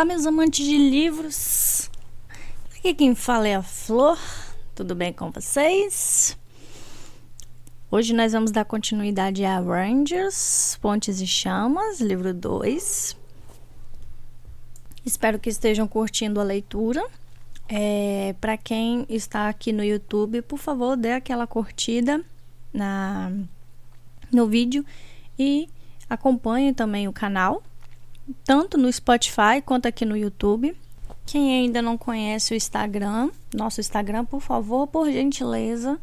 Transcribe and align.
Olá, 0.00 0.06
meus 0.06 0.24
amantes 0.24 0.64
de 0.64 0.78
livros. 0.78 1.90
Aqui 2.74 2.94
quem 2.94 3.14
fala 3.14 3.46
é 3.46 3.54
a 3.54 3.62
Flor. 3.62 4.18
Tudo 4.74 4.94
bem 4.94 5.12
com 5.12 5.30
vocês? 5.30 6.38
Hoje 7.90 8.14
nós 8.14 8.32
vamos 8.32 8.50
dar 8.50 8.64
continuidade 8.64 9.44
a 9.44 9.60
Rangers, 9.60 10.78
Pontes 10.80 11.20
e 11.20 11.26
Chamas, 11.26 12.00
livro 12.00 12.32
2. 12.32 13.14
Espero 15.04 15.38
que 15.38 15.50
estejam 15.50 15.86
curtindo 15.86 16.40
a 16.40 16.44
leitura. 16.44 17.06
É, 17.68 18.34
Para 18.40 18.56
quem 18.56 19.04
está 19.06 19.50
aqui 19.50 19.70
no 19.70 19.84
YouTube, 19.84 20.40
por 20.40 20.58
favor, 20.58 20.96
dê 20.96 21.12
aquela 21.12 21.46
curtida 21.46 22.24
na, 22.72 23.30
no 24.32 24.46
vídeo 24.46 24.82
e 25.38 25.68
acompanhe 26.08 26.72
também 26.72 27.06
o 27.06 27.12
canal, 27.12 27.62
tanto 28.44 28.76
no 28.78 28.92
Spotify 28.92 29.60
quanto 29.64 29.86
aqui 29.86 30.04
no 30.04 30.16
YouTube. 30.16 30.76
Quem 31.26 31.60
ainda 31.60 31.80
não 31.80 31.96
conhece 31.96 32.52
o 32.52 32.56
Instagram, 32.56 33.30
nosso 33.54 33.80
Instagram, 33.80 34.24
por 34.24 34.40
favor, 34.40 34.86
por 34.86 35.10
gentileza, 35.10 35.98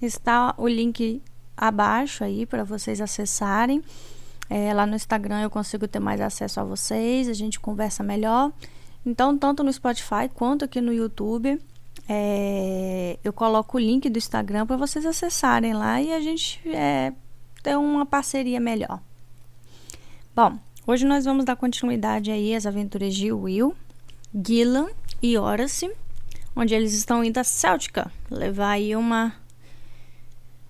está 0.00 0.54
o 0.58 0.66
link 0.66 1.22
abaixo 1.56 2.24
aí 2.24 2.46
para 2.46 2.64
vocês 2.64 3.00
acessarem. 3.00 3.82
É, 4.50 4.74
lá 4.74 4.84
no 4.84 4.96
Instagram 4.96 5.40
eu 5.40 5.50
consigo 5.50 5.86
ter 5.86 6.00
mais 6.00 6.20
acesso 6.20 6.60
a 6.60 6.64
vocês, 6.64 7.28
a 7.28 7.32
gente 7.32 7.60
conversa 7.60 8.02
melhor. 8.02 8.52
Então, 9.04 9.36
tanto 9.36 9.62
no 9.62 9.72
Spotify 9.72 10.28
quanto 10.32 10.64
aqui 10.64 10.80
no 10.80 10.92
YouTube, 10.92 11.60
é, 12.08 13.18
eu 13.22 13.32
coloco 13.32 13.76
o 13.76 13.80
link 13.80 14.08
do 14.10 14.18
Instagram 14.18 14.66
para 14.66 14.76
vocês 14.76 15.06
acessarem 15.06 15.72
lá 15.72 16.00
e 16.00 16.12
a 16.12 16.20
gente 16.20 16.60
é, 16.68 17.12
ter 17.62 17.76
uma 17.76 18.04
parceria 18.04 18.60
melhor. 18.60 19.00
Bom, 20.34 20.58
hoje 20.86 21.04
nós 21.04 21.24
vamos 21.24 21.44
dar 21.44 21.56
continuidade 21.56 22.30
aí 22.30 22.54
às 22.54 22.66
aventuras 22.66 23.14
de 23.14 23.32
Will, 23.32 23.74
Gillan 24.34 24.88
e 25.22 25.36
Horace, 25.38 25.90
onde 26.54 26.74
eles 26.74 26.92
estão 26.92 27.22
indo 27.24 27.38
a 27.38 27.44
Céltica 27.44 28.10
levar 28.30 28.70
aí 28.70 28.94
uma 28.96 29.34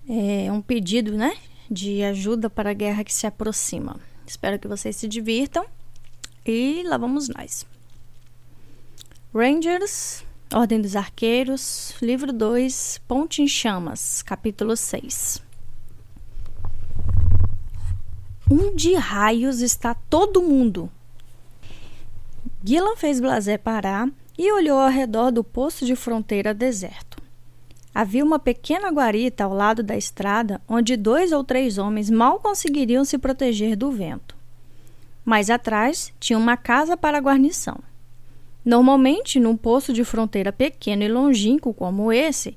é, 0.07 0.51
um 0.51 0.61
pedido, 0.61 1.13
né, 1.13 1.35
de 1.69 2.03
ajuda 2.03 2.49
para 2.49 2.71
a 2.71 2.73
guerra 2.73 3.03
que 3.03 3.13
se 3.13 3.25
aproxima. 3.25 3.99
Espero 4.25 4.59
que 4.59 4.67
vocês 4.67 4.95
se 4.95 5.07
divirtam 5.07 5.65
e 6.45 6.83
lá 6.85 6.97
vamos 6.97 7.29
nós. 7.29 7.65
Rangers, 9.33 10.23
Ordem 10.53 10.79
dos 10.79 10.95
Arqueiros, 10.95 11.95
livro 12.01 12.31
2, 12.31 13.01
Ponte 13.07 13.41
em 13.41 13.47
Chamas, 13.47 14.21
capítulo 14.21 14.77
6. 14.77 15.52
Onde 18.55 18.93
raios 18.93 19.61
está 19.61 19.95
todo 19.95 20.43
mundo? 20.43 20.87
Gillan 22.63 22.95
fez 22.95 23.19
Blazer 23.19 23.57
parar 23.57 24.07
e 24.37 24.51
olhou 24.51 24.77
ao 24.77 24.91
redor 24.91 25.31
do 25.31 25.43
posto 25.43 25.87
de 25.87 25.95
fronteira 25.95 26.53
deserto. 26.53 27.17
Havia 27.95 28.23
uma 28.23 28.37
pequena 28.37 28.91
guarita 28.91 29.43
ao 29.43 29.55
lado 29.55 29.81
da 29.81 29.97
estrada 29.97 30.61
onde 30.67 30.95
dois 30.95 31.31
ou 31.31 31.43
três 31.43 31.79
homens 31.79 32.11
mal 32.11 32.39
conseguiriam 32.39 33.03
se 33.03 33.17
proteger 33.17 33.75
do 33.75 33.89
vento. 33.89 34.35
Mais 35.25 35.49
atrás 35.49 36.13
tinha 36.19 36.37
uma 36.37 36.55
casa 36.55 36.95
para 36.95 37.17
guarnição. 37.19 37.79
Normalmente, 38.63 39.39
num 39.39 39.57
posto 39.57 39.91
de 39.91 40.03
fronteira 40.03 40.53
pequeno 40.53 41.01
e 41.01 41.07
longínquo 41.07 41.73
como 41.73 42.13
esse, 42.13 42.55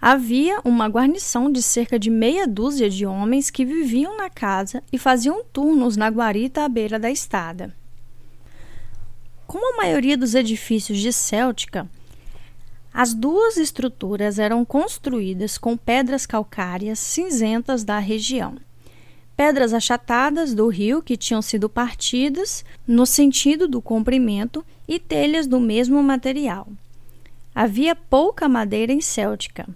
havia 0.00 0.60
uma 0.64 0.88
guarnição 0.88 1.50
de 1.50 1.62
cerca 1.62 1.98
de 1.98 2.10
meia 2.10 2.46
dúzia 2.46 2.88
de 2.88 3.04
homens 3.04 3.50
que 3.50 3.64
viviam 3.64 4.16
na 4.16 4.30
casa 4.30 4.82
e 4.92 4.98
faziam 4.98 5.44
turnos 5.44 5.96
na 5.96 6.08
guarita 6.08 6.64
à 6.64 6.68
beira 6.68 6.98
da 6.98 7.10
estrada. 7.10 7.74
Como 9.46 9.74
a 9.74 9.76
maioria 9.76 10.16
dos 10.16 10.34
edifícios 10.34 10.98
de 10.98 11.12
Céltica, 11.12 11.88
as 12.92 13.12
duas 13.12 13.56
estruturas 13.56 14.38
eram 14.38 14.64
construídas 14.64 15.58
com 15.58 15.76
pedras 15.76 16.26
calcárias 16.26 16.98
cinzentas 16.98 17.84
da 17.84 17.98
região 17.98 18.56
pedras 19.40 19.72
achatadas 19.72 20.52
do 20.52 20.68
rio 20.68 21.00
que 21.00 21.16
tinham 21.16 21.40
sido 21.40 21.66
partidas 21.66 22.62
no 22.86 23.06
sentido 23.06 23.66
do 23.66 23.80
comprimento 23.80 24.62
e 24.86 24.98
telhas 24.98 25.46
do 25.46 25.58
mesmo 25.58 26.02
material. 26.02 26.68
Havia 27.54 27.96
pouca 27.96 28.46
madeira 28.50 28.92
em 28.92 29.00
Céltica. 29.00 29.66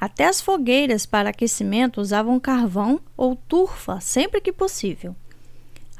Até 0.00 0.26
as 0.26 0.40
fogueiras 0.40 1.04
para 1.04 1.28
aquecimento 1.28 2.00
usavam 2.00 2.40
carvão 2.40 2.98
ou 3.14 3.36
turfa 3.36 4.00
sempre 4.00 4.40
que 4.40 4.50
possível. 4.50 5.14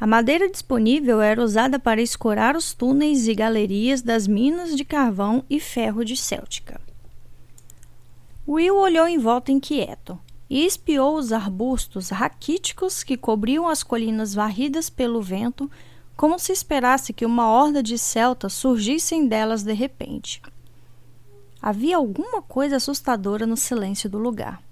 A 0.00 0.06
madeira 0.06 0.48
disponível 0.48 1.20
era 1.20 1.42
usada 1.42 1.78
para 1.78 2.00
escorar 2.00 2.56
os 2.56 2.72
túneis 2.72 3.28
e 3.28 3.34
galerias 3.34 4.00
das 4.00 4.26
minas 4.26 4.74
de 4.74 4.82
carvão 4.82 5.44
e 5.50 5.60
ferro 5.60 6.02
de 6.02 6.16
Céltica. 6.16 6.80
Will 8.48 8.76
olhou 8.78 9.06
em 9.06 9.18
volta 9.18 9.52
inquieto 9.52 10.18
e 10.48 10.64
espiou 10.64 11.16
os 11.16 11.30
arbustos 11.30 12.08
raquíticos 12.08 13.04
que 13.04 13.18
cobriam 13.18 13.68
as 13.68 13.82
colinas 13.82 14.32
varridas 14.32 14.88
pelo 14.88 15.20
vento, 15.20 15.70
como 16.16 16.38
se 16.38 16.52
esperasse 16.52 17.12
que 17.12 17.26
uma 17.26 17.50
horda 17.50 17.82
de 17.82 17.98
celtas 17.98 18.54
surgissem 18.54 19.28
delas 19.28 19.62
de 19.62 19.74
repente. 19.74 20.40
Havia 21.62 21.96
alguma 21.96 22.40
coisa 22.40 22.76
assustadora 22.76 23.46
no 23.46 23.56
silêncio 23.56 24.08
do 24.08 24.18
lugar. 24.18 24.62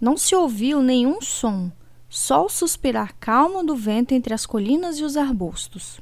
Não 0.00 0.16
se 0.16 0.34
ouviu 0.34 0.82
nenhum 0.82 1.20
som, 1.22 1.70
só 2.08 2.44
o 2.44 2.48
suspirar 2.48 3.14
calmo 3.20 3.64
do 3.64 3.76
vento 3.76 4.12
entre 4.12 4.34
as 4.34 4.44
colinas 4.44 4.98
e 4.98 5.04
os 5.04 5.16
arbustos. 5.16 6.00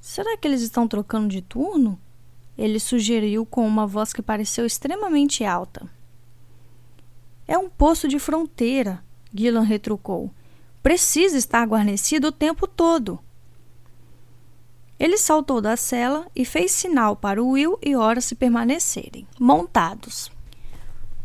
Será 0.00 0.36
que 0.36 0.46
eles 0.46 0.60
estão 0.60 0.86
trocando 0.86 1.28
de 1.28 1.40
turno? 1.40 1.98
Ele 2.56 2.78
sugeriu 2.78 3.46
com 3.46 3.66
uma 3.66 3.86
voz 3.86 4.12
que 4.12 4.20
pareceu 4.20 4.66
extremamente 4.66 5.44
alta. 5.44 5.88
É 7.48 7.56
um 7.56 7.68
posto 7.70 8.06
de 8.06 8.18
fronteira, 8.18 9.02
Gillan 9.34 9.62
retrucou. 9.62 10.30
Precisa 10.82 11.38
estar 11.38 11.66
guarnecido 11.66 12.28
o 12.28 12.32
tempo 12.32 12.66
todo. 12.66 13.18
Ele 15.00 15.16
saltou 15.16 15.62
da 15.62 15.78
cela 15.78 16.26
e 16.36 16.44
fez 16.44 16.72
sinal 16.72 17.16
para 17.16 17.42
Will 17.42 17.78
e 17.82 17.96
Horace 17.96 18.34
permanecerem, 18.34 19.26
montados. 19.40 20.30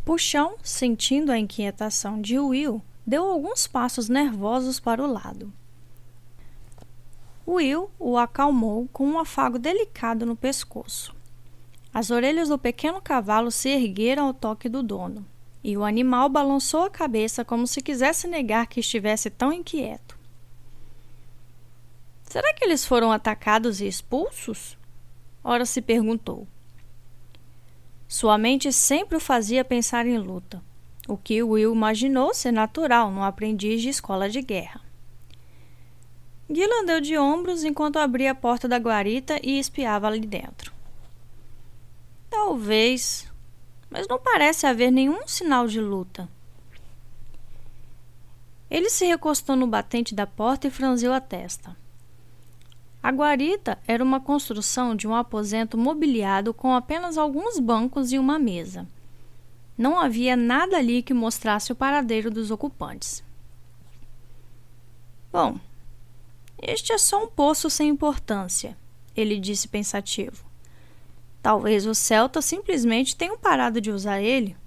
Puxão, 0.06 0.56
sentindo 0.64 1.30
a 1.30 1.38
inquietação 1.38 2.22
de 2.22 2.40
Will, 2.40 2.82
deu 3.06 3.26
alguns 3.26 3.68
passos 3.68 4.08
nervosos 4.08 4.80
para 4.80 5.04
o 5.04 5.12
lado. 5.12 5.52
Will 7.46 7.92
o 8.00 8.18
acalmou 8.18 8.88
com 8.94 9.06
um 9.06 9.20
afago 9.20 9.60
delicado 9.60 10.26
no 10.26 10.38
pescoço. 10.38 11.14
As 11.94 12.12
orelhas 12.12 12.48
do 12.48 12.58
pequeno 12.58 13.02
cavalo 13.02 13.52
se 13.52 13.68
ergueram 13.68 14.28
ao 14.28 14.34
toque 14.34 14.70
do 14.70 14.82
dono 14.82 15.26
e 15.62 15.76
o 15.76 15.84
animal 15.84 16.30
balançou 16.30 16.84
a 16.84 16.90
cabeça 16.90 17.44
como 17.44 17.68
se 17.68 17.82
quisesse 17.82 18.26
negar 18.26 18.68
que 18.68 18.80
estivesse 18.80 19.30
tão 19.30 19.52
inquieto. 19.52 20.15
Será 22.36 22.54
que 22.54 22.66
eles 22.66 22.84
foram 22.84 23.14
atacados 23.14 23.80
e 23.80 23.88
expulsos? 23.88 24.78
Ora 25.42 25.66
se 25.66 25.82
perguntou. 25.82 26.46
Sua 28.10 28.38
mente 28.38 28.74
sempre 28.74 29.16
o 29.16 29.22
fazia 29.22 29.64
pensar 29.64 30.06
em 30.06 30.18
luta, 30.18 30.62
o 31.08 31.16
que 31.16 31.42
Will 31.42 31.74
imaginou 31.74 32.34
ser 32.34 32.52
natural 32.52 33.10
num 33.10 33.24
aprendiz 33.24 33.82
de 33.82 33.88
escola 33.88 34.30
de 34.30 34.42
guerra. 34.42 34.82
Gillan 36.50 36.84
deu 36.84 37.00
de 37.00 37.18
ombros 37.18 37.64
enquanto 37.64 38.00
abria 38.00 38.32
a 38.32 38.36
porta 38.36 38.68
da 38.68 38.76
guarita 38.76 39.40
e 39.42 39.58
espiava 39.58 40.08
ali 40.08 40.20
dentro. 40.20 40.74
Talvez, 42.30 43.32
mas 43.90 44.10
não 44.10 44.20
parece 44.20 44.68
haver 44.68 44.92
nenhum 44.92 45.26
sinal 45.26 45.68
de 45.68 45.80
luta. 45.80 46.28
Ele 48.70 48.90
se 48.90 49.06
recostou 49.06 49.56
no 49.56 49.68
batente 49.68 50.14
da 50.14 50.28
porta 50.28 50.68
e 50.68 50.70
franziu 50.70 51.14
a 51.14 51.22
testa. 51.22 51.85
A 53.06 53.12
guarita 53.12 53.78
era 53.88 54.04
uma 54.04 54.20
construção 54.20 54.96
de 54.96 55.08
um 55.08 55.14
aposento 55.14 55.78
mobiliado 55.78 56.52
com 56.52 56.74
apenas 56.74 57.20
alguns 57.20 57.60
bancos 57.60 58.12
e 58.12 58.18
uma 58.18 58.40
mesa. 58.40 58.88
Não 59.78 60.00
havia 60.00 60.36
nada 60.36 60.78
ali 60.78 61.04
que 61.04 61.14
mostrasse 61.14 61.72
o 61.72 61.76
paradeiro 61.76 62.32
dos 62.32 62.50
ocupantes. 62.50 63.24
Bom, 65.32 65.60
este 66.60 66.94
é 66.94 66.98
só 66.98 67.24
um 67.24 67.28
poço 67.28 67.70
sem 67.70 67.90
importância, 67.90 68.76
ele 69.16 69.40
disse 69.40 69.68
pensativo. 69.68 70.44
Talvez 71.44 71.86
os 71.86 72.00
celtas 72.00 72.44
simplesmente 72.46 73.16
tenham 73.16 73.38
parado 73.38 73.80
de 73.80 73.92
usar 73.92 74.20
ele. 74.20 74.58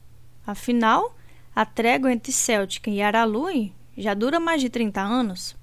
Afinal, 0.46 1.12
a 1.56 1.66
trégua 1.66 2.12
entre 2.12 2.30
Céltica 2.30 2.88
e 2.88 3.02
Aralui 3.02 3.72
já 3.96 4.14
dura 4.14 4.38
mais 4.38 4.60
de 4.60 4.70
30 4.70 5.00
anos. 5.00 5.57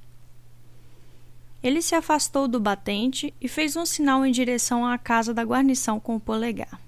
Ele 1.66 1.82
se 1.82 1.96
afastou 1.96 2.48
do 2.48 2.60
batente 2.60 3.34
e 3.42 3.48
fez 3.48 3.76
um 3.76 3.88
sinal 3.88 4.24
em 4.24 4.32
direção 4.32 4.86
à 4.86 5.00
casa 5.00 5.34
da 5.34 5.42
guarnição 5.42 6.00
com 6.00 6.16
o 6.16 6.20
polegar. 6.20 6.80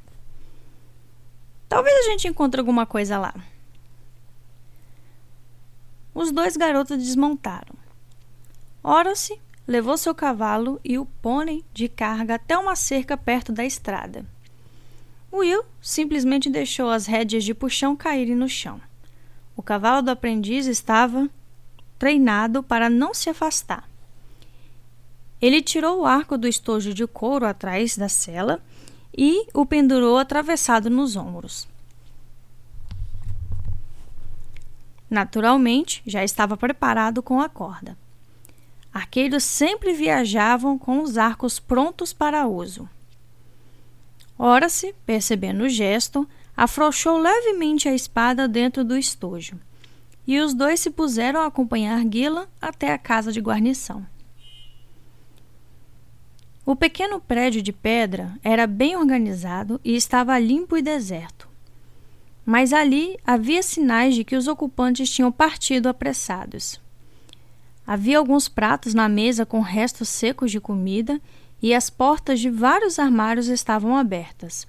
Talvez 1.67 1.97
a 1.97 2.11
gente 2.11 2.27
encontre 2.27 2.59
alguma 2.59 2.85
coisa 2.85 3.17
lá. 3.17 3.33
Os 6.13 6.31
dois 6.31 6.55
garotos 6.55 6.95
desmontaram. 6.95 7.73
Horace 8.83 9.41
levou 9.65 9.97
seu 9.97 10.13
cavalo 10.13 10.79
e 10.83 10.99
o 10.99 11.07
pônei 11.23 11.65
de 11.73 11.89
carga 11.89 12.35
até 12.35 12.55
uma 12.55 12.75
cerca 12.75 13.17
perto 13.17 13.51
da 13.51 13.65
estrada. 13.65 14.27
Will 15.33 15.65
simplesmente 15.81 16.51
deixou 16.51 16.91
as 16.91 17.07
rédeas 17.07 17.43
de 17.43 17.55
puxão 17.55 17.95
caírem 17.95 18.35
no 18.35 18.47
chão. 18.47 18.79
O 19.55 19.63
cavalo 19.63 20.03
do 20.03 20.11
aprendiz 20.11 20.67
estava 20.67 21.27
treinado 21.97 22.61
para 22.61 22.91
não 22.91 23.11
se 23.11 23.27
afastar. 23.27 23.89
Ele 25.41 25.61
tirou 25.61 26.01
o 26.01 26.05
arco 26.05 26.37
do 26.37 26.47
estojo 26.47 26.93
de 26.93 27.05
couro 27.05 27.45
atrás 27.45 27.97
da 27.97 28.09
sela 28.09 28.59
e 29.15 29.47
o 29.53 29.65
pendurou 29.65 30.17
atravessado 30.17 30.89
nos 30.89 31.15
ombros. 31.15 31.67
Naturalmente, 35.09 36.01
já 36.05 36.23
estava 36.23 36.57
preparado 36.57 37.23
com 37.23 37.39
a 37.39 37.47
corda. 37.47 37.97
Arqueiros 38.93 39.43
sempre 39.43 39.93
viajavam 39.93 40.77
com 40.77 41.01
os 41.01 41.17
arcos 41.17 41.59
prontos 41.59 42.11
para 42.11 42.47
uso. 42.47 42.89
Ora-se, 44.37 44.93
percebendo 45.05 45.63
o 45.63 45.69
gesto, 45.69 46.27
afrouxou 46.55 47.17
levemente 47.17 47.87
a 47.87 47.93
espada 47.93 48.47
dentro 48.47 48.83
do 48.83 48.97
estojo, 48.97 49.59
e 50.25 50.39
os 50.39 50.53
dois 50.53 50.79
se 50.79 50.89
puseram 50.89 51.41
a 51.41 51.45
acompanhar 51.45 52.03
Gila 52.11 52.49
até 52.59 52.91
a 52.91 52.97
casa 52.97 53.31
de 53.31 53.39
guarnição. 53.39 54.05
O 56.67 56.75
pequeno 56.75 57.21
prédio 57.21 57.61
de 57.61 57.71
pedra 57.71 58.37
era 58.43 58.67
bem 58.67 58.97
organizado 58.97 59.79
e 59.85 59.95
estava 59.95 60.37
limpo 60.37 60.75
e 60.75 60.81
deserto. 60.81 61.47
Mas 62.45 62.73
ali 62.73 63.17
havia 63.25 63.63
sinais 63.63 64.13
de 64.13 64.25
que 64.25 64.35
os 64.35 64.49
ocupantes 64.49 65.09
tinham 65.09 65.31
partido 65.31 65.87
apressados. 65.87 66.77
Havia 67.85 68.17
alguns 68.17 68.49
pratos 68.49 68.93
na 68.93 69.07
mesa 69.07 69.45
com 69.45 69.61
restos 69.61 70.09
secos 70.09 70.51
de 70.51 70.59
comida 70.59 71.21
e 71.61 71.73
as 71.73 71.89
portas 71.89 72.41
de 72.41 72.49
vários 72.49 72.99
armários 72.99 73.47
estavam 73.47 73.95
abertas. 73.95 74.67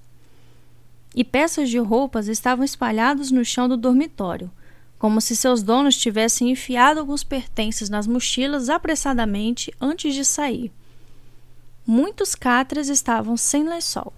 E 1.13 1.25
peças 1.25 1.69
de 1.69 1.79
roupas 1.79 2.29
estavam 2.29 2.63
espalhadas 2.63 3.29
no 3.29 3.43
chão 3.43 3.67
do 3.67 3.75
dormitório, 3.75 4.49
como 4.97 5.19
se 5.19 5.35
seus 5.35 5.61
donos 5.61 5.97
tivessem 5.97 6.49
enfiado 6.49 7.01
alguns 7.01 7.25
pertences 7.25 7.89
nas 7.89 8.07
mochilas 8.07 8.69
apressadamente 8.69 9.73
antes 9.81 10.15
de 10.15 10.23
sair. 10.23 10.71
Muitos 11.91 12.35
catras 12.35 12.87
estavam 12.87 13.35
sem 13.35 13.67
lençol. 13.67 14.13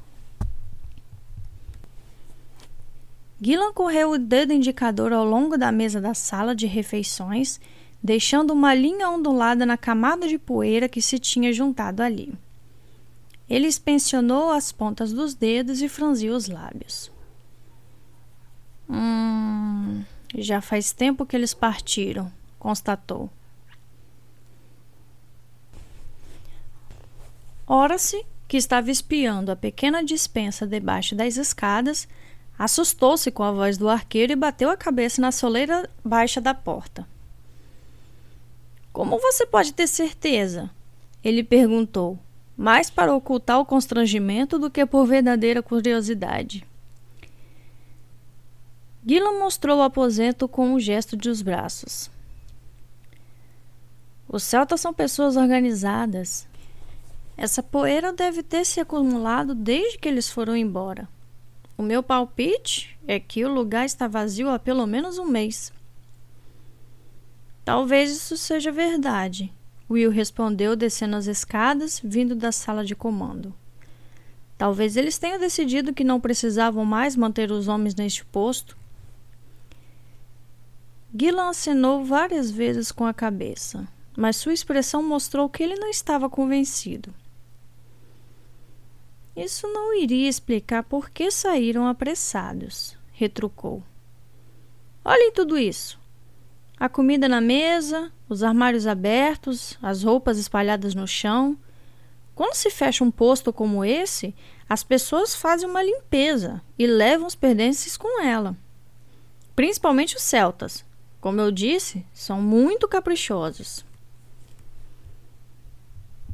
Gillan 3.40 3.72
correu 3.72 4.12
o 4.12 4.18
dedo 4.18 4.52
indicador 4.52 5.14
ao 5.14 5.24
longo 5.24 5.58
da 5.58 5.72
mesa 5.72 6.02
da 6.02 6.14
sala 6.14 6.54
de 6.54 6.68
refeições, 6.68 7.62
deixando 8.04 8.52
uma 8.52 8.74
linha 8.74 9.10
ondulada 9.10 9.66
na 9.66 9.78
camada 9.78 10.28
de 10.28 10.38
poeira 10.38 10.90
que 10.90 11.02
se 11.02 11.18
tinha 11.18 11.54
juntado 11.54 12.04
ali. 12.04 12.34
Ele 13.50 13.68
inspecionou 13.68 14.52
as 14.52 14.74
pontas 14.74 15.14
dos 15.14 15.34
dedos 15.34 15.82
e 15.82 15.88
franziu 15.88 16.36
os 16.36 16.50
lábios. 16.50 17.10
Hum, 18.90 20.04
já 20.36 20.60
faz 20.60 20.92
tempo 20.92 21.26
que 21.26 21.38
eles 21.38 21.54
partiram, 21.54 22.30
constatou. 22.60 23.30
Ora-se, 27.74 28.26
que 28.50 28.58
estava 28.58 28.92
espiando 28.92 29.50
a 29.50 29.56
pequena 29.56 30.04
dispensa 30.04 30.68
debaixo 30.68 31.16
das 31.16 31.38
escadas, 31.38 32.06
assustou-se 32.60 33.32
com 33.32 33.44
a 33.44 33.52
voz 33.54 33.78
do 33.78 33.88
arqueiro 33.88 34.34
e 34.34 34.36
bateu 34.36 34.70
a 34.70 34.76
cabeça 34.76 35.22
na 35.22 35.32
soleira 35.32 35.90
baixa 36.04 36.42
da 36.42 36.54
porta. 36.54 37.08
Como 38.92 39.18
você 39.20 39.46
pode 39.46 39.72
ter 39.72 39.88
certeza? 39.88 40.70
Ele 41.24 41.46
perguntou, 41.46 42.20
mais 42.58 42.90
para 42.90 43.16
ocultar 43.16 43.58
o 43.62 43.66
constrangimento 43.66 44.60
do 44.60 44.70
que 44.70 44.86
por 44.86 45.06
verdadeira 45.06 45.64
curiosidade. 45.64 46.68
Gillan 49.08 49.40
mostrou 49.40 49.78
o 49.78 49.84
aposento 49.84 50.46
com 50.46 50.74
um 50.74 50.78
gesto 50.78 51.16
de 51.16 51.30
os 51.30 51.42
braços. 51.42 52.12
Os 54.28 54.44
celtas 54.44 54.82
são 54.82 54.94
pessoas 54.94 55.38
organizadas, 55.38 56.51
essa 57.38 57.64
poeira 57.64 58.14
deve 58.14 58.44
ter 58.44 58.66
se 58.66 58.80
acumulado 58.80 59.56
desde 59.56 59.98
que 59.98 60.08
eles 60.08 60.30
foram 60.30 60.56
embora. 60.56 61.08
O 61.78 61.84
meu 61.84 62.04
palpite 62.04 62.98
é 63.08 63.20
que 63.20 63.44
o 63.44 63.54
lugar 63.54 63.86
está 63.86 64.08
vazio 64.08 64.50
há 64.50 64.60
pelo 64.60 64.86
menos 64.86 65.18
um 65.18 65.26
mês. 65.26 65.74
Talvez 67.66 68.12
isso 68.12 68.38
seja 68.38 68.72
verdade, 68.72 69.54
Will 69.92 70.10
respondeu 70.10 70.74
descendo 70.76 71.18
as 71.18 71.28
escadas, 71.28 72.00
vindo 72.02 72.34
da 72.34 72.52
sala 72.52 72.86
de 72.86 72.96
comando. 72.96 73.54
Talvez 74.58 74.96
eles 74.96 75.18
tenham 75.18 75.38
decidido 75.38 75.94
que 75.94 76.04
não 76.04 76.22
precisavam 76.22 76.86
mais 76.86 77.16
manter 77.16 77.52
os 77.52 77.68
homens 77.68 77.94
neste 77.96 78.24
posto. 78.24 78.78
Gillan 81.14 81.50
acenou 81.50 82.06
várias 82.06 82.50
vezes 82.50 82.90
com 82.90 83.06
a 83.06 83.14
cabeça, 83.14 83.86
mas 84.16 84.38
sua 84.38 84.54
expressão 84.54 85.04
mostrou 85.04 85.50
que 85.50 85.62
ele 85.62 85.76
não 85.76 85.90
estava 85.90 86.30
convencido. 86.30 87.14
Isso 89.36 89.68
não 89.68 89.94
iria 89.94 90.28
explicar 90.28 90.84
por 90.84 91.10
que 91.10 91.32
saíram 91.32 91.88
apressados, 91.88 92.98
retrucou. 93.14 93.82
Olhem 95.06 95.32
tudo 95.32 95.58
isso. 95.58 96.00
A 96.78 96.90
comida 96.90 97.30
na 97.30 97.40
mesa, 97.40 98.12
os 98.28 98.44
armários 98.44 98.86
abertos, 98.86 99.78
as 99.82 100.04
roupas 100.04 100.38
espalhadas 100.38 100.94
no 100.94 101.08
chão. 101.08 101.58
Quando 102.36 102.56
se 102.56 102.70
fecha 102.70 103.04
um 103.04 103.12
posto 103.12 103.54
como 103.54 103.86
esse, 103.86 104.36
as 104.68 104.84
pessoas 104.84 105.36
fazem 105.36 105.70
uma 105.70 105.84
limpeza 105.84 106.62
e 106.78 106.88
levam 106.88 107.28
os 107.28 107.36
pertences 107.36 107.96
com 107.96 108.22
ela. 108.22 108.56
Principalmente 109.56 110.16
os 110.16 110.24
celtas. 110.24 110.84
Como 111.20 111.40
eu 111.40 111.52
disse, 111.52 112.06
são 112.14 112.42
muito 112.42 112.88
caprichosos. 112.88 113.86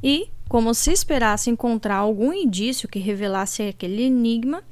E, 0.02 0.30
como 0.48 0.72
se 0.72 0.92
esperasse 0.92 1.50
encontrar 1.50 1.96
algum 1.96 2.32
indício 2.32 2.88
que 2.88 2.98
revelasse 2.98 3.62
aquele 3.62 4.02
enigma, 4.02 4.62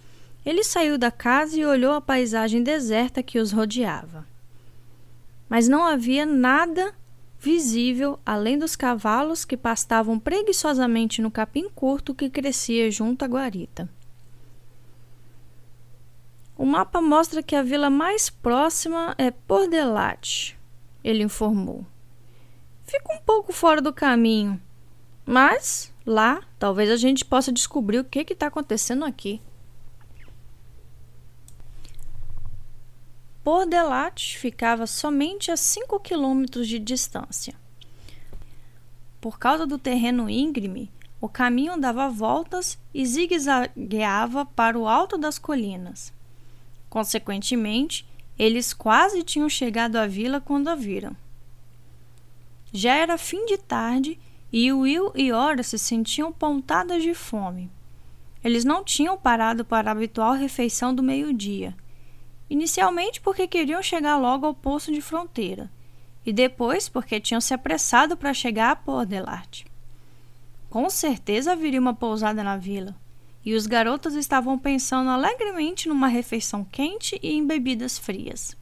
ele 0.44 0.64
saiu 0.64 0.96
da 0.96 1.11
casa 1.11 1.58
e 1.58 1.67
olhou 1.67 1.93
a 1.93 2.00
paisagem 2.00 2.62
deserta 2.62 3.22
que 3.22 3.39
os 3.39 3.53
rodeava. 3.53 4.27
Mas 5.48 5.69
não 5.69 5.84
havia 5.84 6.24
nada 6.24 6.94
visível 7.39 8.19
além 8.24 8.58
dos 8.58 8.74
cavalos 8.74 9.44
que 9.44 9.56
pastavam 9.56 10.19
preguiçosamente 10.19 11.20
no 11.20 11.31
capim 11.31 11.69
curto 11.69 12.15
que 12.15 12.31
crescia 12.31 12.91
junto 12.91 13.24
à 13.24 13.29
guarita. 13.29 13.89
O 16.56 16.65
mapa 16.65 17.03
mostra 17.03 17.43
que 17.43 17.55
a 17.55 17.62
vila 17.62 17.91
mais 17.91 18.31
próxima 18.31 19.15
é 19.19 19.31
Pordelate, 19.31 20.58
ele 21.05 21.22
informou. 21.22 21.84
Fica 22.84 23.12
um 23.12 23.19
pouco 23.19 23.53
fora 23.53 23.82
do 23.82 23.93
caminho, 23.93 24.60
mas 25.27 25.93
lá, 26.06 26.41
talvez 26.56 26.89
a 26.89 26.97
gente 26.97 27.25
possa 27.25 27.51
descobrir 27.51 27.99
o 27.99 28.05
que 28.05 28.21
está 28.33 28.47
acontecendo 28.47 29.05
aqui. 29.05 29.43
Pordelat 33.43 34.37
ficava 34.39 34.87
somente 34.87 35.51
a 35.51 35.56
5 35.56 36.01
quilômetros 36.01 36.67
de 36.69 36.79
distância. 36.79 37.55
Por 39.21 39.39
causa 39.39 39.67
do 39.67 39.79
terreno 39.79 40.31
íngreme, 40.31 40.91
o 41.21 41.29
caminho 41.29 41.81
dava 41.81 42.09
voltas 42.09 42.79
e 42.95 43.05
zigue-zagueava 43.05 44.45
para 44.45 44.79
o 44.79 44.87
alto 44.87 45.19
das 45.19 45.39
colinas. 45.39 46.13
Consequentemente, 46.89 48.06
eles 48.39 48.73
quase 48.73 49.23
tinham 49.23 49.49
chegado 49.49 49.97
à 49.97 50.06
vila 50.06 50.41
quando 50.41 50.69
a 50.69 50.75
viram. 50.75 51.17
Já 52.73 52.95
era 52.95 53.17
fim 53.17 53.47
de 53.47 53.59
tarde 53.59 54.19
e 54.58 54.72
Will 54.72 55.13
e 55.15 55.32
Ora 55.32 55.63
se 55.63 55.79
sentiam 55.79 56.32
pontadas 56.32 57.03
de 57.03 57.13
fome. 57.13 57.70
Eles 58.43 58.65
não 58.65 58.82
tinham 58.82 59.15
parado 59.15 59.67
para 59.67 59.91
a 59.91 59.93
habitual 59.93 60.32
refeição 60.32 60.94
do 60.94 61.03
meio-dia, 61.03 61.77
inicialmente 62.48 63.20
porque 63.20 63.46
queriam 63.46 63.82
chegar 63.82 64.17
logo 64.17 64.46
ao 64.46 64.55
posto 64.55 64.91
de 64.91 65.03
fronteira, 65.03 65.70
e 66.25 66.32
depois 66.32 66.89
porque 66.89 67.20
tinham 67.20 67.39
se 67.39 67.53
apressado 67.53 68.17
para 68.17 68.32
chegar 68.32 68.70
a 68.70 68.77
Port 68.77 69.06
Delarte. 69.06 69.67
Com 70.70 70.89
certeza 70.89 71.53
haveria 71.53 71.79
uma 71.79 71.93
pousada 71.93 72.43
na 72.43 72.56
vila, 72.56 72.96
e 73.44 73.55
os 73.55 73.67
garotos 73.67 74.15
estavam 74.15 74.58
pensando 74.58 75.10
alegremente 75.10 75.86
numa 75.86 76.08
refeição 76.08 76.65
quente 76.65 77.20
e 77.22 77.31
em 77.31 77.46
bebidas 77.46 77.98
frias. 77.98 78.56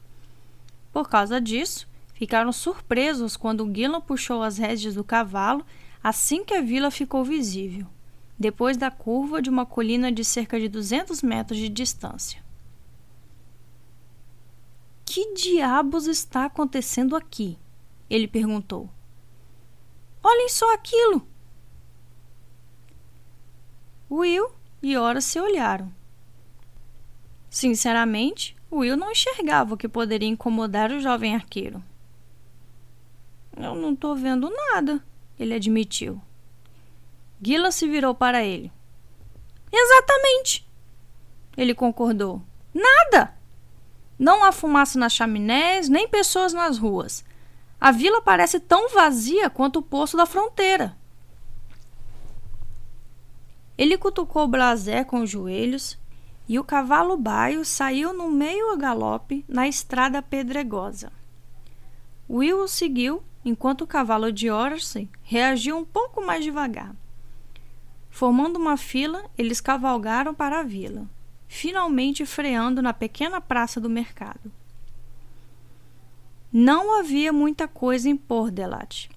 Por 0.92 1.08
causa 1.08 1.40
disso, 1.40 1.86
Ficaram 2.14 2.52
surpresos 2.52 3.36
quando 3.36 3.70
Gillan 3.74 4.00
puxou 4.00 4.42
as 4.42 4.56
rédeas 4.56 4.94
do 4.94 5.02
cavalo 5.02 5.66
assim 6.04 6.44
que 6.44 6.52
a 6.52 6.60
vila 6.60 6.90
ficou 6.90 7.24
visível, 7.24 7.86
depois 8.38 8.76
da 8.76 8.90
curva 8.90 9.40
de 9.40 9.48
uma 9.48 9.64
colina 9.64 10.12
de 10.12 10.22
cerca 10.22 10.60
de 10.60 10.68
200 10.68 11.22
metros 11.22 11.58
de 11.58 11.70
distância. 11.70 12.44
Que 15.06 15.32
diabos 15.32 16.06
está 16.06 16.44
acontecendo 16.44 17.16
aqui? 17.16 17.58
Ele 18.10 18.28
perguntou. 18.28 18.90
Olhem 20.22 20.50
só 20.50 20.74
aquilo! 20.74 21.26
Will 24.10 24.50
e 24.82 24.98
Ora 24.98 25.22
se 25.22 25.40
olharam. 25.40 25.90
Sinceramente, 27.48 28.54
Will 28.70 28.96
não 28.96 29.10
enxergava 29.10 29.72
o 29.72 29.76
que 29.76 29.88
poderia 29.88 30.28
incomodar 30.28 30.92
o 30.92 31.00
jovem 31.00 31.34
arqueiro. 31.34 31.82
Eu 33.56 33.74
não 33.74 33.94
estou 33.94 34.14
vendo 34.14 34.50
nada, 34.50 35.02
ele 35.38 35.54
admitiu. 35.54 36.20
Gila 37.42 37.70
se 37.70 37.88
virou 37.88 38.14
para 38.14 38.42
ele. 38.42 38.72
Exatamente, 39.72 40.66
ele 41.56 41.74
concordou. 41.74 42.42
Nada! 42.72 43.34
Não 44.18 44.44
há 44.44 44.52
fumaça 44.52 44.98
nas 44.98 45.12
chaminés, 45.12 45.88
nem 45.88 46.08
pessoas 46.08 46.52
nas 46.52 46.78
ruas. 46.78 47.24
A 47.80 47.90
vila 47.90 48.22
parece 48.22 48.60
tão 48.60 48.88
vazia 48.88 49.50
quanto 49.50 49.80
o 49.80 49.82
poço 49.82 50.16
da 50.16 50.24
fronteira. 50.24 50.96
Ele 53.76 53.98
cutucou 53.98 54.44
o 54.44 54.48
Blasé 54.48 55.02
com 55.02 55.20
os 55.20 55.30
joelhos 55.30 55.98
e 56.48 56.58
o 56.58 56.64
cavalo 56.64 57.16
baio 57.16 57.64
saiu 57.64 58.12
no 58.12 58.30
meio 58.30 58.72
a 58.72 58.76
galope 58.76 59.44
na 59.48 59.66
estrada 59.66 60.22
pedregosa. 60.22 61.10
Will 62.30 62.62
o 62.62 62.68
seguiu 62.68 63.22
enquanto 63.44 63.82
o 63.82 63.86
cavalo 63.86 64.32
de 64.32 64.50
Orsi 64.50 65.08
reagiu 65.22 65.76
um 65.76 65.84
pouco 65.84 66.24
mais 66.24 66.44
devagar. 66.44 66.94
Formando 68.10 68.56
uma 68.56 68.76
fila, 68.76 69.24
eles 69.36 69.60
cavalgaram 69.60 70.32
para 70.32 70.60
a 70.60 70.62
vila, 70.62 71.08
finalmente 71.48 72.24
freando 72.24 72.80
na 72.80 72.92
pequena 72.92 73.40
praça 73.40 73.80
do 73.80 73.90
mercado. 73.90 74.52
Não 76.52 76.98
havia 76.98 77.32
muita 77.32 77.66
coisa 77.66 78.08
em 78.08 78.16
Pordelat. 78.16 79.08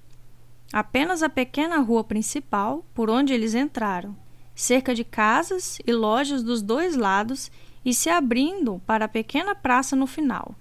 Apenas 0.74 1.22
a 1.22 1.29
pequena 1.29 1.77
rua 1.77 2.03
principal 2.03 2.84
por 2.93 3.10
onde 3.10 3.34
eles 3.34 3.53
entraram, 3.53 4.15
cerca 4.55 4.96
de 4.96 5.03
casas 5.03 5.77
e 5.86 5.93
lojas 5.93 6.41
dos 6.41 6.63
dois 6.63 6.96
lados 6.96 7.51
e 7.86 7.93
se 7.93 8.10
abrindo 8.10 8.81
para 8.86 9.05
a 9.05 9.07
pequena 9.07 9.53
praça 9.53 9.96
no 9.96 10.07
final. 10.07 10.55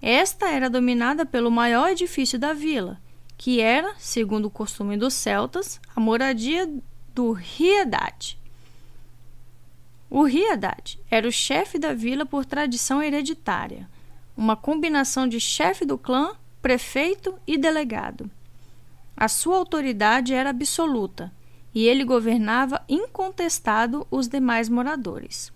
Esta 0.00 0.48
era 0.48 0.70
dominada 0.70 1.26
pelo 1.26 1.50
maior 1.50 1.90
edifício 1.90 2.38
da 2.38 2.52
vila, 2.52 3.00
que 3.36 3.60
era, 3.60 3.94
segundo 3.98 4.46
o 4.46 4.50
costume 4.50 4.96
dos 4.96 5.14
celtas, 5.14 5.80
a 5.94 6.00
moradia 6.00 6.68
do 7.14 7.32
Riedade. 7.32 8.38
O 10.08 10.22
Riedade 10.22 10.98
era 11.10 11.28
o 11.28 11.32
chefe 11.32 11.78
da 11.78 11.92
vila 11.92 12.24
por 12.24 12.46
tradição 12.46 13.02
hereditária, 13.02 13.88
uma 14.36 14.56
combinação 14.56 15.28
de 15.28 15.40
chefe 15.40 15.84
do 15.84 15.98
clã, 15.98 16.34
prefeito 16.62 17.38
e 17.46 17.58
delegado. 17.58 18.30
A 19.16 19.26
sua 19.26 19.56
autoridade 19.56 20.32
era 20.32 20.50
absoluta 20.50 21.32
e 21.74 21.86
ele 21.86 22.04
governava 22.04 22.82
incontestado 22.88 24.06
os 24.10 24.28
demais 24.28 24.68
moradores. 24.68 25.52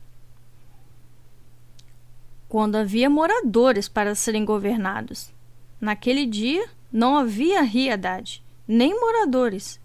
Quando 2.53 2.77
havia 2.77 3.09
moradores 3.09 3.89
para 3.89 4.15
serem 4.15 4.45
governados, 4.45 5.33
naquele 5.81 6.27
dia 6.27 6.69
não 6.93 7.17
havia 7.17 7.63
Riedade, 7.63 8.45
nem 8.69 8.95
moradores, 9.01 9.81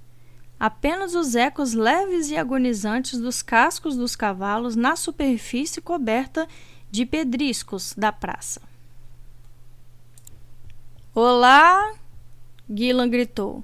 apenas 0.60 1.16
os 1.16 1.34
ecos 1.34 1.72
leves 1.74 2.30
e 2.30 2.36
agonizantes 2.36 3.22
dos 3.22 3.42
cascos 3.42 3.96
dos 3.96 4.18
cavalos 4.18 4.76
na 4.76 4.98
superfície 4.98 5.80
coberta 5.80 6.46
de 6.92 7.06
pedriscos 7.06 7.94
da 7.98 8.12
praça. 8.12 8.62
Olá! 11.16 11.94
Gillan 12.70 13.10
gritou, 13.10 13.64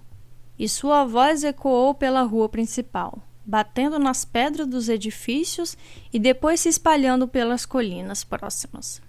e 0.57 0.69
sua 0.69 1.03
voz 1.03 1.43
ecoou 1.43 1.93
pela 1.93 2.22
rua 2.22 2.48
principal, 2.48 3.22
batendo 3.45 4.00
nas 4.00 4.23
pedras 4.23 4.67
dos 4.67 4.89
edifícios 4.89 5.77
e 6.12 6.19
depois 6.19 6.62
se 6.62 6.69
espalhando 6.69 7.27
pelas 7.27 7.65
colinas 7.65 8.23
próximas. 8.23 9.01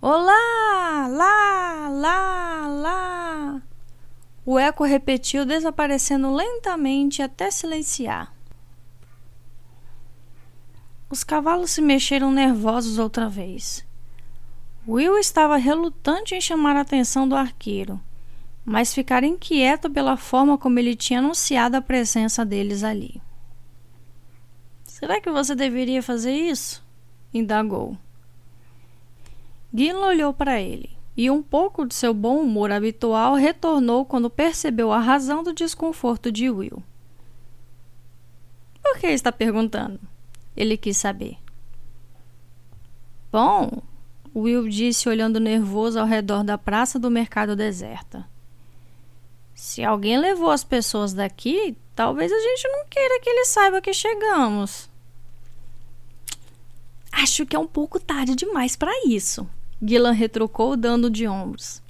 Olá! 0.00 1.06
Lá! 1.08 1.88
Lá! 1.88 2.66
Lá! 2.66 3.62
O 4.44 4.58
eco 4.58 4.84
repetiu, 4.84 5.44
desaparecendo 5.44 6.32
lentamente 6.32 7.20
até 7.20 7.50
silenciar. 7.50 8.32
Os 11.10 11.24
cavalos 11.24 11.72
se 11.72 11.80
mexeram 11.80 12.30
nervosos 12.30 12.98
outra 12.98 13.28
vez. 13.28 13.84
Will 14.86 15.18
estava 15.18 15.56
relutante 15.56 16.34
em 16.34 16.40
chamar 16.40 16.76
a 16.76 16.82
atenção 16.82 17.28
do 17.28 17.34
arqueiro, 17.34 18.00
mas 18.66 18.92
ficara 18.92 19.24
inquieto 19.24 19.88
pela 19.88 20.16
forma 20.16 20.58
como 20.58 20.80
ele 20.80 20.96
tinha 20.96 21.20
anunciado 21.20 21.76
a 21.76 21.80
presença 21.80 22.44
deles 22.44 22.82
ali. 22.82 23.22
Será 24.82 25.20
que 25.20 25.30
você 25.30 25.54
deveria 25.54 26.02
fazer 26.02 26.32
isso? 26.32 26.84
indagou. 27.32 27.96
Gillan 29.72 30.06
olhou 30.06 30.32
para 30.34 30.60
ele 30.60 30.90
e 31.16 31.30
um 31.30 31.42
pouco 31.42 31.86
de 31.86 31.94
seu 31.94 32.12
bom 32.12 32.40
humor 32.40 32.72
habitual 32.72 33.34
retornou 33.34 34.04
quando 34.04 34.28
percebeu 34.28 34.90
a 34.90 34.98
razão 34.98 35.44
do 35.44 35.52
desconforto 35.52 36.32
de 36.32 36.50
Will. 36.50 36.82
Por 38.82 38.98
que 38.98 39.06
está 39.06 39.30
perguntando? 39.30 40.00
Ele 40.56 40.76
quis 40.76 40.96
saber. 40.96 41.36
Bom, 43.30 43.82
Will 44.34 44.68
disse 44.68 45.08
olhando 45.08 45.38
nervoso 45.38 46.00
ao 46.00 46.06
redor 46.06 46.42
da 46.42 46.58
praça 46.58 46.98
do 46.98 47.10
mercado 47.10 47.54
deserta. 47.54 48.26
Se 49.56 49.82
alguém 49.82 50.18
levou 50.18 50.50
as 50.50 50.62
pessoas 50.62 51.14
daqui, 51.14 51.74
talvez 51.94 52.30
a 52.30 52.38
gente 52.38 52.68
não 52.68 52.84
queira 52.90 53.20
que 53.22 53.30
ele 53.30 53.46
saiba 53.46 53.80
que 53.80 53.92
chegamos. 53.94 54.90
Acho 57.10 57.46
que 57.46 57.56
é 57.56 57.58
um 57.58 57.66
pouco 57.66 57.98
tarde 57.98 58.36
demais 58.36 58.76
para 58.76 58.92
isso, 59.06 59.48
Gillan 59.82 60.12
retrucou, 60.12 60.76
dando 60.76 61.08
de 61.08 61.26
ombros. 61.26 61.82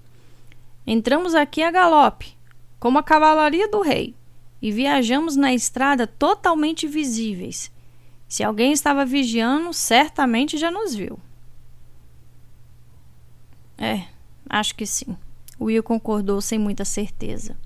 Entramos 0.87 1.35
aqui 1.35 1.61
a 1.61 1.73
galope, 1.73 2.39
como 2.79 2.99
a 2.99 3.03
cavalaria 3.03 3.69
do 3.69 3.81
rei, 3.81 4.15
e 4.63 4.71
viajamos 4.71 5.35
na 5.35 5.53
estrada 5.53 6.07
totalmente 6.07 6.87
visíveis. 6.87 7.73
Se 8.29 8.45
alguém 8.45 8.71
estava 8.71 9.05
vigiando, 9.05 9.75
certamente 9.75 10.57
já 10.57 10.71
nos 10.71 10.95
viu. 10.95 11.19
É, 13.77 14.05
acho 14.49 14.73
que 14.77 14.87
sim. 14.87 15.17
Will 15.61 15.83
concordou 15.83 16.41
sem 16.41 16.59
muita 16.59 16.85
certeza. 16.85 17.57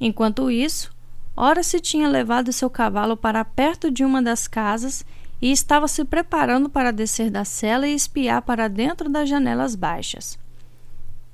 Enquanto 0.00 0.50
isso, 0.50 0.94
Ora 1.36 1.62
se 1.62 1.78
tinha 1.80 2.08
levado 2.08 2.50
seu 2.50 2.70
cavalo 2.70 3.14
para 3.14 3.44
perto 3.44 3.90
de 3.90 4.02
uma 4.02 4.22
das 4.22 4.48
casas 4.48 5.04
e 5.40 5.52
estava 5.52 5.86
se 5.86 6.02
preparando 6.02 6.70
para 6.70 6.90
descer 6.90 7.30
da 7.30 7.44
cela 7.44 7.86
e 7.86 7.94
espiar 7.94 8.40
para 8.40 8.68
dentro 8.68 9.10
das 9.10 9.28
janelas 9.28 9.74
baixas. 9.74 10.38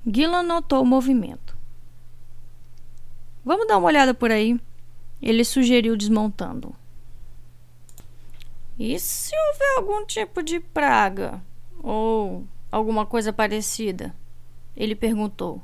Gillan 0.04 0.42
notou 0.42 0.82
o 0.82 0.86
movimento. 0.86 1.56
Vamos 3.44 3.68
dar 3.68 3.78
uma 3.78 3.86
olhada 3.86 4.12
por 4.12 4.32
aí, 4.32 4.60
ele 5.20 5.44
sugeriu 5.44 5.96
desmontando. 5.96 6.74
E 8.76 8.98
se 8.98 9.32
houver 9.36 9.78
algum 9.78 10.04
tipo 10.04 10.42
de 10.42 10.58
praga 10.58 11.40
ou 11.80 12.44
alguma 12.72 13.06
coisa 13.06 13.32
parecida? 13.32 14.12
Ele 14.76 14.94
perguntou. 14.94 15.62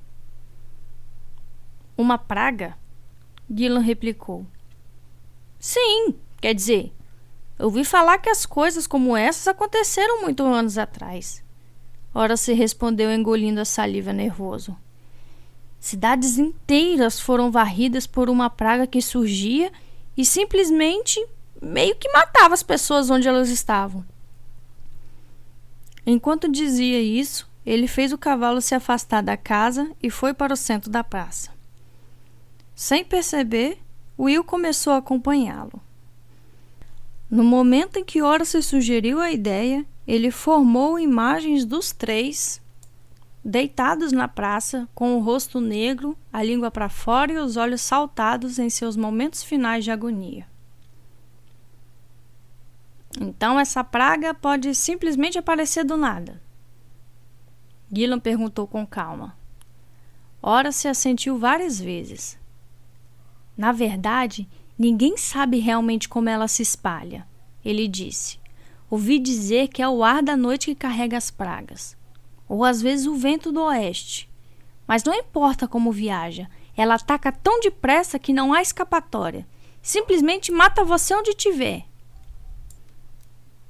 Uma 1.96 2.18
praga? 2.18 2.76
Gillan 3.50 3.80
replicou. 3.80 4.46
Sim, 5.58 6.14
quer 6.40 6.54
dizer, 6.54 6.92
ouvi 7.58 7.84
falar 7.84 8.18
que 8.18 8.28
as 8.28 8.46
coisas 8.46 8.86
como 8.86 9.16
essas 9.16 9.48
aconteceram 9.48 10.22
muitos 10.22 10.46
anos 10.46 10.78
atrás. 10.78 11.42
Ora 12.14 12.36
se 12.36 12.52
respondeu 12.52 13.10
engolindo 13.10 13.60
a 13.60 13.64
saliva 13.64 14.12
nervoso. 14.12 14.76
Cidades 15.80 16.38
inteiras 16.38 17.20
foram 17.20 17.50
varridas 17.50 18.06
por 18.06 18.28
uma 18.28 18.50
praga 18.50 18.86
que 18.86 19.00
surgia 19.00 19.72
e 20.16 20.24
simplesmente 20.24 21.24
meio 21.60 21.96
que 21.96 22.10
matava 22.12 22.54
as 22.54 22.62
pessoas 22.62 23.10
onde 23.10 23.28
elas 23.28 23.48
estavam. 23.48 24.04
Enquanto 26.06 26.50
dizia 26.50 27.00
isso, 27.00 27.48
ele 27.68 27.86
fez 27.86 28.14
o 28.14 28.18
cavalo 28.18 28.62
se 28.62 28.74
afastar 28.74 29.22
da 29.22 29.36
casa 29.36 29.90
e 30.02 30.08
foi 30.08 30.32
para 30.32 30.54
o 30.54 30.56
centro 30.56 30.90
da 30.90 31.04
praça. 31.04 31.50
Sem 32.74 33.04
perceber, 33.04 33.78
Will 34.18 34.42
começou 34.42 34.94
a 34.94 34.96
acompanhá-lo. 34.96 35.78
No 37.30 37.44
momento 37.44 37.98
em 37.98 38.04
que 38.04 38.22
Horace 38.22 38.62
sugeriu 38.62 39.20
a 39.20 39.30
ideia, 39.30 39.84
ele 40.06 40.30
formou 40.30 40.98
imagens 40.98 41.66
dos 41.66 41.92
três 41.92 42.58
deitados 43.44 44.12
na 44.12 44.26
praça, 44.26 44.88
com 44.94 45.16
o 45.16 45.20
rosto 45.20 45.60
negro, 45.60 46.16
a 46.32 46.42
língua 46.42 46.70
para 46.70 46.88
fora 46.88 47.32
e 47.32 47.36
os 47.36 47.58
olhos 47.58 47.82
saltados 47.82 48.58
em 48.58 48.70
seus 48.70 48.96
momentos 48.96 49.42
finais 49.42 49.84
de 49.84 49.90
agonia. 49.90 50.46
Então 53.20 53.60
essa 53.60 53.84
praga 53.84 54.32
pode 54.32 54.74
simplesmente 54.74 55.38
aparecer 55.38 55.84
do 55.84 55.98
nada. 55.98 56.47
Gillan 57.90 58.18
perguntou 58.18 58.66
com 58.66 58.86
calma. 58.86 59.36
Ora 60.42 60.70
se 60.70 60.86
assentiu 60.86 61.38
várias 61.38 61.80
vezes. 61.80 62.38
Na 63.56 63.72
verdade, 63.72 64.48
ninguém 64.78 65.16
sabe 65.16 65.58
realmente 65.58 66.08
como 66.08 66.28
ela 66.28 66.46
se 66.46 66.62
espalha, 66.62 67.26
ele 67.64 67.88
disse. 67.88 68.38
Ouvi 68.90 69.18
dizer 69.18 69.68
que 69.68 69.82
é 69.82 69.88
o 69.88 70.04
ar 70.04 70.22
da 70.22 70.36
noite 70.36 70.66
que 70.66 70.74
carrega 70.74 71.16
as 71.16 71.30
pragas, 71.30 71.96
ou 72.48 72.64
às 72.64 72.80
vezes 72.80 73.06
o 73.06 73.16
vento 73.16 73.50
do 73.50 73.62
oeste. 73.62 74.30
Mas 74.86 75.04
não 75.04 75.12
importa 75.12 75.66
como 75.68 75.92
viaja, 75.92 76.48
ela 76.76 76.94
ataca 76.94 77.32
tão 77.32 77.60
depressa 77.60 78.18
que 78.18 78.32
não 78.32 78.52
há 78.52 78.62
escapatória. 78.62 79.46
Simplesmente 79.82 80.52
mata 80.52 80.84
você 80.84 81.14
onde 81.14 81.34
tiver. 81.34 81.84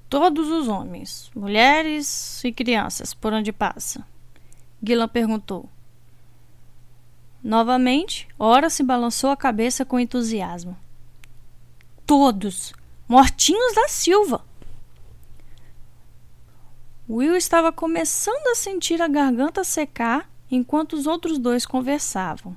Todos 0.08 0.48
os 0.48 0.68
homens, 0.68 1.30
mulheres 1.34 2.42
e 2.42 2.50
crianças, 2.50 3.12
por 3.12 3.32
onde 3.32 3.52
passa? 3.52 4.06
Gillan 4.82 5.08
perguntou. 5.08 5.68
Novamente, 7.42 8.26
Ora 8.38 8.70
se 8.70 8.82
balançou 8.82 9.30
a 9.30 9.36
cabeça 9.36 9.84
com 9.84 10.00
entusiasmo. 10.00 10.76
Todos! 12.06 12.72
Mortinhos 13.06 13.74
da 13.74 13.88
Silva! 13.88 14.44
Will 17.08 17.36
estava 17.36 17.70
começando 17.72 18.48
a 18.48 18.54
sentir 18.54 19.00
a 19.00 19.08
garganta 19.08 19.62
secar 19.62 20.30
enquanto 20.50 20.94
os 20.94 21.06
outros 21.06 21.38
dois 21.38 21.66
conversavam. 21.66 22.56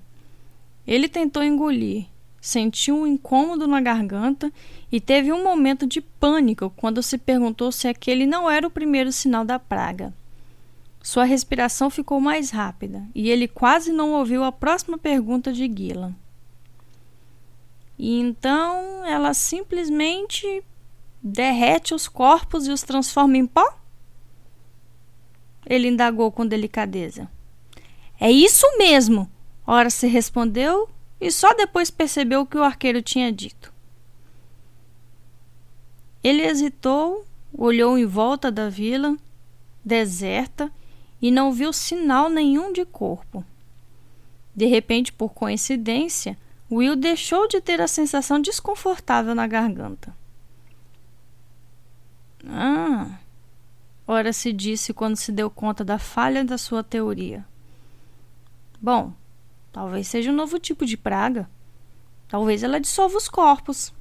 Ele 0.86 1.08
tentou 1.08 1.44
engolir, 1.44 2.08
sentiu 2.42 2.98
um 2.98 3.06
incômodo 3.06 3.68
na 3.68 3.80
garganta 3.80 4.52
e 4.92 5.00
teve 5.00 5.32
um 5.32 5.44
momento 5.44 5.86
de 5.86 6.02
pânico 6.02 6.74
quando 6.76 7.04
se 7.04 7.20
perguntou 7.20 7.72
se 7.72 7.88
aquele 7.88 8.26
não 8.26 8.50
era 8.50 8.66
o 8.66 8.72
primeiro 8.72 9.12
sinal 9.12 9.46
da 9.46 9.60
praga. 9.60 10.12
Sua 11.04 11.24
respiração 11.24 11.90
ficou 11.90 12.20
mais 12.20 12.50
rápida 12.50 13.08
e 13.14 13.30
ele 13.30 13.48
quase 13.48 13.92
não 13.92 14.14
ouviu 14.14 14.44
a 14.44 14.52
próxima 14.52 14.98
pergunta 14.98 15.54
de 15.54 15.72
Gillan. 15.72 16.16
E 17.98 18.20
então 18.20 19.06
ela 19.06 19.34
simplesmente 19.36 20.64
derrete 21.22 21.94
os 21.94 22.08
corpos 22.08 22.66
e 22.66 22.72
os 22.72 22.82
transforma 22.82 23.38
em 23.38 23.46
pó? 23.46 23.78
Ele 25.66 25.88
indagou 25.88 26.32
com 26.32 26.46
delicadeza. 26.46 27.30
É 28.20 28.32
isso 28.32 28.66
mesmo! 28.78 29.30
Ora 29.66 29.92
se 29.92 30.08
respondeu 30.08 30.90
e 31.22 31.32
só 31.32 31.54
depois 31.54 31.92
percebeu 31.92 32.42
o 32.42 32.46
que 32.48 32.58
o 32.58 32.64
arqueiro 32.64 33.00
tinha 33.00 33.32
dito. 33.32 33.72
Ele 36.24 36.42
hesitou, 36.42 37.26
olhou 37.56 37.96
em 37.96 38.06
volta 38.06 38.52
da 38.52 38.70
vila, 38.70 39.16
deserta, 39.86 40.72
e 41.22 41.30
não 41.30 41.54
viu 41.54 41.72
sinal 41.72 42.28
nenhum 42.28 42.74
de 42.74 42.84
corpo. 42.84 43.46
De 44.56 44.66
repente, 44.66 45.14
por 45.14 45.30
coincidência, 45.30 46.36
Will 46.70 46.96
deixou 46.96 47.48
de 47.48 47.62
ter 47.62 47.80
a 47.80 47.88
sensação 47.88 48.42
desconfortável 48.42 49.36
na 49.36 49.46
garganta. 49.46 50.16
Ah, 52.48 53.20
ora 54.08 54.34
se 54.34 54.52
disse 54.52 54.94
quando 54.94 55.16
se 55.16 55.32
deu 55.32 55.52
conta 55.52 55.84
da 55.84 56.00
falha 56.00 56.44
da 56.44 56.58
sua 56.58 56.84
teoria. 56.84 57.46
Bom, 58.82 59.14
talvez 59.72 60.08
seja 60.08 60.32
um 60.32 60.36
novo 60.36 60.60
tipo 60.60 60.86
de 60.86 60.98
praga. 60.98 61.50
Talvez 62.28 62.64
ela 62.64 62.80
dissolva 62.80 63.18
os 63.18 63.28
corpos. 63.28 63.94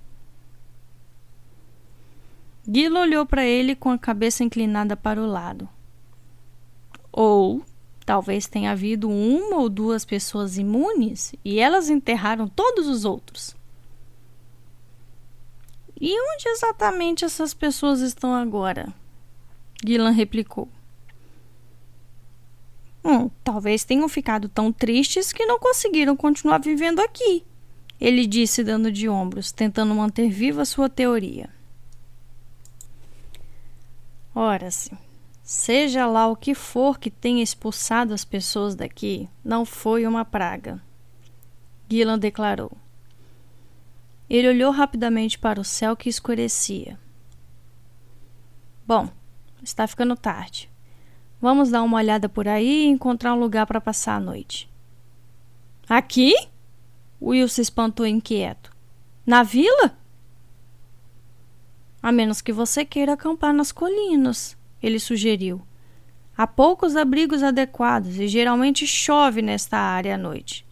Gil 2.73 2.95
olhou 2.97 3.27
para 3.27 3.45
ele 3.45 3.75
com 3.75 3.91
a 3.91 3.99
cabeça 3.99 4.45
inclinada 4.45 4.97
para 4.97 5.21
o 5.21 5.27
lado. 5.27 5.69
Ou 7.11 7.65
talvez 8.07 8.47
tenha 8.47 8.73
havido 8.73 9.09
uma 9.09 9.57
ou 9.57 9.69
duas 9.69 10.05
pessoas 10.05 10.59
imunes 10.59 11.35
e 11.45 11.59
elas 11.59 11.91
enterraram 11.91 12.47
todos 12.47 12.87
os 12.87 13.05
outros. 13.05 13.57
E 16.01 16.15
onde 16.19 16.49
exatamente 16.49 17.25
essas 17.25 17.53
pessoas 17.53 18.01
estão 18.01 18.35
agora? 18.35 18.93
Gillan 19.85 20.11
replicou. 20.11 20.69
Hum, 23.05 23.31
talvez 23.43 23.85
tenham 23.85 24.09
ficado 24.09 24.49
tão 24.49 24.73
tristes 24.73 25.33
que 25.33 25.47
não 25.47 25.59
conseguiram 25.59 26.17
continuar 26.17 26.59
vivendo 26.59 27.01
aqui, 27.01 27.45
ele 28.01 28.27
disse, 28.27 28.63
dando 28.63 28.93
de 28.93 29.09
ombros, 29.09 29.53
tentando 29.53 29.95
manter 29.95 30.31
viva 30.31 30.65
sua 30.65 30.89
teoria. 30.89 31.49
Ora-se, 34.35 34.91
Seja 35.53 36.07
lá 36.07 36.29
o 36.29 36.37
que 36.37 36.55
for 36.55 36.97
que 36.97 37.11
tenha 37.11 37.43
expulsado 37.43 38.15
as 38.15 38.25
pessoas 38.25 38.77
daqui, 38.77 39.29
não 39.45 39.65
foi 39.65 40.07
uma 40.07 40.25
praga. 40.25 40.81
Gillan 41.91 42.21
declarou. 42.21 42.71
Ele 44.29 44.49
olhou 44.49 44.71
rapidamente 44.71 45.37
para 45.37 45.61
o 45.61 45.65
céu 45.65 45.97
que 45.97 46.09
escurecia. 46.09 46.97
Bom, 48.87 49.11
está 49.61 49.89
ficando 49.89 50.15
tarde. 50.15 50.70
Vamos 51.41 51.71
dar 51.71 51.83
uma 51.83 51.97
olhada 51.97 52.29
por 52.29 52.47
aí 52.47 52.85
e 52.85 52.89
encontrar 52.89 53.35
um 53.35 53.41
lugar 53.41 53.67
para 53.67 53.81
passar 53.81 54.17
a 54.17 54.21
noite. 54.21 54.69
Aqui? 55.89 56.35
Will 57.21 57.49
se 57.49 57.61
espantou 57.61 58.07
inquieto. 58.07 58.71
Na 59.25 59.43
vila? 59.43 59.97
A 62.03 62.13
menos 62.13 62.41
que 62.41 62.53
você 62.53 62.85
queira 62.85 63.13
acampar 63.13 63.53
nas 63.53 63.73
colinas, 63.73 64.57
ele 64.83 64.99
sugeriu. 64.99 65.63
Há 66.37 66.47
poucos 66.47 66.97
abrigos 66.97 67.43
adequados 67.43 68.19
e 68.19 68.27
geralmente 68.27 68.87
chove 68.87 69.43
nesta 69.43 69.77
área 69.77 70.15
à 70.15 70.19
noite. 70.19 70.67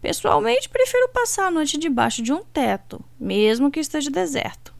Pessoalmente, 0.00 0.68
prefiro 0.68 1.08
passar 1.08 1.46
a 1.46 1.50
noite 1.50 1.76
debaixo 1.76 2.22
de 2.22 2.32
um 2.32 2.44
teto, 2.44 3.04
mesmo 3.18 3.70
que 3.70 3.80
esteja 3.80 4.10
deserto. 4.10 4.72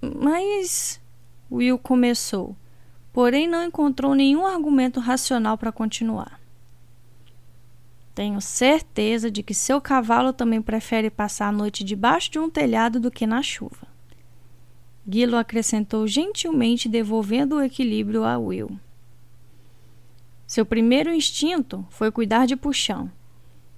Mas. 0.00 1.00
Will 1.50 1.76
começou, 1.76 2.56
porém 3.12 3.46
não 3.46 3.64
encontrou 3.64 4.14
nenhum 4.14 4.46
argumento 4.46 5.00
racional 5.00 5.58
para 5.58 5.70
continuar. 5.70 6.40
Tenho 8.14 8.40
certeza 8.40 9.30
de 9.30 9.42
que 9.42 9.54
seu 9.54 9.80
cavalo 9.80 10.32
também 10.32 10.60
prefere 10.60 11.10
passar 11.10 11.48
a 11.48 11.52
noite 11.52 11.82
debaixo 11.82 12.30
de 12.30 12.38
um 12.38 12.50
telhado 12.50 13.00
do 13.00 13.10
que 13.10 13.26
na 13.26 13.42
chuva. 13.42 13.86
Gilo 15.08 15.36
acrescentou 15.36 16.06
gentilmente, 16.06 16.88
devolvendo 16.88 17.56
o 17.56 17.62
equilíbrio 17.62 18.24
a 18.24 18.38
Will. 18.38 18.78
Seu 20.46 20.64
primeiro 20.64 21.12
instinto 21.12 21.84
foi 21.90 22.10
cuidar 22.10 22.46
de 22.46 22.54
Puxão, 22.54 23.10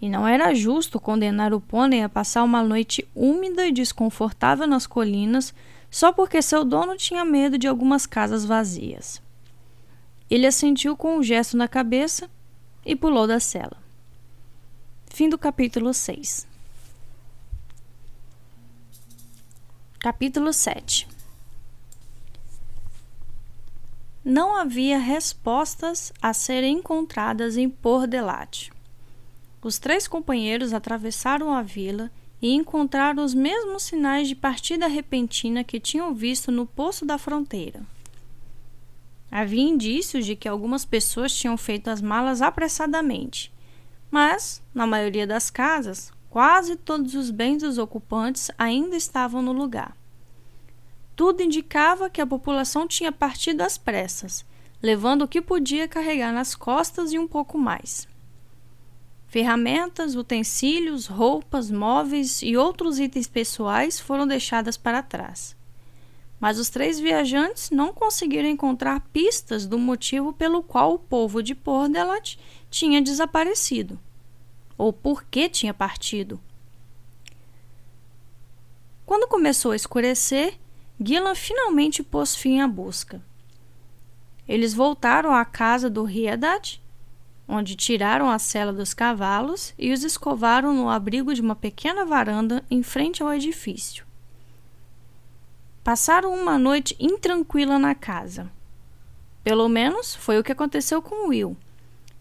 e 0.01 0.09
não 0.09 0.27
era 0.27 0.53
justo 0.53 1.01
condenar 1.01 1.55
o 1.55 1.61
pônei 1.61 2.03
a 2.03 2.09
passar 2.09 2.43
uma 2.43 2.63
noite 2.63 3.09
úmida 3.15 3.67
e 3.67 3.73
desconfortável 3.73 4.67
nas 4.67 4.87
colinas 4.87 5.55
só 5.91 6.13
porque 6.13 6.43
seu 6.43 6.65
dono 6.65 6.97
tinha 6.97 7.25
medo 7.25 7.57
de 7.57 7.69
algumas 7.69 8.05
casas 8.05 8.45
vazias. 8.45 9.23
Ele 10.31 10.47
assentiu 10.47 10.97
com 10.97 11.19
um 11.19 11.23
gesto 11.23 11.57
na 11.57 11.69
cabeça 11.69 12.31
e 12.85 12.97
pulou 12.97 13.27
da 13.27 13.41
cela. 13.41 13.77
Fim 15.07 15.29
do 15.29 15.39
capítulo 15.39 15.93
6. 15.95 16.47
Capítulo 20.01 20.53
7 20.53 21.15
não 24.25 24.57
havia 24.57 24.99
respostas 24.99 26.11
a 26.23 26.33
serem 26.33 26.79
encontradas 26.79 27.59
em 27.59 27.69
Port-de-Latte. 27.69 28.73
Os 29.61 29.79
três 29.79 30.09
companheiros 30.09 30.73
atravessaram 30.73 31.53
a 31.53 31.61
vila 31.61 32.11
e 32.41 32.55
encontraram 32.55 33.23
os 33.23 33.35
mesmos 33.35 33.83
sinais 33.83 34.27
de 34.27 34.35
partida 34.35 34.87
repentina 34.87 35.63
que 35.63 35.79
tinham 35.79 36.15
visto 36.15 36.51
no 36.51 36.65
poço 36.65 37.05
da 37.05 37.19
fronteira. 37.19 37.83
Havia 39.37 39.63
indícios 39.63 40.25
de 40.25 40.37
que 40.37 40.47
algumas 40.47 40.85
pessoas 40.85 41.35
tinham 41.35 41.57
feito 41.57 41.91
as 41.91 42.01
malas 42.01 42.41
apressadamente, 42.41 43.53
mas, 44.09 44.63
na 44.73 44.87
maioria 44.87 45.27
das 45.27 45.51
casas, 45.51 46.13
quase 46.31 46.77
todos 46.77 47.17
os 47.17 47.33
bens 47.33 47.61
dos 47.61 47.77
ocupantes 47.77 48.49
ainda 48.57 48.95
estavam 48.95 49.43
no 49.43 49.53
lugar. 49.53 49.97
Tudo 51.17 51.43
indicava 51.43 52.09
que 52.09 52.21
a 52.21 52.27
população 52.27 52.87
tinha 52.87 53.11
partido 53.11 53.63
às 53.63 53.77
pressas, 53.77 54.47
levando 54.81 55.23
o 55.23 55.29
que 55.29 55.43
podia 55.43 55.89
carregar 55.89 56.33
nas 56.33 56.55
costas 56.55 57.13
e 57.13 57.19
um 57.19 57.27
pouco 57.27 57.59
mais. 57.59 58.07
Ferramentas, 59.27 60.15
utensílios, 60.15 61.07
roupas, 61.07 61.73
móveis 61.73 62.41
e 62.41 62.57
outros 62.57 63.01
itens 63.01 63.27
pessoais 63.27 63.99
foram 63.99 64.29
deixadas 64.29 64.77
para 64.77 65.03
trás. 65.03 65.57
Mas 66.41 66.59
os 66.59 66.69
três 66.69 66.99
viajantes 66.99 67.71
não 67.71 67.93
conseguiram 67.93 68.49
encontrar 68.49 69.01
pistas 69.13 69.67
do 69.67 69.79
motivo 69.79 70.33
pelo 70.33 70.63
qual 70.63 70.95
o 70.95 70.99
povo 70.99 71.43
de 71.43 71.55
Pordelat 71.55 72.37
tinha 72.71 73.01
desaparecido, 73.01 73.99
ou 74.77 74.93
por 74.93 75.25
que 75.25 75.49
tinha 75.49 75.73
partido. 75.73 76.41
Quando 79.07 79.29
começou 79.29 79.73
a 79.73 79.77
escurecer, 79.77 80.59
Gillan 81.01 81.35
finalmente 81.35 82.03
pôs 82.03 82.35
fim 82.35 82.61
à 82.61 82.69
busca. 82.69 83.23
Eles 84.47 84.75
voltaram 84.75 85.33
à 85.33 85.45
casa 85.45 85.89
do 85.89 86.05
Riedat 86.05 86.83
onde 87.47 87.77
tiraram 87.77 88.31
a 88.31 88.39
sela 88.39 88.73
dos 88.73 88.95
cavalos 88.95 89.75
e 89.79 89.93
os 89.93 90.03
escovaram 90.03 90.73
no 90.73 90.89
abrigo 90.89 91.35
de 91.35 91.41
uma 91.41 91.55
pequena 91.55 92.05
varanda 92.05 92.65
em 92.71 92.83
frente 92.83 93.23
ao 93.23 93.33
edifício. 93.33 94.07
Passaram 95.85 96.33
uma 96.33 96.59
noite 96.59 96.97
intranquila 96.99 97.79
na 97.79 97.95
casa. 97.95 98.51
Pelo 99.43 99.69
menos 99.69 100.15
foi 100.15 100.39
o 100.39 100.43
que 100.43 100.51
aconteceu 100.51 101.03
com 101.03 101.29
Will, 101.29 101.55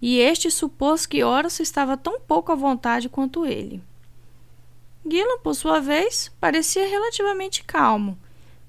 e 0.02 0.19
este 0.19 0.52
supôs 0.52 1.06
que 1.06 1.23
Horace 1.23 1.63
estava 1.63 1.95
tão 1.95 2.19
pouco 2.19 2.52
à 2.52 2.56
vontade 2.56 3.08
quanto 3.08 3.45
ele. 3.45 3.82
Gillan, 5.10 5.39
por 5.41 5.56
sua 5.56 5.80
vez, 5.80 6.30
parecia 6.41 6.86
relativamente 6.86 7.63
calmo, 7.63 8.17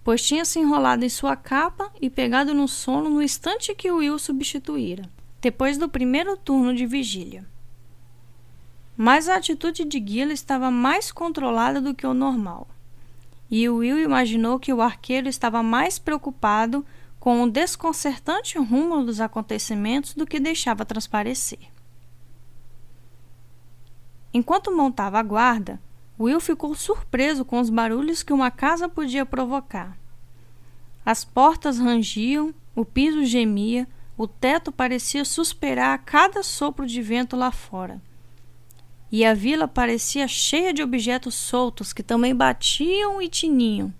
pois 0.04 0.24
tinha 0.24 0.44
se 0.44 0.60
enrolado 0.60 1.04
em 1.04 1.08
sua 1.08 1.34
capa 1.34 1.90
e 2.00 2.08
pegado 2.08 2.54
no 2.54 2.68
sono 2.68 3.10
no 3.10 3.20
instante 3.20 3.74
que 3.74 3.90
Will 3.90 4.16
substituíra, 4.16 5.10
depois 5.40 5.76
do 5.76 5.88
primeiro 5.88 6.36
turno 6.36 6.72
de 6.72 6.86
vigília. 6.86 7.44
Mas 8.96 9.28
a 9.28 9.34
atitude 9.34 9.84
de 9.84 9.98
Gillan 9.98 10.32
estava 10.32 10.70
mais 10.70 11.10
controlada 11.10 11.80
do 11.80 11.96
que 11.96 12.06
o 12.06 12.14
normal 12.14 12.68
e 13.56 13.68
Will 13.68 14.00
imaginou 14.00 14.58
que 14.58 14.72
o 14.72 14.82
arqueiro 14.82 15.28
estava 15.28 15.62
mais 15.62 15.96
preocupado 15.96 16.84
com 17.20 17.40
o 17.40 17.48
desconcertante 17.48 18.58
rumo 18.58 19.04
dos 19.04 19.20
acontecimentos 19.20 20.12
do 20.12 20.26
que 20.26 20.40
deixava 20.40 20.84
transparecer. 20.84 21.60
Enquanto 24.32 24.76
montava 24.76 25.20
a 25.20 25.22
guarda, 25.22 25.80
Will 26.18 26.40
ficou 26.40 26.74
surpreso 26.74 27.44
com 27.44 27.60
os 27.60 27.70
barulhos 27.70 28.24
que 28.24 28.32
uma 28.32 28.50
casa 28.50 28.88
podia 28.88 29.24
provocar. 29.24 29.96
As 31.06 31.24
portas 31.24 31.78
rangiam, 31.78 32.52
o 32.74 32.84
piso 32.84 33.24
gemia, 33.24 33.86
o 34.18 34.26
teto 34.26 34.72
parecia 34.72 35.24
suspirar 35.24 35.94
a 35.94 35.98
cada 35.98 36.42
sopro 36.42 36.84
de 36.84 37.00
vento 37.00 37.36
lá 37.36 37.52
fora 37.52 38.02
e 39.16 39.24
a 39.24 39.32
vila 39.32 39.68
parecia 39.68 40.26
cheia 40.26 40.74
de 40.74 40.82
objetos 40.82 41.36
soltos 41.36 41.92
que 41.92 42.02
também 42.02 42.34
batiam 42.34 43.22
e 43.22 43.28
tiniam, 43.28 43.94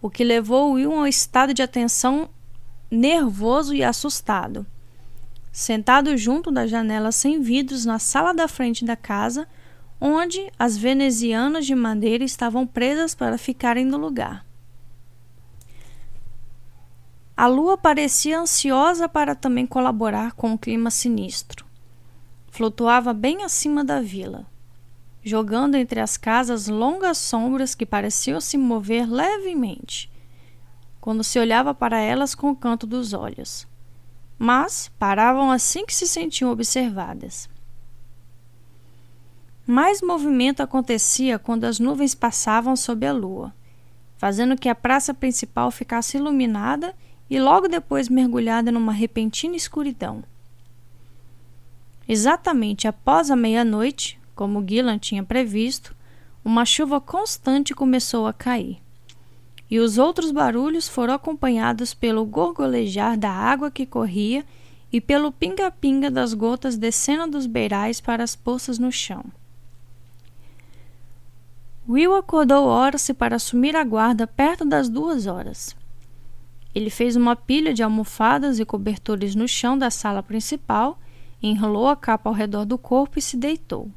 o 0.00 0.08
que 0.08 0.24
levou 0.24 0.72
Will 0.72 0.90
a 0.90 1.00
um 1.00 1.06
estado 1.06 1.52
de 1.52 1.60
atenção 1.60 2.30
nervoso 2.90 3.74
e 3.74 3.84
assustado. 3.84 4.66
Sentado 5.52 6.16
junto 6.16 6.50
da 6.50 6.66
janela 6.66 7.12
sem 7.12 7.42
vidros 7.42 7.84
na 7.84 7.98
sala 7.98 8.32
da 8.32 8.48
frente 8.48 8.86
da 8.86 8.96
casa, 8.96 9.46
onde 10.00 10.50
as 10.58 10.78
venezianas 10.78 11.66
de 11.66 11.74
madeira 11.74 12.24
estavam 12.24 12.66
presas 12.66 13.14
para 13.14 13.36
ficarem 13.36 13.84
no 13.84 13.98
lugar. 13.98 14.46
A 17.36 17.46
lua 17.46 17.76
parecia 17.76 18.40
ansiosa 18.40 19.10
para 19.10 19.34
também 19.34 19.66
colaborar 19.66 20.32
com 20.32 20.54
o 20.54 20.58
clima 20.58 20.90
sinistro 20.90 21.65
flutuava 22.56 23.12
bem 23.12 23.44
acima 23.44 23.84
da 23.84 24.00
vila, 24.00 24.46
jogando 25.22 25.74
entre 25.74 26.00
as 26.00 26.16
casas 26.16 26.68
longas 26.68 27.18
sombras 27.18 27.74
que 27.74 27.84
pareciam 27.84 28.40
se 28.40 28.56
mover 28.56 29.06
levemente, 29.06 30.10
quando 30.98 31.22
se 31.22 31.38
olhava 31.38 31.74
para 31.74 32.00
elas 32.00 32.34
com 32.34 32.50
o 32.50 32.56
canto 32.56 32.86
dos 32.86 33.12
olhos. 33.12 33.68
Mas 34.38 34.90
paravam 34.98 35.50
assim 35.50 35.84
que 35.84 35.94
se 35.94 36.08
sentiam 36.08 36.50
observadas. 36.50 37.46
Mais 39.66 40.00
movimento 40.00 40.62
acontecia 40.62 41.38
quando 41.38 41.64
as 41.64 41.78
nuvens 41.78 42.14
passavam 42.14 42.74
sob 42.74 43.06
a 43.06 43.12
lua, 43.12 43.54
fazendo 44.16 44.56
que 44.56 44.70
a 44.70 44.74
praça 44.74 45.12
principal 45.12 45.70
ficasse 45.70 46.16
iluminada 46.16 46.94
e 47.28 47.38
logo 47.38 47.68
depois 47.68 48.08
mergulhada 48.08 48.72
numa 48.72 48.92
repentina 48.92 49.54
escuridão. 49.56 50.24
Exatamente 52.08 52.86
após 52.86 53.30
a 53.30 53.36
meia-noite, 53.36 54.18
como 54.34 54.64
Gillan 54.66 54.98
tinha 54.98 55.24
previsto, 55.24 55.94
uma 56.44 56.64
chuva 56.64 57.00
constante 57.00 57.74
começou 57.74 58.26
a 58.26 58.32
cair. 58.32 58.78
E 59.68 59.80
os 59.80 59.98
outros 59.98 60.30
barulhos 60.30 60.86
foram 60.86 61.14
acompanhados 61.14 61.92
pelo 61.92 62.24
gorgolejar 62.24 63.18
da 63.18 63.30
água 63.30 63.70
que 63.70 63.84
corria 63.84 64.44
e 64.92 65.00
pelo 65.00 65.32
pinga-pinga 65.32 66.08
das 66.08 66.32
gotas 66.32 66.76
descendo 66.76 67.32
dos 67.32 67.46
beirais 67.46 68.00
para 68.00 68.22
as 68.22 68.36
poças 68.36 68.78
no 68.78 68.92
chão. 68.92 69.24
Will 71.88 72.14
acordou 72.14 72.66
Horace 72.66 73.12
para 73.12 73.36
assumir 73.36 73.74
a 73.74 73.82
guarda 73.82 74.26
perto 74.26 74.64
das 74.64 74.88
duas 74.88 75.26
horas. 75.26 75.74
Ele 76.72 76.90
fez 76.90 77.16
uma 77.16 77.34
pilha 77.34 77.74
de 77.74 77.82
almofadas 77.82 78.60
e 78.60 78.64
cobertores 78.64 79.34
no 79.34 79.48
chão 79.48 79.76
da 79.76 79.90
sala 79.90 80.22
principal 80.22 80.98
enrolou 81.48 81.88
a 81.88 81.96
capa 81.96 82.28
ao 82.28 82.34
redor 82.34 82.64
do 82.64 82.76
corpo 82.76 83.18
e 83.18 83.22
se 83.22 83.36
deitou. 83.36 83.90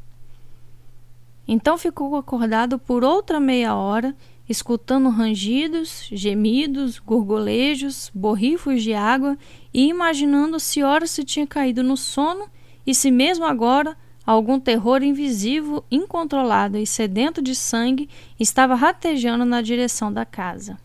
Então 1.48 1.78
ficou 1.78 2.16
acordado 2.16 2.78
por 2.78 3.04
outra 3.04 3.40
meia 3.40 3.76
hora, 3.76 4.16
escutando 4.48 5.10
rangidos, 5.10 6.08
gemidos, 6.12 7.00
gorgolejos, 7.00 8.12
borrifos 8.14 8.84
de 8.84 8.94
água 8.94 9.38
e 9.74 9.88
imaginando 9.88 10.60
se 10.60 10.84
ora 10.84 11.08
se 11.08 11.24
tinha 11.24 11.48
caído 11.48 11.84
no 11.84 11.98
sono 11.98 12.48
e 12.86 12.94
se 12.94 13.10
mesmo 13.10 13.46
agora 13.46 13.98
algum 14.26 14.60
terror 14.60 15.02
invisível, 15.02 15.84
incontrolado 15.90 16.78
e 16.78 16.86
sedento 16.86 17.42
de 17.42 17.56
sangue 17.56 18.08
estava 18.40 18.76
ratejando 18.76 19.44
na 19.44 19.60
direção 19.60 20.14
da 20.14 20.26
casa. 20.26 20.78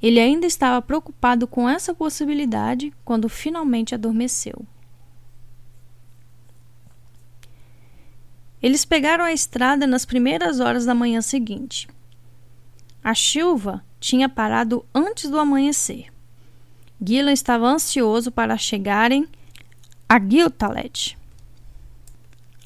Ele 0.00 0.20
ainda 0.20 0.46
estava 0.46 0.80
preocupado 0.80 1.48
com 1.48 1.68
essa 1.68 1.92
possibilidade 1.92 2.92
quando 3.04 3.28
finalmente 3.28 3.92
adormeceu. 3.92 4.64
Eles 8.62 8.84
pegaram 8.84 9.24
a 9.24 9.32
estrada 9.32 9.86
nas 9.86 10.04
primeiras 10.04 10.60
horas 10.60 10.84
da 10.84 10.94
manhã 10.94 11.20
seguinte. 11.20 11.88
A 13.02 13.14
chuva 13.14 13.84
tinha 14.00 14.28
parado 14.28 14.84
antes 14.94 15.30
do 15.30 15.38
amanhecer. 15.38 16.06
Gillan 17.00 17.32
estava 17.32 17.66
ansioso 17.66 18.32
para 18.32 18.56
chegarem 18.56 19.28
a 20.08 20.18
Giltalet, 20.18 21.16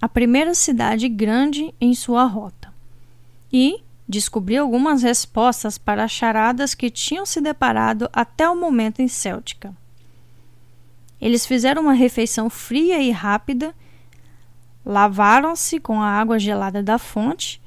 a 0.01 0.09
primeira 0.09 0.55
cidade 0.55 1.09
grande 1.09 1.75
em 1.81 1.95
sua 1.95 2.25
rota, 2.25 2.73
e 3.53 3.83
descobriu 4.09 4.63
algumas 4.63 5.03
respostas 5.03 5.79
para 5.79 6.05
as 6.05 6.11
charadas 6.11 6.75
que 6.75 6.91
tinham 6.91 7.27
se 7.27 7.41
deparado 7.41 8.09
até 8.13 8.49
o 8.49 8.57
momento 8.57 9.01
em 9.01 9.09
Céltica. 9.09 9.75
Eles 11.21 11.45
fizeram 11.45 11.83
uma 11.83 11.93
refeição 11.93 12.49
fria 12.49 13.03
e 13.03 13.11
rápida 13.11 13.75
lavaram-se 14.85 15.79
com 15.79 16.01
a 16.01 16.09
água 16.09 16.39
gelada 16.39 16.83
da 16.83 16.99
fonte 16.99 17.61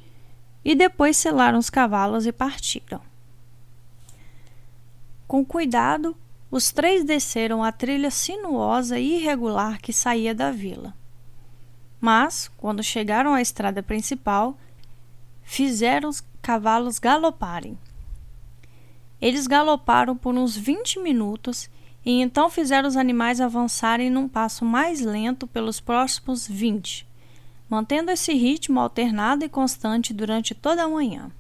e 0.64 0.76
depois 0.76 1.18
selaram 1.18 1.60
os 1.60 1.70
cavalos 1.70 2.26
e 2.26 2.32
partiram. 2.32 3.02
Com 5.28 5.44
cuidado, 5.44 6.16
os 6.50 6.72
três 6.72 7.04
desceram 7.04 7.64
a 7.64 7.72
trilha 7.72 8.12
sinuosa 8.12 9.00
e 9.00 9.18
irregular 9.18 9.82
que 9.82 9.92
saía 9.92 10.36
da 10.36 10.52
vila. 10.52 10.94
Mas, 12.00 12.52
quando 12.58 12.84
chegaram 12.84 13.34
à 13.34 13.42
estrada 13.42 13.82
principal, 13.82 14.58
fizeram 15.42 16.10
os 16.10 16.24
cavalos 16.42 17.00
galoparem. 17.00 17.78
Eles 19.20 19.48
galoparam 19.48 20.16
por 20.16 20.36
uns 20.36 20.56
20 20.56 21.00
minutos 21.00 21.70
e 22.06 22.22
então 22.22 22.50
fizeram 22.50 22.88
os 22.88 22.98
animais 22.98 23.40
avançarem 23.40 24.10
num 24.10 24.28
passo 24.28 24.66
mais 24.66 25.02
lento 25.02 25.48
pelos 25.48 25.80
próximos 25.80 26.48
20, 26.48 27.08
mantendo 27.70 28.12
esse 28.12 28.34
ritmo 28.34 28.80
alternado 28.80 29.46
e 29.46 29.50
constante 29.50 30.14
durante 30.14 30.54
toda 30.54 30.84
a 30.84 30.90
manhã. 30.90 31.32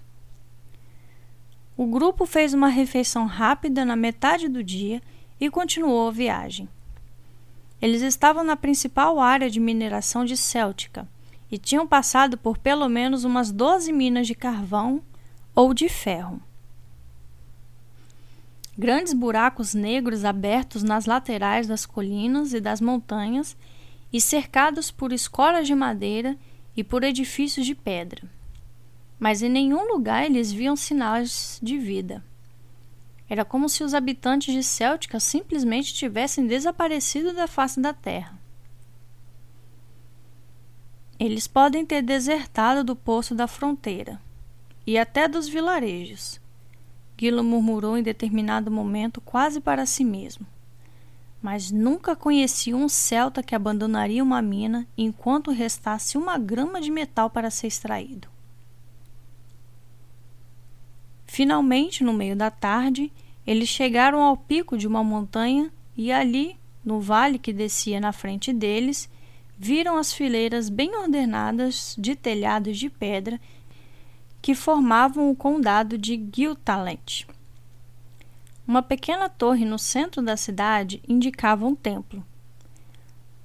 O 1.75 1.85
grupo 1.87 2.25
fez 2.25 2.53
uma 2.53 2.67
refeição 2.67 3.25
rápida 3.25 3.83
na 3.83 3.95
metade 3.95 4.47
do 4.47 4.63
dia 4.63 5.01
e 5.39 5.49
continuou 5.49 6.07
a 6.07 6.11
viagem. 6.11 6.69
Eles 7.81 8.01
estavam 8.01 8.43
na 8.43 8.55
principal 8.55 9.19
área 9.19 9.49
de 9.49 9.59
mineração 9.59 10.23
de 10.23 10.37
Céltica 10.37 11.07
e 11.51 11.57
tinham 11.57 11.85
passado 11.85 12.37
por 12.37 12.57
pelo 12.57 12.87
menos 12.87 13.25
umas 13.25 13.51
12 13.51 13.91
minas 13.91 14.25
de 14.25 14.33
carvão 14.33 15.01
ou 15.53 15.73
de 15.73 15.89
ferro. 15.89 16.41
Grandes 18.75 19.13
buracos 19.13 19.75
negros 19.75 20.25
abertos 20.25 20.81
nas 20.81 21.05
laterais 21.05 21.67
das 21.67 21.85
colinas 21.85 22.53
e 22.53 22.59
das 22.59 22.81
montanhas 22.81 23.55
e 24.11 24.19
cercados 24.19 24.89
por 24.89 25.13
escolas 25.13 25.67
de 25.67 25.75
madeira 25.75 26.35
e 26.75 26.83
por 26.83 27.03
edifícios 27.03 27.67
de 27.67 27.75
pedra. 27.75 28.23
Mas 29.19 29.43
em 29.43 29.49
nenhum 29.49 29.87
lugar 29.87 30.25
eles 30.25 30.51
viam 30.51 30.75
sinais 30.75 31.59
de 31.61 31.77
vida. 31.77 32.23
Era 33.29 33.45
como 33.45 33.69
se 33.69 33.83
os 33.83 33.93
habitantes 33.93 34.53
de 34.53 34.63
Céltica 34.63 35.19
simplesmente 35.19 35.93
tivessem 35.93 36.47
desaparecido 36.47 37.31
da 37.31 37.47
face 37.47 37.79
da 37.79 37.93
terra. 37.93 38.39
Eles 41.19 41.47
podem 41.47 41.85
ter 41.85 42.01
desertado 42.01 42.83
do 42.83 42.95
poço 42.95 43.35
da 43.35 43.47
fronteira 43.47 44.19
e 44.85 44.97
até 44.97 45.27
dos 45.27 45.47
vilarejos 45.47 46.42
Gilo 47.17 47.43
murmurou 47.43 47.97
em 47.97 48.03
determinado 48.03 48.69
momento, 48.71 49.21
quase 49.21 49.61
para 49.61 49.85
si 49.85 50.03
mesmo. 50.03 50.45
mas 51.43 51.69
nunca 51.69 52.15
conheci 52.15 52.73
um 52.73 52.87
celta 52.87 53.43
que 53.43 53.53
abandonaria 53.53 54.23
uma 54.23 54.41
mina 54.41 54.87
enquanto 54.97 55.51
restasse 55.51 56.17
uma 56.17 56.37
grama 56.37 56.79
de 56.79 56.89
metal 56.89 57.29
para 57.29 57.51
ser 57.51 57.67
extraído. 57.67 58.29
Finalmente, 61.25 62.01
no 62.01 62.13
meio 62.13 62.33
da 62.33 62.49
tarde, 62.49 63.11
eles 63.45 63.67
chegaram 63.67 64.21
ao 64.21 64.37
pico 64.37 64.77
de 64.77 64.87
uma 64.87 65.03
montanha 65.03 65.69
e 65.97 66.13
ali, 66.13 66.55
no 66.85 67.01
vale 67.01 67.37
que 67.37 67.51
descia 67.51 67.99
na 67.99 68.13
frente 68.13 68.53
deles, 68.53 69.09
viram 69.57 69.97
as 69.97 70.13
fileiras 70.13 70.69
bem 70.69 70.95
ordenadas 70.95 71.93
de 71.99 72.15
telhados 72.15 72.77
de 72.77 72.89
pedra 72.89 73.37
que 74.43 74.53
formavam 74.53 75.31
o 75.31 75.35
condado 75.35 75.97
de 75.97 76.21
Giltalent. 76.35 77.25
Uma 78.67 78.83
pequena 78.83 79.29
torre 79.29 79.63
no 79.63 79.79
centro 79.79 80.21
da 80.21 80.35
cidade 80.35 81.01
indicava 81.07 81.65
um 81.65 81.73
templo. 81.73 82.21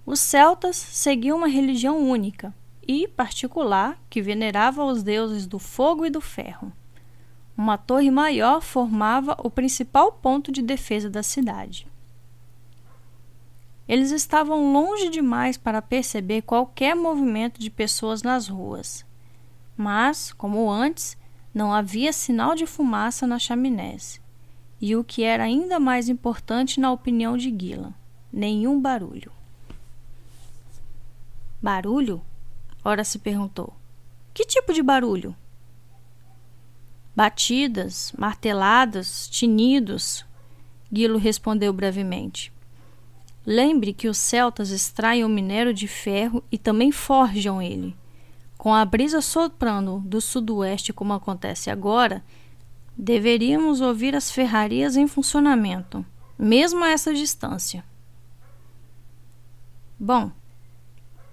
Os 0.04 0.18
celtas 0.18 0.74
seguiam 0.74 1.38
uma 1.38 1.46
religião 1.46 1.98
única 1.98 2.52
e 2.82 3.06
particular 3.06 3.96
que 4.10 4.20
venerava 4.20 4.84
os 4.84 5.04
deuses 5.04 5.46
do 5.46 5.60
fogo 5.60 6.04
e 6.04 6.10
do 6.10 6.20
ferro. 6.20 6.72
Uma 7.56 7.78
torre 7.78 8.10
maior 8.10 8.60
formava 8.60 9.36
o 9.38 9.48
principal 9.48 10.10
ponto 10.10 10.50
de 10.50 10.62
defesa 10.62 11.08
da 11.08 11.22
cidade. 11.22 11.86
Eles 13.86 14.10
estavam 14.10 14.72
longe 14.72 15.10
demais 15.10 15.56
para 15.56 15.80
perceber 15.80 16.42
qualquer 16.42 16.96
movimento 16.96 17.60
de 17.60 17.70
pessoas 17.70 18.20
nas 18.20 18.48
ruas. 18.48 19.06
Mas, 19.78 20.32
como 20.32 20.68
antes, 20.68 21.16
não 21.54 21.72
havia 21.72 22.12
sinal 22.12 22.56
de 22.56 22.66
fumaça 22.66 23.28
nas 23.28 23.42
chaminés. 23.42 24.20
E 24.80 24.96
o 24.96 25.04
que 25.04 25.22
era 25.22 25.44
ainda 25.44 25.78
mais 25.78 26.08
importante 26.08 26.80
na 26.80 26.90
opinião 26.90 27.36
de 27.36 27.56
Gillan, 27.56 27.94
nenhum 28.32 28.80
barulho. 28.80 29.30
Barulho? 31.62 32.20
Ora 32.84 33.04
se 33.04 33.20
perguntou. 33.20 33.72
Que 34.34 34.44
tipo 34.44 34.72
de 34.72 34.82
barulho? 34.82 35.34
Batidas, 37.14 38.12
marteladas, 38.18 39.28
tinidos, 39.28 40.26
Guilo 40.92 41.18
respondeu 41.18 41.72
brevemente. 41.72 42.52
Lembre 43.46 43.92
que 43.92 44.08
os 44.08 44.18
celtas 44.18 44.70
extraem 44.70 45.24
o 45.24 45.28
minério 45.28 45.72
de 45.72 45.86
ferro 45.86 46.42
e 46.50 46.58
também 46.58 46.90
forjam 46.90 47.62
ele. 47.62 47.96
Com 48.58 48.74
a 48.74 48.84
brisa 48.84 49.20
soprando 49.20 50.00
do 50.00 50.20
sudoeste, 50.20 50.92
como 50.92 51.12
acontece 51.12 51.70
agora, 51.70 52.24
deveríamos 52.96 53.80
ouvir 53.80 54.16
as 54.16 54.32
ferrarias 54.32 54.96
em 54.96 55.06
funcionamento, 55.06 56.04
mesmo 56.36 56.82
a 56.82 56.90
essa 56.90 57.14
distância. 57.14 57.84
Bom, 59.96 60.32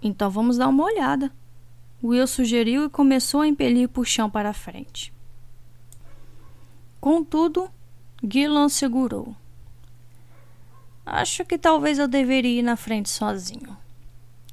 então 0.01 0.29
vamos 0.29 0.57
dar 0.57 0.67
uma 0.67 0.83
olhada. 0.83 1.31
Will 2.03 2.27
sugeriu 2.27 2.85
e 2.85 2.89
começou 2.89 3.41
a 3.41 3.47
impelir 3.47 3.89
o 3.95 4.05
chão 4.05 4.29
para 4.29 4.51
a 4.51 4.53
frente. 4.53 5.11
Contudo, 7.01 7.71
Gillan 8.23 8.69
segurou. 8.69 9.35
Acho 11.03 11.43
que 11.43 11.57
talvez 11.57 11.97
eu 11.97 12.07
deveria 12.07 12.59
ir 12.59 12.63
na 12.63 12.75
frente 12.75 13.09
sozinho. 13.09 13.75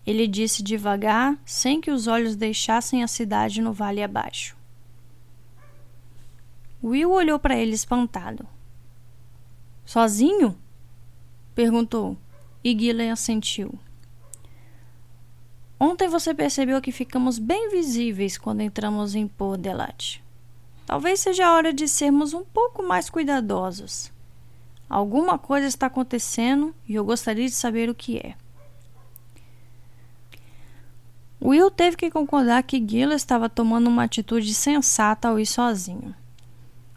Ele 0.06 0.26
disse 0.26 0.62
devagar, 0.62 1.38
sem 1.44 1.80
que 1.80 1.90
os 1.90 2.06
olhos 2.06 2.34
deixassem 2.34 3.02
a 3.02 3.08
cidade 3.08 3.60
no 3.60 3.72
vale 3.72 4.02
abaixo. 4.02 4.56
Will 6.82 7.12
olhou 7.12 7.38
para 7.38 7.56
ele 7.56 7.74
espantado. 7.74 8.46
Sozinho? 9.84 10.58
perguntou, 11.54 12.16
e 12.64 12.76
Gillen 12.76 13.10
assentiu. 13.10 13.78
Ontem 15.78 16.08
você 16.08 16.32
percebeu 16.32 16.80
que 16.80 16.92
ficamos 16.92 17.38
bem 17.38 17.70
visíveis 17.70 18.38
quando 18.38 18.60
entramos 18.60 19.14
em 19.14 19.28
Port 19.28 19.60
Delat. 19.60 20.20
Talvez 20.86 21.20
seja 21.20 21.46
a 21.46 21.54
hora 21.54 21.72
de 21.72 21.88
sermos 21.88 22.32
um 22.32 22.44
pouco 22.44 22.82
mais 22.82 23.08
cuidadosos. 23.08 24.12
Alguma 24.88 25.38
coisa 25.38 25.66
está 25.66 25.86
acontecendo 25.86 26.74
e 26.88 26.94
eu 26.94 27.04
gostaria 27.04 27.46
de 27.46 27.54
saber 27.54 27.88
o 27.88 27.94
que 27.94 28.18
é. 28.18 28.34
Will 31.44 31.72
teve 31.72 31.96
que 31.96 32.08
concordar 32.08 32.62
que 32.62 32.78
Gila 32.78 33.16
estava 33.16 33.48
tomando 33.48 33.88
uma 33.88 34.04
atitude 34.04 34.54
sensata 34.54 35.26
ao 35.26 35.40
ir 35.40 35.46
sozinho. 35.46 36.14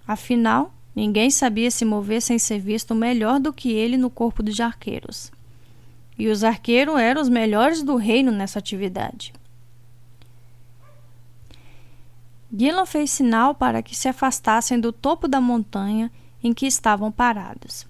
Afinal, 0.08 0.72
ninguém 0.96 1.32
sabia 1.32 1.72
se 1.72 1.84
mover 1.84 2.22
sem 2.22 2.38
ser 2.38 2.60
visto 2.60 2.94
melhor 2.94 3.40
do 3.40 3.52
que 3.52 3.72
ele 3.72 3.98
no 3.98 4.08
corpo 4.08 4.44
dos 4.44 4.60
arqueiros. 4.60 5.32
E 6.16 6.28
os 6.28 6.44
arqueiros 6.44 6.96
eram 7.00 7.24
os 7.24 7.28
melhores 7.28 7.82
do 7.82 7.96
reino 7.96 8.32
nessa 8.32 8.60
atividade. 8.60 9.34
Gillan 12.56 12.86
fez 12.86 13.10
sinal 13.10 13.56
para 13.56 13.82
que 13.82 13.96
se 13.96 14.08
afastassem 14.08 14.80
do 14.80 14.94
topo 14.94 15.28
da 15.28 15.42
montanha 15.42 16.12
em 16.44 16.54
que 16.54 16.68
estavam 16.68 17.12
parados, 17.12 17.88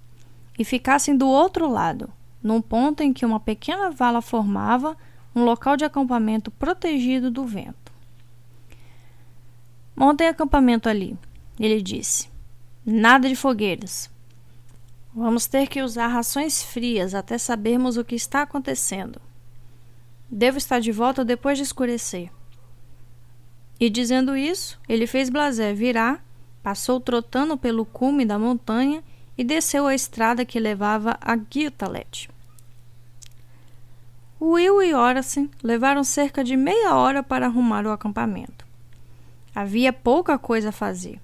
e 0.58 0.64
ficassem 0.64 1.18
do 1.18 1.28
outro 1.28 1.70
lado, 1.70 2.10
num 2.42 2.62
ponto 2.62 3.04
em 3.04 3.12
que 3.12 3.26
uma 3.26 3.42
pequena 3.42 3.92
vala 3.92 4.22
formava 4.22 4.96
um 5.36 5.44
local 5.44 5.76
de 5.76 5.84
acampamento 5.84 6.50
protegido 6.50 7.30
do 7.30 7.46
vento. 7.46 7.92
Montem 9.96 10.28
acampamento 10.28 10.88
ali, 10.88 11.18
ele 11.60 11.82
disse. 11.82 12.30
Nada 12.86 13.28
de 13.28 13.36
fogueiras. 13.36 14.10
Vamos 15.14 15.48
ter 15.48 15.68
que 15.68 15.82
usar 15.82 16.08
rações 16.08 16.64
frias 16.64 17.14
até 17.14 17.38
sabermos 17.38 17.98
o 17.98 18.04
que 18.04 18.16
está 18.16 18.42
acontecendo. 18.42 19.20
Devo 20.30 20.58
estar 20.58 20.80
de 20.80 20.92
volta 20.92 21.26
depois 21.26 21.58
de 21.58 21.64
escurecer. 21.64 22.32
E 23.80 23.90
dizendo 23.90 24.36
isso, 24.36 24.80
ele 24.88 25.08
fez 25.08 25.30
Blasé 25.30 25.74
virar 25.74 26.26
Passou 26.66 27.00
trotando 27.00 27.56
pelo 27.56 27.86
cume 27.86 28.26
da 28.26 28.40
montanha 28.40 29.04
e 29.38 29.44
desceu 29.44 29.86
a 29.86 29.94
estrada 29.94 30.44
que 30.44 30.60
levava 30.60 31.16
a 31.22 31.36
Guiltalet. 31.36 32.28
Will 34.40 34.84
e 34.84 34.94
Horace 34.94 35.50
levaram 35.64 36.04
cerca 36.04 36.44
de 36.44 36.58
meia 36.58 36.94
hora 36.94 37.24
para 37.24 37.46
arrumar 37.46 37.86
o 37.86 37.92
acampamento. 37.92 38.66
Havia 39.54 39.94
pouca 39.94 40.38
coisa 40.38 40.70
a 40.70 40.74
fazer. 40.74 41.22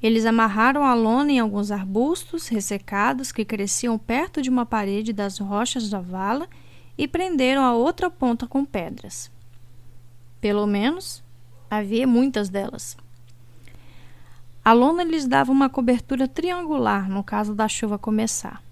Eles 0.00 0.24
amarraram 0.24 0.84
a 0.84 0.94
lona 0.94 1.32
em 1.32 1.40
alguns 1.40 1.70
arbustos 1.70 2.48
ressecados 2.48 3.32
que 3.32 3.44
cresciam 3.44 3.98
perto 3.98 4.40
de 4.40 4.50
uma 4.50 4.64
parede 4.64 5.12
das 5.12 5.38
rochas 5.38 5.88
da 5.90 6.00
vala 6.00 6.48
e 6.96 7.08
prenderam 7.08 7.64
a 7.64 7.74
outra 7.74 8.08
ponta 8.08 8.46
com 8.46 8.64
pedras. 8.64 9.30
Pelo 10.40 10.66
menos, 10.66 11.22
havia 11.70 12.06
muitas 12.06 12.48
delas. 12.48 12.96
A 14.64 14.72
lona 14.72 15.02
lhes 15.02 15.26
dava 15.26 15.50
uma 15.50 15.68
cobertura 15.68 16.28
triangular 16.28 17.08
no 17.08 17.24
caso 17.24 17.54
da 17.54 17.66
chuva 17.66 17.98
começar. 17.98 18.62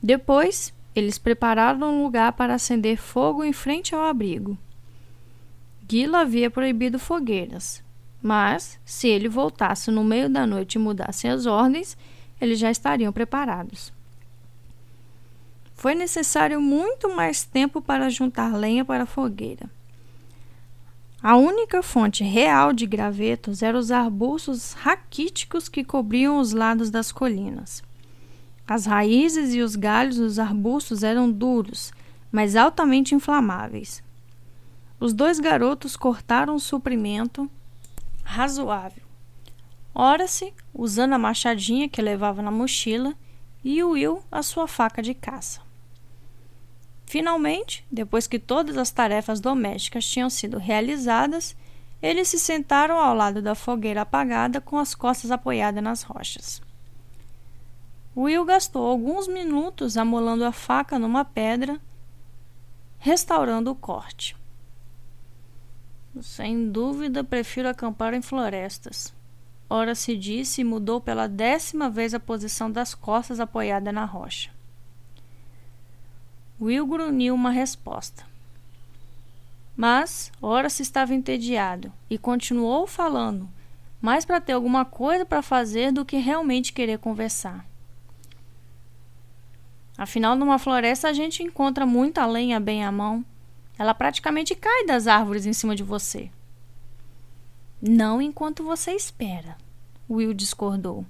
Depois, 0.00 0.72
eles 0.98 1.18
prepararam 1.18 1.94
um 1.94 2.02
lugar 2.02 2.32
para 2.32 2.54
acender 2.54 2.96
fogo 2.96 3.44
em 3.44 3.52
frente 3.52 3.94
ao 3.94 4.02
abrigo. 4.02 4.58
Gila 5.90 6.20
havia 6.20 6.50
proibido 6.50 6.98
fogueiras, 6.98 7.82
mas 8.22 8.78
se 8.84 9.08
ele 9.08 9.28
voltasse 9.28 9.90
no 9.90 10.04
meio 10.04 10.28
da 10.28 10.46
noite 10.46 10.74
e 10.74 10.78
mudasse 10.78 11.26
as 11.26 11.46
ordens, 11.46 11.96
eles 12.40 12.58
já 12.58 12.70
estariam 12.70 13.12
preparados. 13.12 13.92
Foi 15.74 15.94
necessário 15.94 16.60
muito 16.60 17.14
mais 17.14 17.44
tempo 17.44 17.80
para 17.80 18.10
juntar 18.10 18.56
lenha 18.56 18.84
para 18.84 19.04
a 19.04 19.06
fogueira. 19.06 19.70
A 21.22 21.36
única 21.36 21.82
fonte 21.82 22.22
real 22.22 22.72
de 22.72 22.86
gravetos 22.86 23.62
eram 23.62 23.78
os 23.78 23.90
arbustos 23.90 24.72
raquíticos 24.72 25.68
que 25.68 25.84
cobriam 25.84 26.38
os 26.38 26.52
lados 26.52 26.90
das 26.90 27.10
colinas. 27.10 27.82
As 28.68 28.84
raízes 28.84 29.54
e 29.54 29.62
os 29.62 29.74
galhos 29.74 30.16
dos 30.16 30.38
arbustos 30.38 31.02
eram 31.02 31.32
duros, 31.32 31.90
mas 32.30 32.54
altamente 32.54 33.14
inflamáveis. 33.14 34.02
Os 35.00 35.14
dois 35.14 35.40
garotos 35.40 35.96
cortaram 35.96 36.54
um 36.54 36.58
suprimento 36.58 37.50
razoável. 38.22 39.02
Ora-se, 39.94 40.52
usando 40.74 41.14
a 41.14 41.18
machadinha 41.18 41.88
que 41.88 42.02
levava 42.02 42.42
na 42.42 42.50
mochila, 42.50 43.14
e 43.64 43.82
Will 43.82 44.22
a 44.30 44.42
sua 44.42 44.68
faca 44.68 45.02
de 45.02 45.14
caça. 45.14 45.62
Finalmente, 47.06 47.86
depois 47.90 48.26
que 48.26 48.38
todas 48.38 48.76
as 48.76 48.90
tarefas 48.90 49.40
domésticas 49.40 50.06
tinham 50.06 50.28
sido 50.28 50.58
realizadas, 50.58 51.56
eles 52.02 52.28
se 52.28 52.38
sentaram 52.38 52.98
ao 52.98 53.14
lado 53.14 53.40
da 53.40 53.54
fogueira 53.54 54.02
apagada 54.02 54.60
com 54.60 54.78
as 54.78 54.94
costas 54.94 55.30
apoiadas 55.30 55.82
nas 55.82 56.02
rochas. 56.02 56.67
Will 58.18 58.44
gastou 58.44 58.84
alguns 58.84 59.28
minutos 59.28 59.96
amolando 59.96 60.44
a 60.44 60.50
faca 60.50 60.98
numa 60.98 61.24
pedra, 61.24 61.80
restaurando 62.98 63.70
o 63.70 63.76
corte. 63.76 64.36
Sem 66.20 66.68
dúvida, 66.68 67.22
prefiro 67.22 67.68
acampar 67.68 68.14
em 68.14 68.20
florestas. 68.20 69.14
Ora 69.70 69.94
se 69.94 70.16
disse 70.16 70.62
e 70.62 70.64
mudou 70.64 71.00
pela 71.00 71.28
décima 71.28 71.88
vez 71.88 72.12
a 72.12 72.18
posição 72.18 72.68
das 72.68 72.92
costas 72.92 73.38
apoiada 73.38 73.92
na 73.92 74.04
rocha. 74.04 74.50
Will 76.60 76.88
grunhiu 76.88 77.36
uma 77.36 77.52
resposta. 77.52 78.26
Mas 79.76 80.32
Horace 80.42 80.82
estava 80.82 81.14
entediado 81.14 81.92
e 82.10 82.18
continuou 82.18 82.84
falando, 82.84 83.48
mais 84.00 84.24
para 84.24 84.40
ter 84.40 84.54
alguma 84.54 84.84
coisa 84.84 85.24
para 85.24 85.40
fazer 85.40 85.92
do 85.92 86.04
que 86.04 86.16
realmente 86.16 86.72
querer 86.72 86.98
conversar. 86.98 87.67
Afinal, 89.98 90.36
numa 90.36 90.60
floresta 90.60 91.08
a 91.08 91.12
gente 91.12 91.42
encontra 91.42 91.84
muita 91.84 92.24
lenha 92.24 92.60
bem 92.60 92.84
à 92.84 92.92
mão. 92.92 93.24
Ela 93.76 93.92
praticamente 93.92 94.54
cai 94.54 94.86
das 94.86 95.08
árvores 95.08 95.44
em 95.44 95.52
cima 95.52 95.74
de 95.74 95.82
você. 95.82 96.30
Não 97.82 98.22
enquanto 98.22 98.62
você 98.62 98.92
espera, 98.92 99.56
Will 100.08 100.32
discordou. 100.32 101.04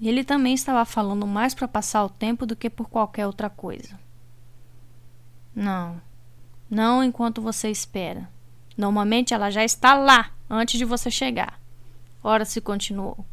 Ele 0.00 0.22
também 0.22 0.52
estava 0.52 0.84
falando 0.84 1.26
mais 1.26 1.54
para 1.54 1.66
passar 1.66 2.04
o 2.04 2.10
tempo 2.10 2.44
do 2.44 2.54
que 2.54 2.68
por 2.68 2.88
qualquer 2.88 3.26
outra 3.26 3.48
coisa. 3.48 3.98
Não, 5.54 6.00
não 6.68 7.02
enquanto 7.02 7.40
você 7.40 7.70
espera. 7.70 8.28
Normalmente 8.76 9.32
ela 9.32 9.50
já 9.50 9.64
está 9.64 9.94
lá 9.94 10.32
antes 10.50 10.78
de 10.78 10.84
você 10.84 11.10
chegar. 11.10 11.58
Ora 12.22 12.44
se 12.44 12.60
continuou. 12.60 13.24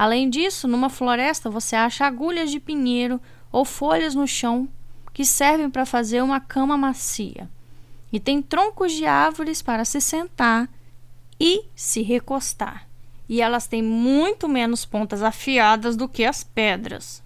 Além 0.00 0.30
disso, 0.30 0.66
numa 0.66 0.88
floresta 0.88 1.50
você 1.50 1.76
acha 1.76 2.06
agulhas 2.06 2.50
de 2.50 2.58
pinheiro 2.58 3.20
ou 3.52 3.66
folhas 3.66 4.14
no 4.14 4.26
chão 4.26 4.66
que 5.12 5.26
servem 5.26 5.68
para 5.68 5.84
fazer 5.84 6.22
uma 6.22 6.40
cama 6.40 6.74
macia. 6.74 7.50
E 8.10 8.18
tem 8.18 8.40
troncos 8.40 8.92
de 8.92 9.04
árvores 9.04 9.60
para 9.60 9.84
se 9.84 10.00
sentar 10.00 10.70
e 11.38 11.66
se 11.76 12.00
recostar. 12.00 12.88
E 13.28 13.42
elas 13.42 13.66
têm 13.66 13.82
muito 13.82 14.48
menos 14.48 14.86
pontas 14.86 15.22
afiadas 15.22 15.96
do 15.96 16.08
que 16.08 16.24
as 16.24 16.42
pedras. 16.42 17.22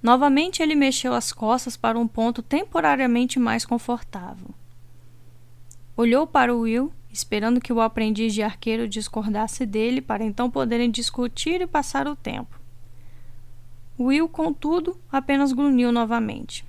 Novamente 0.00 0.62
ele 0.62 0.76
mexeu 0.76 1.14
as 1.14 1.32
costas 1.32 1.76
para 1.76 1.98
um 1.98 2.06
ponto 2.06 2.42
temporariamente 2.42 3.40
mais 3.40 3.64
confortável. 3.64 4.50
Olhou 5.96 6.28
para 6.28 6.54
Will, 6.54 6.92
esperando 7.12 7.60
que 7.60 7.72
o 7.72 7.80
aprendiz 7.80 8.32
de 8.32 8.42
arqueiro 8.42 8.88
discordasse 8.88 9.66
dele 9.66 10.00
para 10.00 10.24
então 10.24 10.50
poderem 10.50 10.90
discutir 10.90 11.60
e 11.60 11.66
passar 11.66 12.08
o 12.08 12.16
tempo. 12.16 12.58
Will, 14.00 14.28
contudo, 14.28 14.98
apenas 15.10 15.52
grunhiu 15.52 15.92
novamente. 15.92 16.64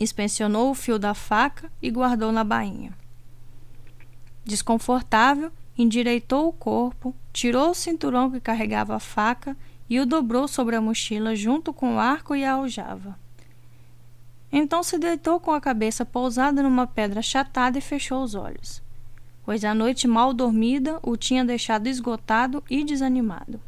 Inspecionou 0.00 0.70
o 0.70 0.74
fio 0.74 0.98
da 0.98 1.14
faca 1.14 1.70
e 1.80 1.90
guardou 1.90 2.32
na 2.32 2.42
bainha. 2.42 2.92
Desconfortável, 4.44 5.52
endireitou 5.76 6.48
o 6.48 6.52
corpo, 6.52 7.14
tirou 7.32 7.70
o 7.70 7.74
cinturão 7.74 8.30
que 8.30 8.40
carregava 8.40 8.96
a 8.96 9.00
faca 9.00 9.56
e 9.88 10.00
o 10.00 10.06
dobrou 10.06 10.48
sobre 10.48 10.74
a 10.74 10.80
mochila 10.80 11.36
junto 11.36 11.72
com 11.72 11.96
o 11.96 11.98
arco 11.98 12.34
e 12.34 12.44
a 12.44 12.54
aljava. 12.54 13.18
Então 14.50 14.82
se 14.82 14.98
deitou 14.98 15.38
com 15.38 15.52
a 15.52 15.60
cabeça 15.60 16.04
pousada 16.04 16.62
numa 16.62 16.86
pedra 16.86 17.20
achatada 17.20 17.78
e 17.78 17.80
fechou 17.80 18.22
os 18.22 18.34
olhos, 18.34 18.82
pois 19.46 19.64
a 19.64 19.72
noite 19.72 20.08
mal 20.08 20.34
dormida 20.34 20.98
o 21.04 21.16
tinha 21.16 21.44
deixado 21.44 21.86
esgotado 21.86 22.64
e 22.68 22.82
desanimado. 22.82 23.60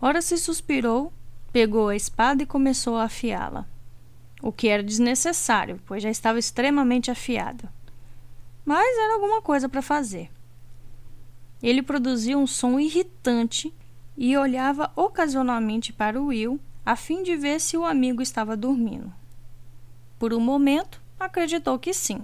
Ora 0.00 0.22
se 0.22 0.38
suspirou, 0.38 1.12
pegou 1.52 1.88
a 1.88 1.96
espada 1.96 2.44
e 2.44 2.46
começou 2.46 2.96
a 2.96 3.02
afiá-la, 3.02 3.66
o 4.40 4.52
que 4.52 4.68
era 4.68 4.80
desnecessário, 4.80 5.80
pois 5.86 6.04
já 6.04 6.08
estava 6.08 6.38
extremamente 6.38 7.10
afiada. 7.10 7.68
Mas 8.64 8.96
era 8.96 9.14
alguma 9.14 9.42
coisa 9.42 9.68
para 9.68 9.82
fazer. 9.82 10.30
Ele 11.60 11.82
produzia 11.82 12.38
um 12.38 12.46
som 12.46 12.78
irritante 12.78 13.74
e 14.16 14.36
olhava 14.36 14.92
ocasionalmente 14.94 15.92
para 15.92 16.22
Will 16.22 16.60
a 16.86 16.94
fim 16.94 17.24
de 17.24 17.36
ver 17.36 17.60
se 17.60 17.76
o 17.76 17.84
amigo 17.84 18.22
estava 18.22 18.56
dormindo. 18.56 19.12
Por 20.16 20.32
um 20.32 20.40
momento, 20.40 21.02
acreditou 21.18 21.76
que 21.76 21.92
sim. 21.92 22.22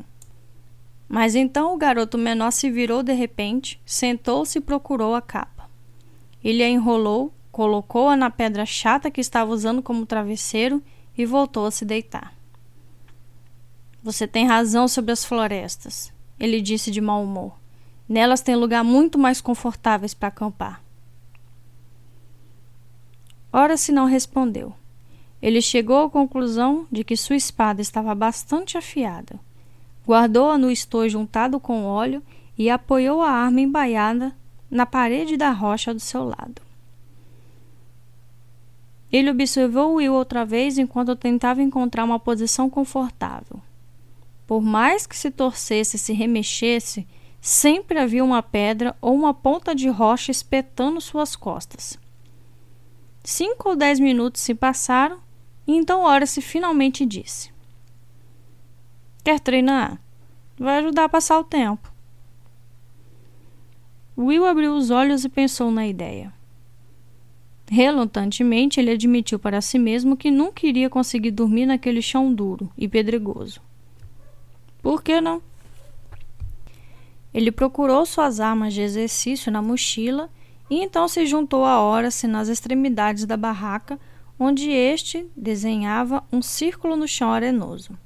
Mas 1.08 1.34
então 1.34 1.74
o 1.74 1.76
garoto 1.76 2.16
menor 2.16 2.50
se 2.50 2.70
virou 2.70 3.02
de 3.02 3.12
repente, 3.12 3.80
sentou-se 3.84 4.58
e 4.58 4.60
procurou 4.60 5.14
a 5.14 5.22
capa. 5.22 5.68
Ele 6.42 6.62
a 6.62 6.68
enrolou, 6.68 7.32
colocou-a 7.52 8.16
na 8.16 8.30
pedra 8.30 8.66
chata 8.66 9.10
que 9.10 9.20
estava 9.20 9.50
usando 9.50 9.82
como 9.82 10.06
travesseiro 10.06 10.82
e 11.16 11.24
voltou 11.24 11.66
a 11.66 11.70
se 11.70 11.84
deitar. 11.84 12.34
Você 14.02 14.26
tem 14.26 14.46
razão 14.46 14.86
sobre 14.86 15.12
as 15.12 15.24
florestas, 15.24 16.12
ele 16.38 16.60
disse 16.60 16.90
de 16.90 17.00
mau 17.00 17.22
humor. 17.22 17.56
Nelas 18.08 18.42
tem 18.42 18.54
lugar 18.54 18.84
muito 18.84 19.18
mais 19.18 19.40
confortáveis 19.40 20.12
para 20.12 20.28
acampar. 20.28 20.82
Ora 23.50 23.76
se 23.76 23.92
não 23.92 24.04
respondeu. 24.04 24.74
Ele 25.40 25.62
chegou 25.62 26.04
à 26.04 26.10
conclusão 26.10 26.86
de 26.90 27.04
que 27.04 27.16
sua 27.16 27.36
espada 27.36 27.80
estava 27.80 28.14
bastante 28.14 28.76
afiada. 28.76 29.38
Guardou-a 30.06 30.58
no 30.58 30.70
estojo 30.70 31.18
juntado 31.18 31.58
com 31.58 31.84
óleo 31.84 32.22
e 32.56 32.68
apoiou 32.68 33.22
a 33.22 33.30
arma 33.30 33.60
embaiada 33.60 34.34
na 34.70 34.84
parede 34.84 35.36
da 35.36 35.50
rocha 35.50 35.94
do 35.94 36.00
seu 36.00 36.24
lado. 36.24 36.62
Ele 39.10 39.30
observou 39.30 39.94
Will 39.94 40.12
outra 40.12 40.44
vez 40.44 40.76
enquanto 40.76 41.14
tentava 41.14 41.62
encontrar 41.62 42.04
uma 42.04 42.18
posição 42.18 42.68
confortável. 42.68 43.60
Por 44.46 44.60
mais 44.60 45.06
que 45.06 45.16
se 45.16 45.30
torcesse 45.30 45.96
e 45.96 45.98
se 45.98 46.12
remexesse, 46.12 47.06
Sempre 47.46 47.98
havia 47.98 48.24
uma 48.24 48.42
pedra 48.42 48.96
ou 49.02 49.14
uma 49.14 49.34
ponta 49.34 49.74
de 49.74 49.86
rocha 49.86 50.30
espetando 50.30 50.98
suas 50.98 51.36
costas. 51.36 51.98
Cinco 53.22 53.68
ou 53.68 53.76
dez 53.76 54.00
minutos 54.00 54.40
se 54.40 54.54
passaram 54.54 55.18
e 55.66 55.76
então 55.76 56.04
Horace 56.04 56.40
finalmente 56.40 57.04
disse: 57.04 57.52
Quer 59.24 59.40
treinar? 59.40 59.98
Vai 60.58 60.80
ajudar 60.80 61.04
a 61.04 61.08
passar 61.08 61.38
o 61.38 61.44
tempo. 61.44 61.90
Will 64.16 64.44
abriu 64.44 64.76
os 64.76 64.90
olhos 64.90 65.24
e 65.24 65.30
pensou 65.30 65.70
na 65.70 65.86
ideia. 65.86 66.30
Relutantemente, 67.66 68.78
ele 68.78 68.90
admitiu 68.90 69.38
para 69.38 69.62
si 69.62 69.78
mesmo 69.78 70.14
que 70.14 70.30
nunca 70.30 70.66
iria 70.66 70.90
conseguir 70.90 71.30
dormir 71.30 71.64
naquele 71.64 72.02
chão 72.02 72.34
duro 72.34 72.70
e 72.76 72.86
pedregoso. 72.86 73.62
Por 74.82 75.02
que 75.02 75.18
não? 75.22 75.40
Ele 77.32 77.50
procurou 77.50 78.04
suas 78.04 78.40
armas 78.40 78.74
de 78.74 78.82
exercício 78.82 79.50
na 79.50 79.62
mochila 79.62 80.28
e 80.68 80.82
então 80.82 81.08
se 81.08 81.24
juntou 81.24 81.64
a 81.64 81.80
Horace 81.80 82.26
nas 82.26 82.48
extremidades 82.48 83.24
da 83.24 83.38
barraca, 83.38 83.98
onde 84.38 84.70
este 84.70 85.26
desenhava 85.34 86.22
um 86.30 86.42
círculo 86.42 86.94
no 86.94 87.08
chão 87.08 87.32
arenoso. 87.32 87.98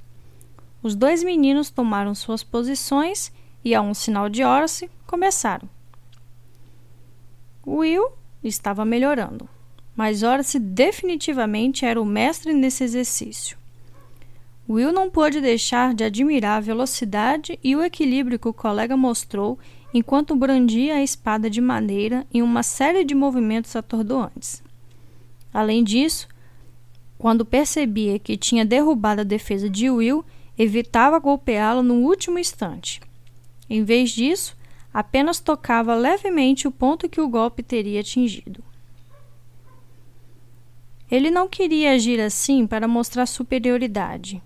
Os 0.81 0.95
dois 0.95 1.23
meninos 1.23 1.69
tomaram 1.69 2.15
suas 2.15 2.43
posições 2.43 3.31
e, 3.63 3.75
a 3.75 3.81
um 3.81 3.93
sinal 3.93 4.29
de 4.29 4.43
Horace, 4.43 4.89
começaram. 5.05 5.69
Will 7.67 8.11
estava 8.43 8.85
melhorando, 8.85 9.47
mas 9.95 10.23
Horace 10.23 10.57
definitivamente 10.57 11.85
era 11.85 12.01
o 12.01 12.05
mestre 12.05 12.53
nesse 12.53 12.83
exercício. 12.83 13.57
Will 14.69 14.93
não 14.93 15.09
pôde 15.09 15.41
deixar 15.41 15.93
de 15.93 16.03
admirar 16.03 16.57
a 16.57 16.61
velocidade 16.61 17.59
e 17.63 17.75
o 17.75 17.83
equilíbrio 17.83 18.39
que 18.39 18.47
o 18.47 18.53
colega 18.53 18.95
mostrou 18.95 19.57
enquanto 19.93 20.35
brandia 20.35 20.95
a 20.95 21.03
espada 21.03 21.49
de 21.49 21.59
madeira 21.59 22.25
em 22.33 22.41
uma 22.41 22.61
série 22.61 23.03
de 23.03 23.15
movimentos 23.15 23.75
atordoantes. 23.75 24.63
Além 25.51 25.83
disso, 25.83 26.27
quando 27.17 27.43
percebia 27.43 28.19
que 28.19 28.37
tinha 28.37 28.63
derrubado 28.63 29.21
a 29.21 29.23
defesa 29.25 29.69
de 29.69 29.89
Will, 29.89 30.23
evitava 30.59 31.17
golpeá-lo 31.19 31.81
no 31.81 31.95
último 32.01 32.37
instante. 32.37 32.99
Em 33.69 33.81
vez 33.85 34.11
disso, 34.11 34.57
apenas 34.93 35.39
tocava 35.39 35.95
levemente 35.95 36.67
o 36.67 36.71
ponto 36.71 37.07
que 37.07 37.21
o 37.21 37.29
golpe 37.29 37.63
teria 37.63 38.01
atingido. 38.01 38.61
Ele 41.09 41.31
não 41.31 41.47
queria 41.47 41.93
agir 41.93 42.19
assim 42.19 42.67
para 42.67 42.89
mostrar 42.89 43.25
superioridade. 43.25 44.43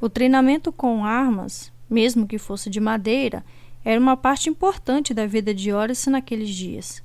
O 0.00 0.08
treinamento 0.08 0.70
com 0.70 1.04
armas, 1.04 1.72
mesmo 1.90 2.28
que 2.28 2.38
fosse 2.38 2.70
de 2.70 2.78
madeira, 2.78 3.44
era 3.84 4.00
uma 4.00 4.16
parte 4.16 4.48
importante 4.48 5.12
da 5.12 5.26
vida 5.26 5.52
de 5.52 5.72
Horace 5.72 6.08
naqueles 6.08 6.48
dias. 6.50 7.02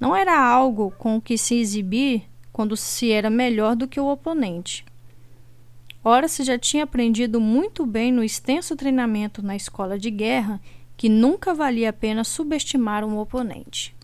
Não 0.00 0.16
era 0.16 0.40
algo 0.40 0.92
com 0.96 1.16
o 1.16 1.20
que 1.20 1.36
se 1.36 1.56
exibir 1.56 2.22
quando 2.50 2.76
se 2.76 3.12
era 3.12 3.28
melhor 3.28 3.76
do 3.76 3.86
que 3.86 4.00
o 4.00 4.08
oponente. 4.08 4.84
Horace 6.04 6.42
já 6.44 6.58
tinha 6.58 6.84
aprendido 6.84 7.40
muito 7.40 7.86
bem 7.86 8.10
no 8.10 8.24
extenso 8.24 8.74
treinamento 8.74 9.42
na 9.42 9.54
escola 9.54 9.98
de 9.98 10.10
guerra 10.10 10.60
que 10.96 11.08
nunca 11.08 11.54
valia 11.54 11.90
a 11.90 11.92
pena 11.92 12.24
subestimar 12.24 13.04
um 13.04 13.18
oponente. 13.18 13.94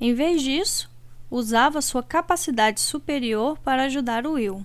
Em 0.00 0.14
vez 0.14 0.42
disso, 0.42 0.90
usava 1.30 1.80
sua 1.80 2.02
capacidade 2.02 2.80
superior 2.80 3.58
para 3.58 3.84
ajudar 3.84 4.26
o 4.26 4.32
Will 4.32 4.64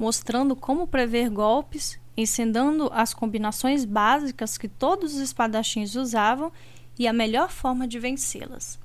mostrando 0.00 0.56
como 0.56 0.86
prever 0.86 1.28
golpes, 1.28 2.00
ensinando 2.16 2.88
as 2.90 3.12
combinações 3.12 3.84
básicas 3.84 4.56
que 4.56 4.66
todos 4.66 5.12
os 5.12 5.20
espadachins 5.20 5.94
usavam 5.94 6.50
e 6.98 7.06
a 7.06 7.12
melhor 7.12 7.50
forma 7.50 7.86
de 7.86 7.98
vencê-las. 7.98 8.80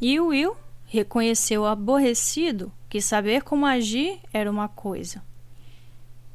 E 0.00 0.20
Will 0.20 0.56
reconheceu 0.86 1.66
aborrecido 1.66 2.72
que 2.90 3.00
saber 3.00 3.42
como 3.42 3.64
agir 3.64 4.18
era 4.32 4.50
uma 4.50 4.68
coisa 4.68 5.22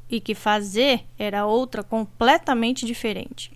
e 0.10 0.22
que 0.22 0.34
fazer 0.34 1.04
era 1.20 1.46
outra 1.46 1.84
completamente 1.84 2.86
diferente. 2.86 3.52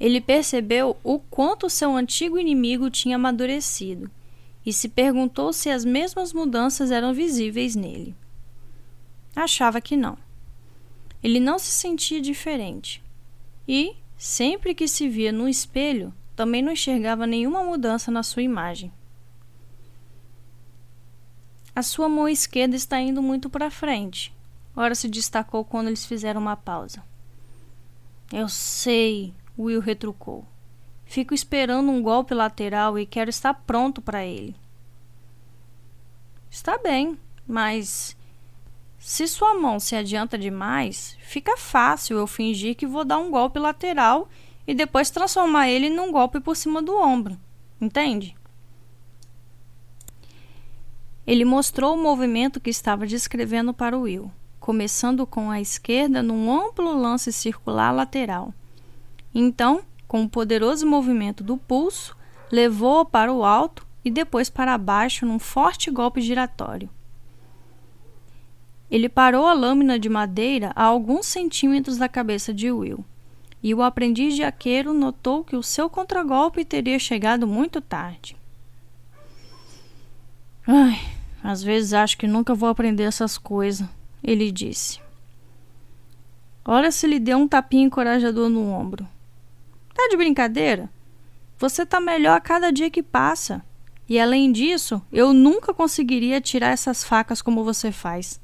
Ele 0.00 0.20
percebeu 0.20 0.96
o 1.04 1.18
quanto 1.18 1.68
seu 1.68 1.94
antigo 1.94 2.38
inimigo 2.38 2.88
tinha 2.88 3.16
amadurecido 3.16 4.10
e 4.64 4.72
se 4.72 4.88
perguntou 4.88 5.52
se 5.52 5.68
as 5.68 5.84
mesmas 5.84 6.32
mudanças 6.32 6.90
eram 6.90 7.12
visíveis 7.12 7.76
nele. 7.76 8.14
Achava 9.36 9.80
que 9.80 9.96
não. 9.96 10.16
Ele 11.22 11.38
não 11.38 11.58
se 11.58 11.70
sentia 11.70 12.22
diferente 12.22 13.02
e, 13.68 13.94
sempre 14.16 14.74
que 14.74 14.88
se 14.88 15.08
via 15.08 15.30
no 15.30 15.46
espelho, 15.46 16.12
também 16.34 16.62
não 16.62 16.72
enxergava 16.72 17.26
nenhuma 17.26 17.62
mudança 17.62 18.10
na 18.10 18.22
sua 18.22 18.42
imagem. 18.42 18.90
A 21.74 21.82
sua 21.82 22.08
mão 22.08 22.28
esquerda 22.28 22.76
está 22.76 23.00
indo 23.00 23.22
muito 23.22 23.48
para 23.48 23.70
frente. 23.70 24.34
Ora 24.76 24.94
se 24.94 25.08
destacou 25.08 25.64
quando 25.64 25.86
eles 25.88 26.04
fizeram 26.04 26.40
uma 26.40 26.56
pausa. 26.56 27.02
Eu 28.32 28.48
sei, 28.48 29.34
Will 29.58 29.80
retrucou. 29.80 30.46
Fico 31.04 31.34
esperando 31.34 31.90
um 31.90 32.02
golpe 32.02 32.34
lateral 32.34 32.98
e 32.98 33.06
quero 33.06 33.30
estar 33.30 33.54
pronto 33.54 34.00
para 34.00 34.24
ele. 34.24 34.54
Está 36.50 36.76
bem, 36.78 37.18
mas 37.46 38.16
se 38.98 39.26
sua 39.26 39.54
mão 39.54 39.80
se 39.80 39.96
adianta 39.96 40.38
demais, 40.38 41.16
fica 41.20 41.56
fácil 41.56 42.18
eu 42.18 42.26
fingir 42.26 42.76
que 42.76 42.86
vou 42.86 43.04
dar 43.04 43.18
um 43.18 43.30
golpe 43.30 43.58
lateral 43.58 44.28
e 44.66 44.74
depois 44.74 45.10
transformar 45.10 45.68
ele 45.68 45.90
num 45.90 46.12
golpe 46.12 46.38
por 46.40 46.54
cima 46.54 46.80
do 46.80 46.96
ombro. 46.96 47.38
Entende? 47.80 48.36
Ele 51.26 51.44
mostrou 51.44 51.94
o 51.94 52.02
movimento 52.02 52.60
que 52.60 52.70
estava 52.70 53.06
descrevendo 53.06 53.72
para 53.72 53.96
Will, 53.96 54.30
começando 54.58 55.26
com 55.26 55.50
a 55.50 55.60
esquerda 55.60 56.22
num 56.22 56.52
amplo 56.52 56.96
lance 56.96 57.32
circular 57.32 57.92
lateral. 57.92 58.52
Então, 59.34 59.82
com 60.08 60.22
um 60.22 60.28
poderoso 60.28 60.86
movimento 60.86 61.44
do 61.44 61.56
pulso, 61.56 62.16
levou-o 62.50 63.04
para 63.04 63.32
o 63.32 63.44
alto 63.44 63.86
e 64.04 64.10
depois 64.10 64.50
para 64.50 64.76
baixo 64.76 65.24
num 65.24 65.38
forte 65.38 65.90
golpe 65.90 66.20
giratório. 66.20 66.90
Ele 68.90 69.08
parou 69.08 69.46
a 69.46 69.54
lâmina 69.54 69.98
de 69.98 70.08
madeira 70.08 70.70
a 70.76 70.84
alguns 70.84 71.26
centímetros 71.26 71.96
da 71.96 72.08
cabeça 72.08 72.52
de 72.52 72.70
Will, 72.70 73.04
e 73.62 73.72
o 73.72 73.80
aprendiz 73.80 74.34
de 74.34 74.42
arqueiro 74.42 74.92
notou 74.92 75.44
que 75.44 75.56
o 75.56 75.62
seu 75.62 75.88
contragolpe 75.88 76.64
teria 76.64 76.98
chegado 76.98 77.46
muito 77.46 77.80
tarde. 77.80 78.36
Ai, 80.66 81.00
às 81.42 81.62
vezes 81.62 81.92
acho 81.92 82.16
que 82.16 82.26
nunca 82.26 82.54
vou 82.54 82.68
aprender 82.68 83.02
essas 83.02 83.36
coisas, 83.36 83.86
ele 84.22 84.52
disse. 84.52 85.00
Ora 86.64 86.92
se 86.92 87.06
lhe 87.06 87.18
deu 87.18 87.38
um 87.38 87.48
tapinha 87.48 87.84
encorajador 87.84 88.48
no 88.48 88.70
ombro. 88.70 89.08
Tá 89.92 90.08
de 90.08 90.16
brincadeira? 90.16 90.88
Você 91.58 91.84
tá 91.84 92.00
melhor 92.00 92.36
a 92.36 92.40
cada 92.40 92.70
dia 92.70 92.90
que 92.90 93.02
passa. 93.02 93.64
E 94.08 94.18
além 94.18 94.52
disso, 94.52 95.02
eu 95.12 95.32
nunca 95.32 95.74
conseguiria 95.74 96.40
tirar 96.40 96.70
essas 96.70 97.02
facas 97.02 97.42
como 97.42 97.64
você 97.64 97.90
faz. 97.90 98.40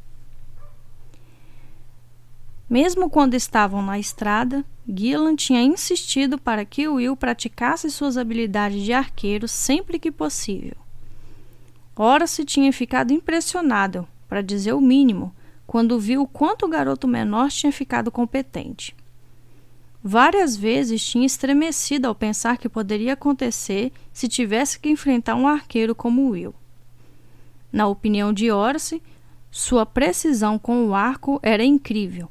Mesmo 2.68 3.08
quando 3.08 3.34
estavam 3.34 3.80
na 3.80 3.98
estrada, 3.98 4.64
Gillan 4.86 5.36
tinha 5.36 5.62
insistido 5.62 6.36
para 6.36 6.64
que 6.64 6.88
Will 6.88 7.16
praticasse 7.16 7.90
suas 7.90 8.16
habilidades 8.16 8.82
de 8.82 8.92
arqueiro 8.92 9.46
sempre 9.46 9.98
que 9.98 10.10
possível. 10.10 10.87
Ora 12.00 12.28
se 12.28 12.44
tinha 12.44 12.72
ficado 12.72 13.12
impressionado, 13.12 14.06
para 14.28 14.40
dizer 14.40 14.72
o 14.72 14.80
mínimo, 14.80 15.34
quando 15.66 15.98
viu 15.98 16.22
o 16.22 16.28
quanto 16.28 16.64
o 16.64 16.68
garoto 16.68 17.08
menor 17.08 17.50
tinha 17.50 17.72
ficado 17.72 18.08
competente. 18.08 18.94
Várias 20.00 20.56
vezes 20.56 21.04
tinha 21.04 21.26
estremecido 21.26 22.06
ao 22.06 22.14
pensar 22.14 22.56
que 22.56 22.68
poderia 22.68 23.14
acontecer 23.14 23.92
se 24.12 24.28
tivesse 24.28 24.78
que 24.78 24.88
enfrentar 24.88 25.34
um 25.34 25.48
arqueiro 25.48 25.92
como 25.92 26.30
Will. 26.30 26.54
Na 27.72 27.88
opinião 27.88 28.32
de 28.32 28.48
Horace, 28.48 29.02
sua 29.50 29.84
precisão 29.84 30.56
com 30.56 30.86
o 30.86 30.94
arco 30.94 31.40
era 31.42 31.64
incrível. 31.64 32.30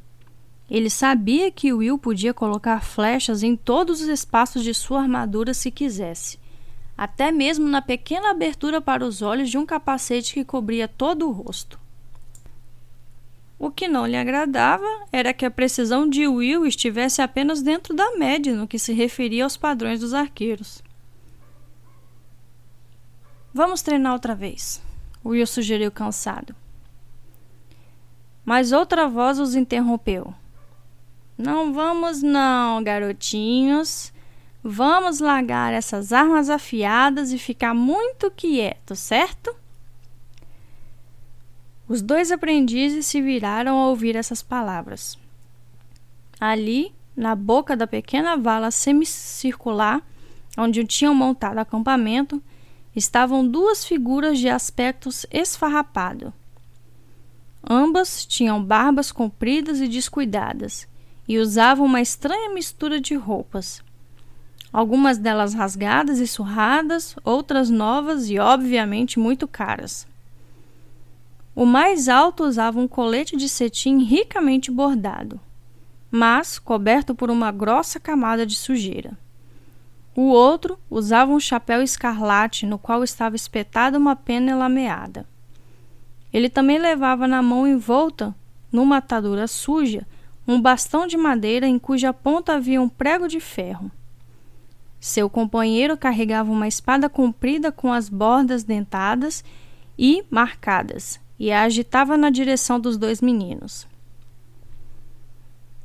Ele 0.69 0.89
sabia 0.89 1.51
que 1.51 1.73
Will 1.73 1.97
podia 1.97 2.33
colocar 2.33 2.81
flechas 2.81 3.43
em 3.43 3.57
todos 3.57 3.99
os 3.99 4.07
espaços 4.07 4.63
de 4.63 4.73
sua 4.73 5.01
armadura 5.01 5.53
se 5.53 5.69
quisesse, 5.69 6.39
até 6.97 7.31
mesmo 7.31 7.67
na 7.67 7.81
pequena 7.81 8.31
abertura 8.31 8.81
para 8.81 9.05
os 9.05 9.21
olhos 9.21 9.49
de 9.49 9.57
um 9.57 9.65
capacete 9.65 10.33
que 10.33 10.43
cobria 10.43 10.87
todo 10.87 11.27
o 11.27 11.31
rosto. 11.31 11.79
O 13.59 13.71
que 13.71 13.87
não 13.87 14.05
lhe 14.05 14.15
agradava 14.15 14.85
era 15.11 15.33
que 15.33 15.45
a 15.45 15.51
precisão 15.51 16.09
de 16.09 16.27
Will 16.27 16.65
estivesse 16.65 17.21
apenas 17.21 17.61
dentro 17.61 17.93
da 17.93 18.15
média 18.17 18.55
no 18.55 18.67
que 18.67 18.79
se 18.79 18.93
referia 18.93 19.43
aos 19.43 19.57
padrões 19.57 19.99
dos 19.99 20.13
arqueiros. 20.13 20.81
Vamos 23.53 23.81
treinar 23.81 24.13
outra 24.13 24.35
vez, 24.35 24.81
Will 25.25 25.47
sugeriu 25.47 25.91
cansado. 25.91 26.55
Mas 28.45 28.71
outra 28.71 29.07
voz 29.07 29.39
os 29.39 29.55
interrompeu. 29.55 30.33
Não 31.37 31.73
vamos 31.73 32.21
não, 32.21 32.83
garotinhos. 32.83 34.13
Vamos 34.69 35.21
largar 35.21 35.71
essas 35.71 36.11
armas 36.11 36.49
afiadas 36.49 37.31
e 37.31 37.39
ficar 37.39 37.73
muito 37.73 38.29
quietos, 38.29 38.99
certo? 38.99 39.55
Os 41.87 42.01
dois 42.01 42.33
aprendizes 42.33 43.05
se 43.05 43.21
viraram 43.21 43.77
ao 43.77 43.91
ouvir 43.91 44.17
essas 44.17 44.43
palavras. 44.43 45.17
Ali, 46.37 46.93
na 47.15 47.33
boca 47.33 47.77
da 47.77 47.87
pequena 47.87 48.35
vala 48.35 48.69
semicircular, 48.69 50.01
onde 50.57 50.83
tinham 50.83 51.15
montado 51.15 51.59
acampamento, 51.59 52.43
estavam 52.93 53.47
duas 53.47 53.85
figuras 53.85 54.37
de 54.37 54.49
aspectos 54.49 55.25
esfarrapado. 55.31 56.33
Ambas 57.63 58.25
tinham 58.25 58.61
barbas 58.61 59.13
compridas 59.13 59.79
e 59.79 59.87
descuidadas 59.87 60.85
e 61.25 61.37
usavam 61.37 61.85
uma 61.85 62.01
estranha 62.01 62.53
mistura 62.53 62.99
de 62.99 63.15
roupas. 63.15 63.86
Algumas 64.71 65.17
delas 65.17 65.53
rasgadas 65.53 66.19
e 66.19 66.27
surradas, 66.27 67.15
outras 67.23 67.69
novas 67.69 68.29
e 68.29 68.37
obviamente 68.37 69.17
muito 69.17 69.47
caras. 69.47 70.05
O 71.55 71.65
mais 71.65 72.07
alto 72.07 72.43
usava 72.43 72.79
um 72.79 72.87
colete 72.87 73.35
de 73.35 73.49
cetim 73.49 74.03
ricamente 74.03 74.69
bordado, 74.69 75.39
mas 76.11 76.59
coberto 76.59 77.15
por 77.15 77.31
uma 77.31 77.51
grossa 77.51 77.99
camada 77.99 78.45
de 78.45 78.55
sujeira. 78.55 79.17
O 80.15 80.29
outro 80.29 80.77
usava 80.89 81.31
um 81.31 81.39
chapéu 81.39 81.81
escarlate 81.81 82.65
no 82.65 82.77
qual 82.77 83.03
estava 83.03 83.35
espetada 83.35 83.97
uma 83.97 84.15
pena 84.15 84.55
lameada. 84.55 85.25
Ele 86.31 86.49
também 86.49 86.77
levava 86.77 87.27
na 87.27 87.41
mão 87.41 87.67
envolta, 87.67 88.35
numa 88.71 88.97
atadura 88.97 89.47
suja, 89.47 90.05
um 90.47 90.61
bastão 90.61 91.07
de 91.07 91.17
madeira 91.17 91.67
em 91.67 91.79
cuja 91.79 92.13
ponta 92.13 92.53
havia 92.53 92.81
um 92.81 92.89
prego 92.89 93.27
de 93.27 93.39
ferro. 93.39 93.91
Seu 94.99 95.29
companheiro 95.29 95.95
carregava 95.95 96.51
uma 96.51 96.67
espada 96.67 97.07
comprida 97.07 97.71
com 97.71 97.93
as 97.93 98.09
bordas 98.09 98.63
dentadas 98.63 99.43
e 99.97 100.23
marcadas, 100.29 101.19
e 101.39 101.51
a 101.51 101.63
agitava 101.63 102.17
na 102.17 102.29
direção 102.29 102.79
dos 102.79 102.97
dois 102.97 103.21
meninos. 103.21 103.87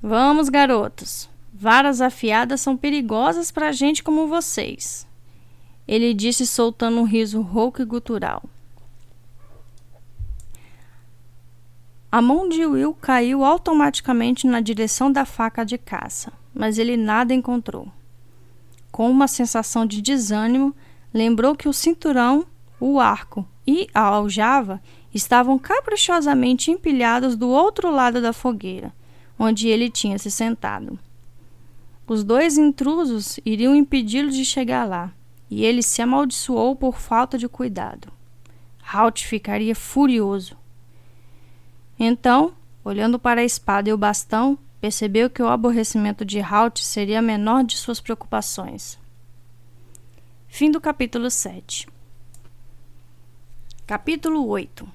Vamos, 0.02 0.48
garotos. 0.48 1.28
Varas 1.52 2.00
afiadas 2.00 2.60
são 2.60 2.76
perigosas 2.76 3.50
para 3.50 3.70
gente 3.70 4.02
como 4.02 4.26
vocês. 4.26 5.06
Ele 5.86 6.14
disse 6.14 6.46
soltando 6.46 6.98
um 6.98 7.04
riso 7.04 7.40
rouco 7.40 7.82
e 7.82 7.84
gutural. 7.84 8.42
A 12.10 12.20
mão 12.20 12.48
de 12.48 12.66
Will 12.66 12.94
caiu 12.94 13.44
automaticamente 13.44 14.46
na 14.46 14.60
direção 14.60 15.10
da 15.10 15.24
faca 15.24 15.64
de 15.64 15.78
caça, 15.78 16.32
mas 16.52 16.78
ele 16.78 16.96
nada 16.96 17.32
encontrou. 17.32 17.88
Com 18.92 19.10
uma 19.10 19.26
sensação 19.26 19.86
de 19.86 20.02
desânimo, 20.02 20.76
lembrou 21.12 21.56
que 21.56 21.66
o 21.66 21.72
cinturão, 21.72 22.46
o 22.78 23.00
arco 23.00 23.48
e 23.66 23.88
a 23.94 24.02
aljava 24.02 24.82
estavam 25.14 25.58
caprichosamente 25.58 26.70
empilhados 26.70 27.34
do 27.34 27.48
outro 27.48 27.90
lado 27.90 28.20
da 28.20 28.34
fogueira, 28.34 28.92
onde 29.38 29.66
ele 29.66 29.90
tinha 29.90 30.18
se 30.18 30.30
sentado. 30.30 30.98
Os 32.06 32.22
dois 32.22 32.58
intrusos 32.58 33.40
iriam 33.46 33.74
impedi-lo 33.74 34.30
de 34.30 34.44
chegar 34.44 34.86
lá, 34.86 35.10
e 35.50 35.64
ele 35.64 35.82
se 35.82 36.02
amaldiçoou 36.02 36.76
por 36.76 36.98
falta 36.98 37.38
de 37.38 37.48
cuidado. 37.48 38.12
Halt 38.92 39.24
ficaria 39.26 39.74
furioso. 39.74 40.54
Então, 41.98 42.52
olhando 42.84 43.18
para 43.18 43.40
a 43.40 43.44
espada 43.44 43.88
e 43.88 43.92
o 43.92 43.98
bastão, 43.98 44.58
percebeu 44.82 45.30
que 45.30 45.40
o 45.40 45.46
aborrecimento 45.46 46.24
de 46.24 46.40
Halt 46.40 46.80
seria 46.80 47.20
a 47.20 47.22
menor 47.22 47.62
de 47.62 47.76
suas 47.76 48.00
preocupações. 48.00 48.98
Fim 50.48 50.72
do 50.72 50.80
capítulo 50.80 51.30
7 51.30 51.86
Capítulo 53.86 54.44
8 54.48 54.88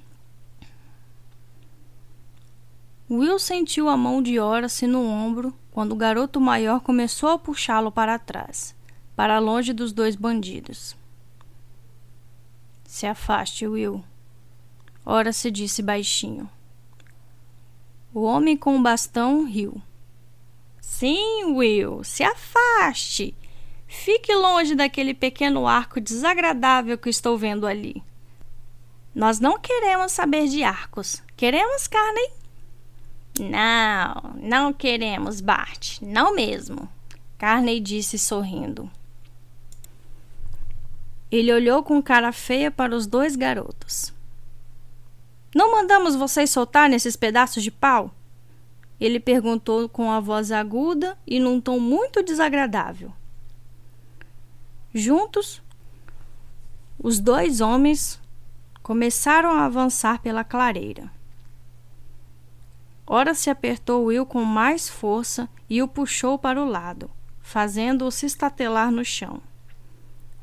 Will 3.10 3.40
sentiu 3.40 3.88
a 3.88 3.96
mão 3.96 4.22
de 4.22 4.38
Horace 4.38 4.86
no 4.86 5.06
ombro 5.06 5.58
quando 5.72 5.94
o 5.94 5.96
garoto 5.96 6.42
maior 6.42 6.82
começou 6.82 7.30
a 7.30 7.40
puxá-lo 7.40 7.90
para 7.90 8.20
trás, 8.20 8.76
para 9.16 9.40
longe 9.40 9.72
dos 9.72 9.94
dois 9.94 10.18
bandidos. 10.18 10.98
Se 12.84 13.08
afaste, 13.08 13.66
Will. 13.66 14.04
Horace 15.06 15.50
disse 15.50 15.82
baixinho. 15.82 16.50
O 18.18 18.24
homem 18.24 18.58
com 18.58 18.76
o 18.76 18.82
bastão 18.82 19.46
riu. 19.46 19.80
Sim, 20.82 21.54
Will, 21.54 22.04
se 22.04 22.24
afaste. 22.24 23.32
Fique 23.86 24.34
longe 24.34 24.74
daquele 24.74 25.14
pequeno 25.14 25.68
arco 25.68 26.02
desagradável 26.02 26.98
que 26.98 27.12
estou 27.12 27.38
vendo 27.38 27.68
ali. 27.68 28.02
Nós 29.14 29.40
não 29.40 29.60
queremos 29.60 30.14
saber 30.14 30.48
de 30.48 30.64
arcos. 30.64 31.22
Queremos 31.36 31.88
carne 31.88 32.32
não, 33.40 34.34
não 34.42 34.74
queremos, 34.74 35.40
Bart. 35.40 36.02
Não 36.02 36.34
mesmo. 36.34 36.90
Carney 37.38 37.80
disse 37.80 38.18
sorrindo. 38.18 38.90
Ele 41.30 41.54
olhou 41.54 41.84
com 41.84 42.02
cara 42.02 42.32
feia 42.32 42.72
para 42.72 42.96
os 42.96 43.06
dois 43.06 43.36
garotos. 43.36 44.12
Não 45.58 45.72
mandamos 45.72 46.16
vocês 46.16 46.52
soltar 46.52 46.88
nesses 46.88 47.16
pedaços 47.16 47.64
de 47.64 47.72
pau? 47.72 48.14
Ele 49.00 49.20
perguntou 49.20 49.90
com 49.90 50.12
a 50.12 50.20
voz 50.20 50.52
aguda 50.52 51.18
e 51.26 51.40
num 51.40 51.60
tom 51.60 51.80
muito 51.80 52.22
desagradável. 52.22 53.12
Juntos, 54.94 55.60
os 57.00 57.20
dois 57.20 57.60
homens 57.60 58.22
começaram 58.84 59.50
a 59.50 59.66
avançar 59.66 60.22
pela 60.22 60.44
clareira. 60.44 61.12
Ora 63.08 63.34
se 63.34 63.50
apertou 63.50 64.06
Will 64.06 64.28
com 64.28 64.44
mais 64.44 64.88
força 64.88 65.50
e 65.68 65.82
o 65.82 65.88
puxou 65.88 66.38
para 66.38 66.62
o 66.62 66.70
lado, 66.70 67.10
fazendo-o 67.42 68.12
se 68.12 68.28
estatelar 68.28 68.92
no 68.92 69.04
chão. 69.04 69.42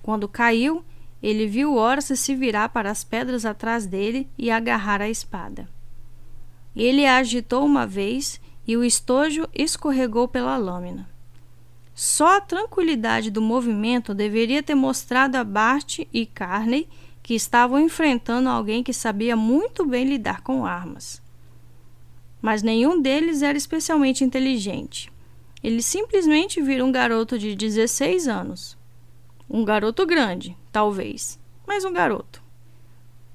Quando 0.03 0.27
caiu, 0.27 0.85
ele 1.25 1.47
viu 1.47 1.75
Horace 1.75 2.17
se 2.17 2.35
virar 2.35 2.69
para 2.69 2.91
as 2.91 3.05
pedras 3.05 3.45
atrás 3.45 3.87
dele 3.87 4.29
e 4.37 4.51
agarrar 4.51 5.01
a 5.01 5.09
espada. 5.09 5.69
Ele 6.75 7.07
a 7.07 7.17
agitou 7.17 7.65
uma 7.65 7.87
vez 7.87 8.41
e 8.67 8.77
o 8.77 8.85
estojo 8.85 9.49
escorregou 9.55 10.27
pela 10.27 10.57
lâmina. 10.57 11.09
Só 11.95 12.37
a 12.37 12.41
tranquilidade 12.41 13.31
do 13.31 13.41
movimento 13.41 14.13
deveria 14.13 14.63
ter 14.63 14.75
mostrado 14.75 15.37
a 15.37 15.45
Bart 15.45 16.01
e 16.13 16.27
Carney 16.27 16.89
que 17.23 17.35
estavam 17.35 17.79
enfrentando 17.79 18.49
alguém 18.49 18.83
que 18.83 18.93
sabia 18.93 19.37
muito 19.37 19.87
bem 19.87 20.05
lidar 20.05 20.43
com 20.43 20.67
armas 20.67 21.23
mas 22.45 22.63
nenhum 22.63 23.01
deles 23.01 23.41
era 23.41 23.57
especialmente 23.57 24.23
inteligente. 24.23 25.11
Eles 25.63 25.87
simplesmente 25.87 26.61
viram 26.61 26.89
um 26.89 26.93
garoto 26.93 27.39
de 27.39 27.57
16 27.57 28.29
anos. 28.29 28.77
Um 29.49 29.65
garoto 29.65 30.07
grande, 30.07 30.57
talvez, 30.73 31.39
mas 31.67 31.85
um 31.85 31.93
garoto. 31.93 32.43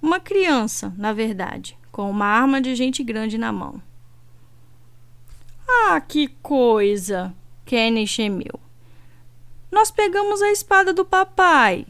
Uma 0.01 0.19
criança, 0.19 0.93
na 0.97 1.13
verdade, 1.13 1.77
com 1.91 2.09
uma 2.09 2.25
arma 2.25 2.61
de 2.61 2.73
gente 2.75 3.03
grande 3.03 3.37
na 3.37 3.51
mão. 3.51 3.81
Ah, 5.67 5.99
que 6.01 6.27
coisa! 6.41 7.33
Kenny 7.65 8.05
gemeu. 8.05 8.59
Nós 9.71 9.91
pegamos 9.91 10.41
a 10.41 10.51
espada 10.51 10.91
do 10.91 11.05
papai. 11.05 11.85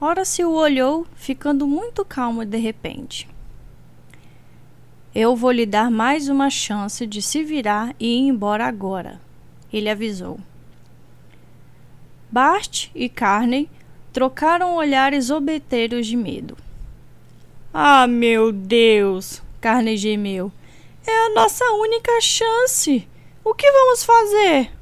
Horace 0.00 0.44
o 0.44 0.52
olhou, 0.52 1.06
ficando 1.14 1.66
muito 1.66 2.04
calmo 2.04 2.44
de 2.44 2.56
repente. 2.56 3.28
Eu 5.14 5.36
vou 5.36 5.50
lhe 5.50 5.66
dar 5.66 5.90
mais 5.90 6.28
uma 6.28 6.48
chance 6.50 7.06
de 7.06 7.20
se 7.20 7.44
virar 7.44 7.94
e 8.00 8.06
ir 8.06 8.28
embora 8.28 8.66
agora, 8.66 9.20
ele 9.72 9.88
avisou. 9.88 10.40
Bart 12.34 12.90
e 12.96 13.08
Carney 13.08 13.70
trocaram 14.12 14.74
olhares 14.74 15.30
obeteiros 15.30 16.04
de 16.04 16.16
medo. 16.16 16.56
Ah, 17.72 18.08
meu 18.08 18.50
Deus! 18.50 19.40
Carney 19.60 19.96
gemeu. 19.96 20.50
É 21.06 21.26
a 21.26 21.30
nossa 21.30 21.64
única 21.74 22.20
chance. 22.20 23.06
O 23.44 23.54
que 23.54 23.70
vamos 23.70 24.02
fazer? 24.02 24.72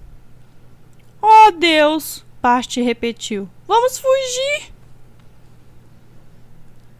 Oh, 1.20 1.50
Deus! 1.50 2.24
Bart 2.40 2.74
repetiu. 2.76 3.46
Vamos 3.68 3.98
fugir! 3.98 4.72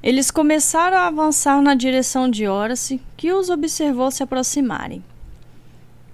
Eles 0.02 0.30
começaram 0.30 0.98
a 0.98 1.06
avançar 1.06 1.62
na 1.62 1.74
direção 1.74 2.28
de 2.28 2.46
Horace, 2.46 3.00
que 3.16 3.32
os 3.32 3.48
observou 3.48 4.10
se 4.10 4.22
aproximarem. 4.22 5.02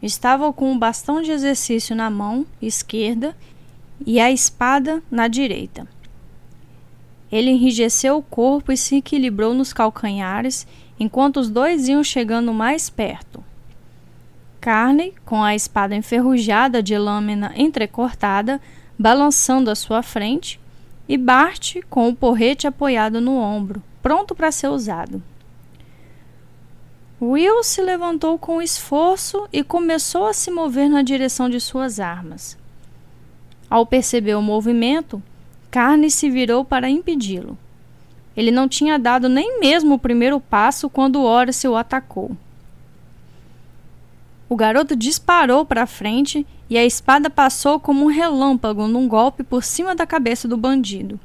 Estavam 0.01 0.53
com 0.53 0.73
o 0.73 0.79
bastão 0.79 1.21
de 1.21 1.33
exercício 1.33 1.97
na 1.97 2.09
mão 2.09 2.47
esquerda 2.63 3.37
e 4.07 4.21
a 4.21 4.31
espada 4.31 5.03
na 5.11 5.29
direita. 5.29 5.87
Ele 7.31 7.51
enrijeceu 7.51 8.17
o 8.17 8.23
corpo 8.23 8.73
e 8.73 8.77
se 8.77 8.97
equilibrou 8.97 9.53
nos 9.53 9.73
calcanhares 9.73 10.67
enquanto 10.99 11.39
os 11.39 11.51
dois 11.51 11.89
iam 11.89 12.03
chegando 12.03 12.53
mais 12.53 12.89
perto. 12.89 13.45
Carney, 14.61 15.15
com 15.25 15.43
a 15.43 15.55
espada 15.55 15.95
enferrujada 15.95 16.83
de 16.83 16.97
lâmina 16.99 17.53
entrecortada, 17.57 18.61
balançando 18.99 19.71
à 19.71 19.75
sua 19.75 20.03
frente, 20.03 20.61
e 21.09 21.17
Bart 21.17 21.77
com 21.89 22.09
o 22.09 22.15
porrete 22.15 22.67
apoiado 22.67 23.21
no 23.21 23.37
ombro, 23.37 23.83
pronto 24.03 24.35
para 24.35 24.53
ser 24.53 24.69
usado. 24.69 25.23
Will 27.21 27.65
se 27.65 27.83
levantou 27.83 28.39
com 28.39 28.63
esforço 28.63 29.49
e 29.53 29.65
começou 29.65 30.27
a 30.27 30.33
se 30.33 30.51
mover 30.51 30.89
na 30.89 31.03
direção 31.03 31.49
de 31.49 31.61
suas 31.61 31.99
armas. 31.99 32.57
Ao 33.71 33.85
perceber 33.85 34.35
o 34.35 34.43
movimento, 34.43 35.23
Carne 35.71 36.11
se 36.11 36.31
virou 36.31 36.65
para 36.65 36.89
impedi-lo. 36.89 37.59
Ele 38.37 38.51
não 38.51 38.69
tinha 38.69 38.99
dado 38.99 39.29
nem 39.29 39.61
mesmo 39.61 39.95
o 39.95 39.99
primeiro 39.99 40.41
passo 40.41 40.89
quando 40.89 41.23
Horace 41.23 41.67
o 41.69 41.77
atacou. 41.77 42.37
O 44.49 44.57
garoto 44.57 44.97
disparou 44.97 45.67
para 45.67 45.87
frente 45.87 46.47
e 46.71 46.79
a 46.79 46.85
espada 46.85 47.29
passou 47.29 47.79
como 47.79 48.05
um 48.05 48.09
relâmpago 48.09 48.87
num 48.87 49.07
golpe 49.07 49.43
por 49.43 49.63
cima 49.63 49.95
da 49.95 50.07
cabeça 50.07 50.49
do 50.49 50.57
bandido. 50.57 51.21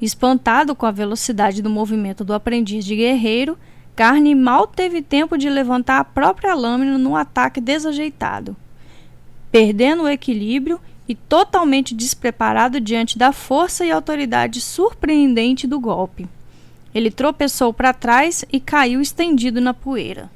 Espantado 0.00 0.74
com 0.74 0.86
a 0.86 0.92
velocidade 0.92 1.62
do 1.62 1.70
movimento 1.70 2.24
do 2.24 2.34
aprendiz 2.34 2.84
de 2.84 2.94
guerreiro, 2.94 3.58
Carne 3.96 4.34
mal 4.34 4.66
teve 4.66 5.00
tempo 5.00 5.38
de 5.38 5.48
levantar 5.48 6.00
a 6.00 6.04
própria 6.04 6.54
lâmina 6.54 6.98
num 6.98 7.16
ataque 7.16 7.60
desajeitado. 7.60 8.56
Perdendo 9.50 10.02
o 10.02 10.08
equilíbrio 10.08 10.80
e 11.08 11.14
totalmente 11.14 11.94
despreparado 11.94 12.80
diante 12.80 13.18
da 13.18 13.32
força 13.32 13.84
e 13.84 13.90
autoridade 13.90 14.60
surpreendente 14.60 15.66
do 15.66 15.78
golpe. 15.78 16.26
Ele 16.94 17.10
tropeçou 17.10 17.72
para 17.72 17.92
trás 17.92 18.44
e 18.52 18.60
caiu 18.60 19.00
estendido 19.00 19.60
na 19.60 19.74
poeira. 19.74 20.30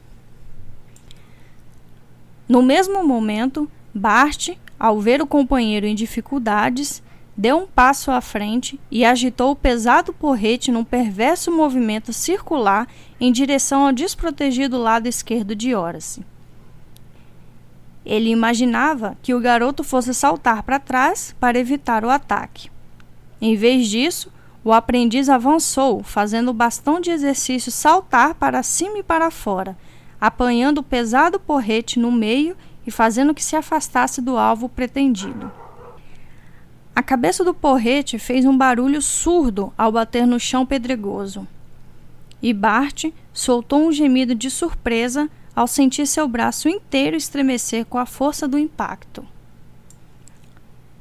No 2.49 2.63
mesmo 2.63 3.07
momento, 3.07 3.71
Bart, 3.95 4.51
ao 4.79 5.01
ver 5.01 5.23
o 5.23 5.27
companheiro 5.27 5.87
em 5.87 5.95
dificuldades, 5.95 7.03
deu 7.37 7.59
um 7.59 7.67
passo 7.67 8.11
à 8.11 8.21
frente 8.21 8.81
e 8.91 9.05
agitou 9.05 9.53
o 9.53 9.57
pesado 9.57 10.13
porrete 10.13 10.73
num 10.73 10.83
perverso 10.83 11.53
movimento 11.53 12.13
circular 12.13 12.89
em 13.21 13.31
direção 13.31 13.87
ao 13.87 13.93
desprotegido 13.93 14.77
lado 14.77 15.07
esquerdo 15.07 15.55
de 15.55 15.75
Horace. 15.75 16.25
Ele 18.05 18.31
imaginava 18.31 19.17
que 19.23 19.35
o 19.35 19.41
garoto 19.41 19.85
fosse 19.85 20.15
saltar 20.15 20.63
para 20.63 20.79
trás 20.79 21.35
para 21.39 21.59
evitar 21.59 22.05
o 22.05 22.11
ataque. 22.11 22.71
Em 23.41 23.55
vez 23.55 23.87
disso, 23.89 24.33
o 24.65 24.73
aprendiz 24.73 25.29
avançou, 25.29 26.03
fazendo 26.03 26.51
o 26.51 26.55
bastão 26.55 27.01
de 27.01 27.11
exercício 27.11 27.71
saltar 27.71 28.35
para 28.35 28.63
cima 28.63 28.99
e 28.99 29.03
para 29.03 29.31
fora, 29.31 29.77
apanhando 30.21 30.79
o 30.79 30.83
pesado 30.83 31.39
porrete 31.39 31.99
no 31.99 32.11
meio 32.11 32.57
e 32.87 32.91
fazendo 32.91 33.35
que 33.35 33.45
se 33.45 33.55
afastasse 33.55 34.21
do 34.21 34.37
alvo 34.37 34.69
pretendido. 34.69 35.51
A 36.95 37.03
cabeça 37.03 37.45
do 37.45 37.55
porrete 37.55 38.19
fez 38.19 38.45
um 38.45 38.57
barulho 38.57 39.01
surdo 39.01 39.73
ao 39.79 39.93
bater 39.93 40.27
no 40.27 40.41
chão 40.41 40.67
pedregoso. 40.67 41.47
E 42.43 42.53
Bart 42.53 43.05
soltou 43.33 43.87
um 43.87 43.93
gemido 43.93 44.35
de 44.35 44.51
surpresa 44.51 45.31
ao 45.59 45.67
sentir 45.67 46.07
seu 46.07 46.29
braço 46.29 46.69
inteiro 46.69 47.17
estremecer 47.17 47.85
com 47.85 47.99
a 47.99 48.07
força 48.07 48.47
do 48.47 48.57
impacto. 48.57 49.27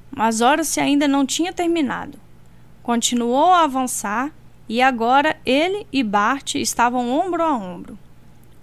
Mas 0.09 0.41
Horace 0.41 0.79
ainda 0.79 1.07
não 1.07 1.27
tinha 1.27 1.53
terminado. 1.53 2.17
Continuou 2.81 3.51
a 3.51 3.65
avançar 3.65 4.31
e 4.67 4.81
agora 4.81 5.37
ele 5.45 5.85
e 5.93 6.01
Bart 6.01 6.55
estavam 6.55 7.07
ombro 7.07 7.43
a 7.43 7.55
ombro. 7.55 7.99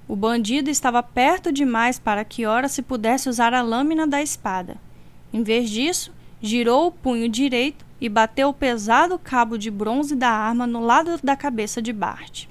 O 0.08 0.16
bandido 0.16 0.68
estava 0.68 1.00
perto 1.00 1.52
demais 1.52 1.96
para 1.96 2.24
que 2.24 2.44
ora 2.44 2.68
se 2.68 2.82
pudesse 2.82 3.28
usar 3.28 3.54
a 3.54 3.62
lâmina 3.62 4.04
da 4.04 4.20
espada. 4.20 4.76
Em 5.32 5.44
vez 5.44 5.70
disso, 5.70 6.10
girou 6.42 6.88
o 6.88 6.92
punho 6.92 7.28
direito 7.28 7.86
e 8.00 8.08
bateu 8.08 8.48
o 8.48 8.52
pesado 8.52 9.16
cabo 9.16 9.56
de 9.56 9.70
bronze 9.70 10.16
da 10.16 10.30
arma 10.30 10.66
no 10.66 10.80
lado 10.80 11.20
da 11.22 11.36
cabeça 11.36 11.80
de 11.80 11.92
Bart. 11.92 12.48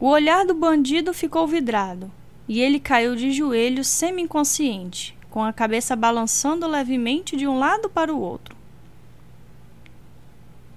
O 0.00 0.06
olhar 0.08 0.46
do 0.46 0.54
bandido 0.54 1.12
ficou 1.12 1.46
vidrado 1.46 2.10
e 2.46 2.60
ele 2.60 2.78
caiu 2.78 3.16
de 3.16 3.32
joelhos 3.32 3.88
semi-inconsciente, 3.88 5.16
com 5.28 5.42
a 5.42 5.52
cabeça 5.52 5.96
balançando 5.96 6.68
levemente 6.68 7.36
de 7.36 7.48
um 7.48 7.58
lado 7.58 7.90
para 7.90 8.14
o 8.14 8.20
outro. 8.20 8.56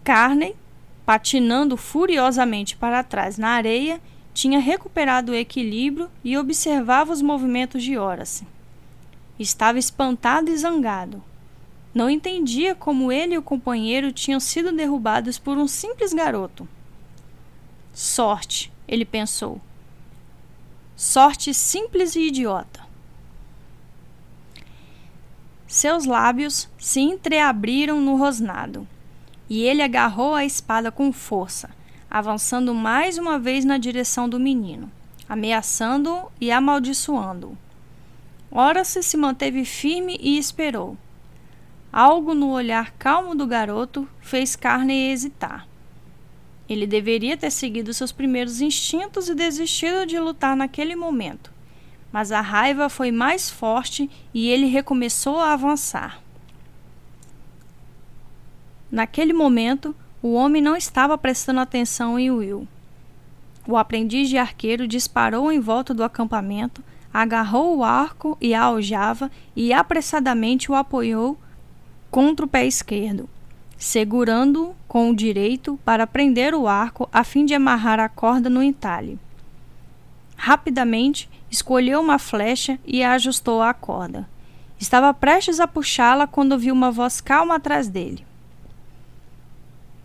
Carney, 0.04 0.56
patinando 1.06 1.78
furiosamente 1.78 2.76
para 2.76 3.04
trás 3.04 3.38
na 3.38 3.50
areia, 3.50 4.02
tinha 4.34 4.60
recuperado 4.60 5.32
o 5.32 5.36
equilíbrio 5.36 6.10
e 6.24 6.36
observava 6.36 7.14
os 7.14 7.22
movimentos 7.22 7.84
de 7.84 7.98
Horace. 7.98 8.48
Estava 9.38 9.78
espantado 9.78 10.50
e 10.50 10.58
zangado. 10.58 11.24
Não 11.94 12.10
entendia 12.10 12.74
como 12.74 13.12
ele 13.12 13.36
e 13.36 13.38
o 13.38 13.44
companheiro 13.44 14.12
tinham 14.12 14.40
sido 14.40 14.72
derrubados 14.72 15.38
por 15.38 15.58
um 15.58 15.68
simples 15.68 16.14
garoto. 16.14 16.68
Sorte, 17.94 18.71
ele 18.92 19.06
pensou. 19.06 19.62
Sorte 20.98 21.54
simples 21.54 22.16
e 22.16 22.28
idiota. 22.28 22.82
Seus 25.66 26.06
lábios 26.06 26.68
se 26.78 27.00
entreabriram 27.00 28.02
no 28.02 28.18
rosnado, 28.18 28.86
e 29.50 29.62
ele 29.64 29.82
agarrou 29.82 30.36
a 30.36 30.44
espada 30.44 30.92
com 30.92 31.14
força, 31.14 31.70
avançando 32.10 32.74
mais 32.74 33.18
uma 33.18 33.40
vez 33.40 33.64
na 33.64 33.78
direção 33.78 34.28
do 34.28 34.38
menino, 34.38 34.92
ameaçando-o 35.30 36.30
e 36.42 36.52
amaldiçoando-o. 36.52 37.58
Horace 38.52 39.02
se 39.02 39.16
manteve 39.16 39.64
firme 39.64 40.20
e 40.22 40.38
esperou. 40.38 40.98
Algo 41.92 42.34
no 42.34 42.50
olhar 42.52 42.92
calmo 43.00 43.34
do 43.34 43.48
garoto 43.48 44.06
fez 44.20 44.58
Carney 44.58 45.10
hesitar. 45.12 45.71
Ele 46.72 46.88
deveria 46.88 47.36
ter 47.36 47.52
seguido 47.52 47.94
seus 47.94 48.14
primeiros 48.14 48.62
instintos 48.62 49.28
e 49.28 49.36
desistido 49.36 50.06
de 50.06 50.18
lutar 50.18 50.56
naquele 50.56 50.96
momento. 50.96 51.52
Mas 52.14 52.32
a 52.32 52.40
raiva 52.40 52.88
foi 52.88 53.12
mais 53.12 53.50
forte 53.50 54.10
e 54.34 54.48
ele 54.48 54.68
recomeçou 54.68 55.38
a 55.38 55.52
avançar. 55.52 56.22
Naquele 58.90 59.34
momento, 59.34 59.94
o 60.24 60.32
homem 60.32 60.62
não 60.62 60.74
estava 60.74 61.18
prestando 61.18 61.60
atenção 61.60 62.18
em 62.18 62.32
Will. 62.32 62.66
O 63.68 63.76
aprendiz 63.76 64.30
de 64.30 64.38
arqueiro 64.38 64.88
disparou 64.88 65.52
em 65.52 65.60
volta 65.60 65.94
do 65.94 66.06
acampamento, 66.06 66.82
agarrou 67.14 67.80
o 67.80 67.84
arco 67.84 68.38
e 68.40 68.54
a 68.54 68.64
aljava 68.64 69.30
e 69.54 69.74
apressadamente 69.74 70.72
o 70.72 70.76
apoiou 70.76 71.38
contra 72.10 72.46
o 72.46 72.50
pé 72.50 72.66
esquerdo, 72.66 73.30
segurando-o 73.82 74.76
com 74.88 75.10
o 75.10 75.16
direito 75.16 75.80
para 75.84 76.06
prender 76.06 76.54
o 76.54 76.68
arco 76.68 77.10
a 77.12 77.24
fim 77.24 77.48
de 77.48 77.56
amarrar 77.56 78.00
a 78.00 78.08
corda 78.08 78.48
no 78.48 78.62
entalhe. 78.62 79.18
Rapidamente 80.38 81.28
escolheu 81.50 82.00
uma 82.00 82.20
flecha 82.20 82.78
e 82.86 83.04
a 83.04 83.14
ajustou 83.14 83.60
à 83.60 83.74
corda. 83.74 84.30
Estava 84.80 85.12
prestes 85.16 85.60
a 85.60 85.68
puxá-la 85.68 86.28
quando 86.28 86.52
ouviu 86.52 86.76
uma 86.76 86.92
voz 86.92 87.20
calma 87.20 87.56
atrás 87.56 87.88
dele. 87.88 88.24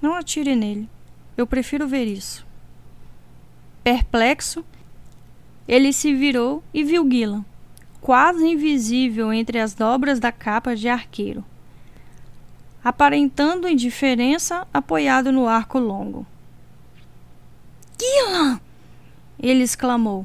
Não 0.01 0.15
atire 0.15 0.57
nele. 0.57 0.89
Eu 1.37 1.47
prefiro 1.47 1.87
ver 1.87 2.07
isso. 2.07 2.47
Perplexo, 3.85 4.65
ele 5.69 5.93
se 5.93 6.15
virou 6.15 6.65
e 6.73 6.83
viu 6.83 7.07
Gillan, 7.07 7.45
quase 8.01 8.47
invisível 8.47 9.31
entre 9.35 9.61
as 9.61 9.75
dobras 9.75 10.19
da 10.19 10.33
capa 10.33 10.75
de 10.75 10.89
arqueiro, 10.89 11.45
aparentando 12.87 13.69
indiferença 13.69 14.65
apoiado 14.73 15.33
no 15.33 15.49
arco 15.49 15.77
longo. 15.77 16.25
Gillan! 18.01 18.61
Ele 19.41 19.65
exclamou, 19.65 20.25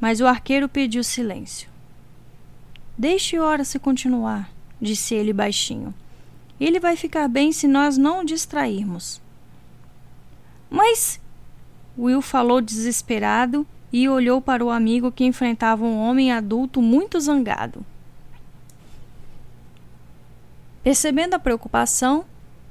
mas 0.00 0.20
o 0.20 0.26
arqueiro 0.26 0.68
pediu 0.68 1.04
silêncio. 1.04 1.70
Deixe 2.98 3.38
Ora 3.38 3.62
se 3.62 3.78
continuar, 3.78 4.50
disse 4.82 5.14
ele 5.14 5.32
baixinho. 5.32 5.94
Ele 6.58 6.80
vai 6.80 6.96
ficar 6.96 7.28
bem 7.28 7.52
se 7.52 7.68
nós 7.68 7.96
não 7.96 8.22
o 8.22 8.24
distrairmos. 8.24 9.22
Mas. 10.68 11.20
Will 11.96 12.20
falou 12.20 12.60
desesperado 12.60 13.64
e 13.92 14.08
olhou 14.08 14.40
para 14.42 14.64
o 14.64 14.70
amigo 14.70 15.12
que 15.12 15.24
enfrentava 15.24 15.84
um 15.84 16.00
homem 16.00 16.32
adulto 16.32 16.82
muito 16.82 17.20
zangado. 17.20 17.86
Percebendo 20.82 21.34
a 21.34 21.38
preocupação, 21.38 22.24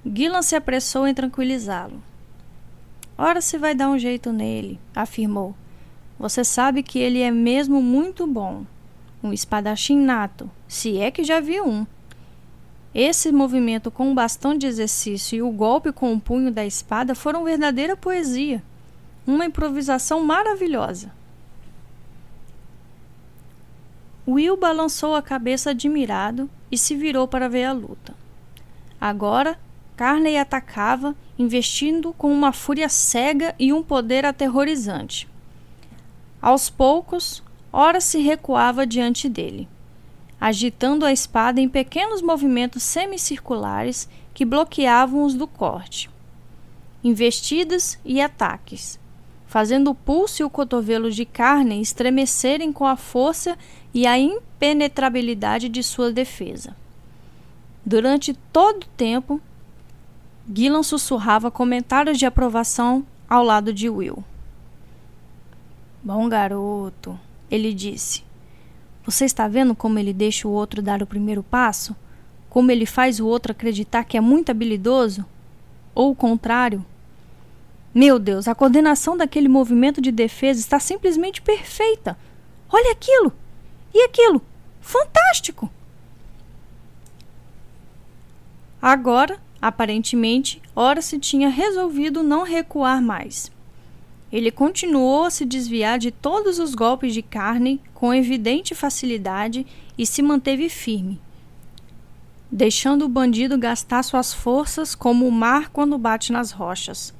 Gillan 0.04 0.42
se 0.42 0.56
apressou 0.56 1.08
em 1.08 1.14
tranquilizá-lo. 1.14 2.02
Ora 3.16 3.40
se 3.40 3.58
vai 3.58 3.76
dar 3.76 3.90
um 3.90 4.00
jeito 4.00 4.32
nele, 4.32 4.80
afirmou. 4.96 5.54
Você 6.18 6.44
sabe 6.44 6.82
que 6.82 6.98
ele 6.98 7.22
é 7.22 7.30
mesmo 7.30 7.82
muito 7.82 8.26
bom. 8.26 8.66
Um 9.22 9.32
espadachim 9.32 9.98
nato, 9.98 10.50
se 10.68 10.98
é 10.98 11.12
que 11.12 11.24
já 11.24 11.40
viu 11.40 11.68
um. 11.68 11.86
Esse 12.96 13.32
movimento 13.32 13.92
com 13.92 14.12
o 14.12 14.16
bastão 14.16 14.58
de 14.58 14.66
exercício 14.66 15.38
e 15.38 15.42
o 15.42 15.52
golpe 15.52 15.92
com 15.92 16.12
o 16.12 16.20
punho 16.20 16.52
da 16.52 16.66
espada 16.66 17.14
foram 17.14 17.44
verdadeira 17.44 17.96
poesia, 17.96 18.64
uma 19.28 19.46
improvisação 19.46 20.24
maravilhosa. 20.24 21.12
Will 24.28 24.58
balançou 24.58 25.14
a 25.14 25.22
cabeça 25.22 25.72
admirado 25.72 26.50
e 26.72 26.78
se 26.78 26.96
virou 26.96 27.28
para 27.28 27.50
ver 27.50 27.66
a 27.66 27.74
luta. 27.74 28.16
Agora, 29.00 29.60
Carney 29.96 30.38
atacava, 30.38 31.16
investindo 31.38 32.14
com 32.14 32.32
uma 32.32 32.52
fúria 32.52 32.90
cega 32.90 33.56
e 33.58 33.72
um 33.74 33.84
poder 33.84 34.26
aterrorizante. 34.26 35.28
Aos 36.42 36.70
poucos, 36.70 37.44
ora 37.72 38.00
se 38.00 38.20
recuava 38.20 38.86
diante 38.86 39.28
dele 39.28 39.68
agitando 40.40 41.06
a 41.06 41.12
espada 41.12 41.60
em 41.60 41.68
pequenos 41.68 42.22
movimentos 42.22 42.84
semicirculares 42.84 44.08
que 44.34 44.46
bloqueavam 44.46 45.24
os 45.24 45.34
do 45.34 45.48
corte. 45.48 46.10
Investidas 47.04 48.00
e 48.06 48.22
ataques, 48.22 48.99
fazendo 49.50 49.90
o 49.90 49.96
pulso 49.96 50.44
e 50.44 50.46
o 50.46 50.50
cotovelo 50.50 51.10
de 51.10 51.26
carne 51.26 51.82
estremecerem 51.82 52.72
com 52.72 52.86
a 52.86 52.96
força 52.96 53.58
e 53.92 54.06
a 54.06 54.16
impenetrabilidade 54.16 55.68
de 55.68 55.82
sua 55.82 56.12
defesa. 56.12 56.76
Durante 57.84 58.36
todo 58.54 58.84
o 58.84 58.90
tempo, 58.96 59.42
Gillan 60.54 60.84
sussurrava 60.84 61.50
comentários 61.50 62.20
de 62.20 62.28
aprovação 62.28 63.04
ao 63.28 63.44
lado 63.44 63.74
de 63.74 63.90
Will. 63.90 64.24
Bom 66.04 66.30
garoto, 66.30 67.20
ele 67.50 67.74
disse. 67.74 68.24
Você 69.04 69.26
está 69.26 69.48
vendo 69.48 69.74
como 69.74 69.98
ele 69.98 70.14
deixa 70.14 70.48
o 70.48 70.52
outro 70.52 70.80
dar 70.80 71.02
o 71.02 71.08
primeiro 71.08 71.42
passo? 71.42 71.96
Como 72.52 72.70
ele 72.70 72.86
faz 72.86 73.20
o 73.20 73.26
outro 73.26 73.52
acreditar 73.52 74.04
que 74.04 74.16
é 74.16 74.22
muito 74.22 74.52
habilidoso? 74.52 75.26
Ou 75.96 76.12
o 76.12 76.16
contrário? 76.16 76.86
Meu 77.94 78.20
Deus, 78.20 78.48
a 78.48 78.56
coordenação 78.56 79.18
daquele 79.18 79.48
movimento 79.48 80.02
de 80.02 80.12
defesa 80.12 80.60
está 80.60 80.80
simplesmente 80.80 81.42
perfeita. 81.42 82.18
Olha 82.72 82.92
aquilo! 82.92 83.34
E 83.94 84.04
aquilo! 84.04 84.42
Fantástico! 84.80 85.70
Agora, 88.82 89.40
aparentemente, 89.62 90.62
Ora 90.82 91.02
se 91.02 91.20
tinha 91.20 91.50
resolvido 91.50 92.24
não 92.24 92.44
recuar 92.44 93.02
mais. 93.02 93.52
Ele 94.32 94.50
continuou 94.50 95.26
a 95.26 95.30
se 95.30 95.46
desviar 95.46 96.00
de 96.00 96.10
todos 96.10 96.58
os 96.58 96.74
golpes 96.74 97.14
de 97.14 97.22
carne 97.22 97.82
com 97.94 98.14
evidente 98.14 98.74
facilidade 98.74 99.68
e 99.98 100.06
se 100.06 100.22
manteve 100.22 100.70
firme, 100.70 101.20
deixando 102.50 103.04
o 103.04 103.10
bandido 103.10 103.58
gastar 103.58 104.04
suas 104.04 104.34
forças 104.34 104.96
como 104.96 105.28
o 105.28 105.32
mar 105.34 105.68
quando 105.68 105.98
bate 105.98 106.32
nas 106.32 106.52
rochas. 106.52 107.14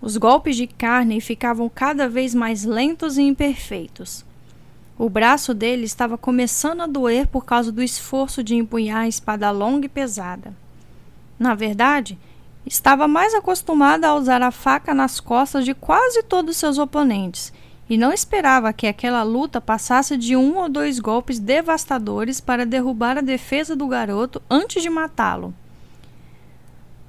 Os 0.00 0.16
golpes 0.16 0.56
de 0.56 0.66
carne 0.66 1.20
ficavam 1.20 1.68
cada 1.68 2.08
vez 2.08 2.34
mais 2.34 2.64
lentos 2.64 3.18
e 3.18 3.22
imperfeitos. 3.22 4.24
O 4.98 5.08
braço 5.08 5.54
dele 5.54 5.84
estava 5.84 6.18
começando 6.18 6.80
a 6.82 6.86
doer 6.86 7.26
por 7.26 7.44
causa 7.44 7.70
do 7.70 7.82
esforço 7.82 8.42
de 8.42 8.54
empunhar 8.54 9.02
a 9.02 9.08
espada 9.08 9.50
longa 9.50 9.86
e 9.86 9.88
pesada. 9.88 10.52
Na 11.38 11.54
verdade, 11.54 12.18
Estava 12.68 13.08
mais 13.08 13.32
acostumada 13.32 14.08
a 14.08 14.14
usar 14.14 14.42
a 14.42 14.50
faca 14.50 14.92
nas 14.92 15.20
costas 15.20 15.64
de 15.64 15.72
quase 15.72 16.22
todos 16.22 16.58
seus 16.58 16.76
oponentes 16.76 17.50
e 17.88 17.96
não 17.96 18.12
esperava 18.12 18.74
que 18.74 18.86
aquela 18.86 19.22
luta 19.22 19.58
passasse 19.58 20.18
de 20.18 20.36
um 20.36 20.58
ou 20.58 20.68
dois 20.68 21.00
golpes 21.00 21.38
devastadores 21.38 22.42
para 22.42 22.66
derrubar 22.66 23.16
a 23.16 23.22
defesa 23.22 23.74
do 23.74 23.86
garoto 23.86 24.42
antes 24.50 24.82
de 24.82 24.90
matá-lo. 24.90 25.54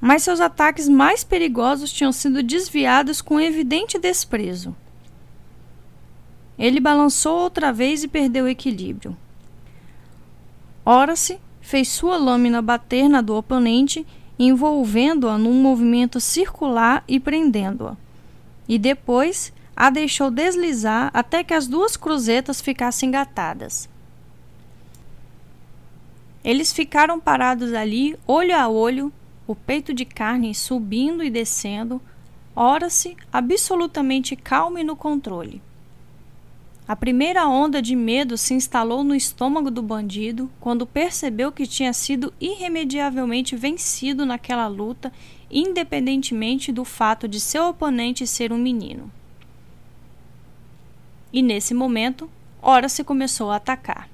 Mas 0.02 0.24
seus 0.24 0.40
ataques 0.40 0.88
mais 0.88 1.24
perigosos 1.24 1.92
tinham 1.92 2.12
sido 2.12 2.42
desviados 2.42 3.22
com 3.22 3.40
evidente 3.40 4.00
desprezo. 4.00 4.76
Ele 6.58 6.80
balançou 6.80 7.38
outra 7.38 7.72
vez 7.72 8.04
e 8.04 8.08
perdeu 8.08 8.46
o 8.46 8.50
equilíbrio. 8.50 9.16
Ora-se 10.86 11.40
fez 11.62 11.88
sua 11.88 12.18
lâmina 12.18 12.62
bater 12.62 13.08
na 13.08 13.22
do 13.22 13.36
oponente, 13.36 14.06
envolvendo-a 14.38 15.38
num 15.38 15.54
movimento 15.54 16.20
circular 16.20 17.04
e 17.08 17.20
prendendo-a. 17.20 17.96
E 18.68 18.78
depois 18.78 19.54
a 19.76 19.90
deixou 19.90 20.32
deslizar 20.32 21.10
até 21.14 21.44
que 21.44 21.54
as 21.54 21.68
duas 21.68 21.96
cruzetas 21.96 22.60
ficassem 22.60 23.08
engatadas. 23.08 23.88
Eles 26.44 26.74
ficaram 26.74 27.20
parados 27.20 27.74
ali, 27.74 28.18
olho 28.26 28.58
a 28.58 28.68
olho, 28.68 29.12
o 29.50 29.56
peito 29.56 29.96
de 29.96 30.06
carne 30.06 30.54
subindo 30.54 31.24
e 31.24 31.30
descendo, 31.32 32.00
ora-se 32.56 33.18
absolutamente 33.34 34.36
calmo 34.36 34.78
e 34.78 34.84
no 34.84 34.96
controle. 34.96 35.60
A 36.88 36.96
primeira 36.96 37.48
onda 37.48 37.82
de 37.82 37.96
medo 37.96 38.38
se 38.38 38.54
instalou 38.54 39.04
no 39.04 39.16
estômago 39.16 39.72
do 39.72 39.82
bandido 39.82 40.52
quando 40.60 40.86
percebeu 40.86 41.52
que 41.52 41.66
tinha 41.66 41.92
sido 41.94 42.32
irremediavelmente 42.40 43.56
vencido 43.56 44.24
naquela 44.24 44.68
luta, 44.68 45.12
independentemente 45.50 46.72
do 46.72 46.86
fato 46.86 47.28
de 47.28 47.40
seu 47.40 47.70
oponente 47.70 48.28
ser 48.28 48.54
um 48.54 48.58
menino. 48.58 49.12
E 51.34 51.42
nesse 51.42 51.74
momento, 51.74 52.30
ora 52.62 52.88
se 52.88 53.04
começou 53.04 53.50
a 53.50 53.56
atacar. 53.56 54.08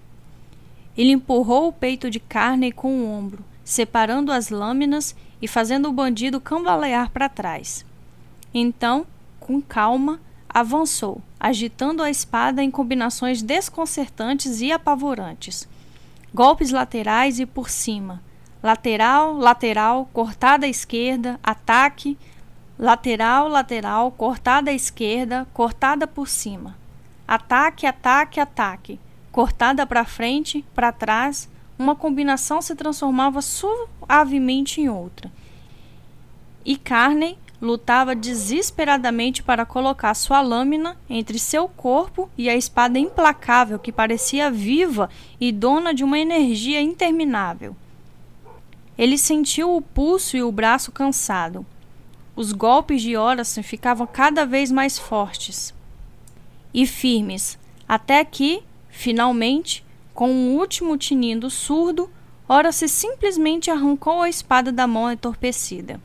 Ele 0.98 1.12
empurrou 1.12 1.68
o 1.68 1.74
peito 1.74 2.10
de 2.10 2.22
carne 2.22 2.72
com 2.72 3.02
o 3.02 3.06
ombro, 3.06 3.44
separando 3.66 4.32
as 4.32 4.50
lâminas 4.50 5.14
e 5.42 5.48
fazendo 5.48 5.90
o 5.90 5.94
bandido 5.94 6.40
cambalear 6.40 7.10
para 7.10 7.30
trás. 7.30 7.86
Então, 8.54 9.06
com 9.40 9.62
calma, 9.62 10.20
avançou, 10.50 11.22
agitando 11.40 12.02
a 12.02 12.10
espada 12.10 12.64
em 12.64 12.72
combinações 12.72 13.42
desconcertantes 13.42 14.62
e 14.62 14.72
apavorantes. 14.72 15.68
Golpes 16.34 16.72
laterais 16.72 17.40
e 17.40 17.46
por 17.46 17.70
cima. 17.70 18.22
Lateral, 18.64 19.34
lateral, 19.34 20.10
cortada 20.12 20.66
à 20.66 20.70
esquerda, 20.70 21.40
ataque, 21.44 22.18
lateral, 22.80 23.48
lateral, 23.48 24.12
cortada 24.12 24.72
à 24.72 24.74
esquerda, 24.74 25.48
cortada 25.54 26.08
por 26.08 26.28
cima. 26.28 26.76
Ataque, 27.28 27.86
ataque, 27.86 28.40
ataque. 28.40 29.00
Cortada 29.32 29.86
para 29.86 30.06
frente, 30.06 30.64
para 30.74 30.92
trás, 30.92 31.50
uma 31.78 31.96
combinação 31.96 32.62
se 32.62 32.76
transformava 32.76 33.42
suavemente 33.42 34.82
em 34.82 34.90
outra. 34.90 35.32
E 36.66 36.78
Carney 36.78 37.38
lutava 37.62 38.16
desesperadamente 38.16 39.42
para 39.44 39.66
colocar 39.66 40.14
sua 40.14 40.42
lâmina 40.42 40.98
entre 41.10 41.40
seu 41.40 41.68
corpo 41.68 42.30
e 42.38 42.50
a 42.50 42.56
espada 42.56 43.00
implacável 43.00 43.80
que 43.80 43.92
parecia 43.92 44.52
viva 44.52 45.10
e 45.40 45.52
dona 45.52 45.94
de 45.94 46.04
uma 46.04 46.20
energia 46.20 46.82
interminável. 46.82 47.76
Ele 48.98 49.18
sentiu 49.18 49.76
o 49.76 49.82
pulso 49.82 50.38
e 50.38 50.44
o 50.44 50.52
braço 50.52 50.92
cansado. 50.92 51.66
Os 52.36 52.52
golpes 52.52 53.02
de 53.02 53.16
Horace 53.16 53.62
ficavam 53.64 54.08
cada 54.08 54.46
vez 54.46 54.72
mais 54.72 54.98
fortes 54.98 55.74
e 56.74 56.86
firmes, 56.86 57.58
até 57.88 58.24
que, 58.26 58.62
finalmente, 58.90 59.85
com 60.16 60.32
um 60.32 60.56
último 60.56 60.98
tinindo 60.98 61.50
surdo, 61.50 62.10
Horace 62.48 62.88
simplesmente 62.88 63.70
arrancou 63.70 64.22
a 64.22 64.30
espada 64.30 64.72
da 64.72 64.88
mão 64.88 65.12
entorpecida. 65.12 66.00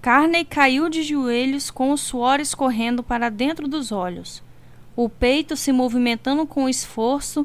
Carney 0.00 0.44
caiu 0.44 0.88
de 0.88 1.02
joelhos 1.02 1.68
com 1.68 1.90
o 1.90 1.98
suor 1.98 2.38
escorrendo 2.38 3.02
para 3.02 3.28
dentro 3.28 3.66
dos 3.66 3.90
olhos, 3.90 4.40
o 4.94 5.08
peito 5.08 5.56
se 5.56 5.72
movimentando 5.72 6.46
com 6.46 6.68
esforço, 6.68 7.44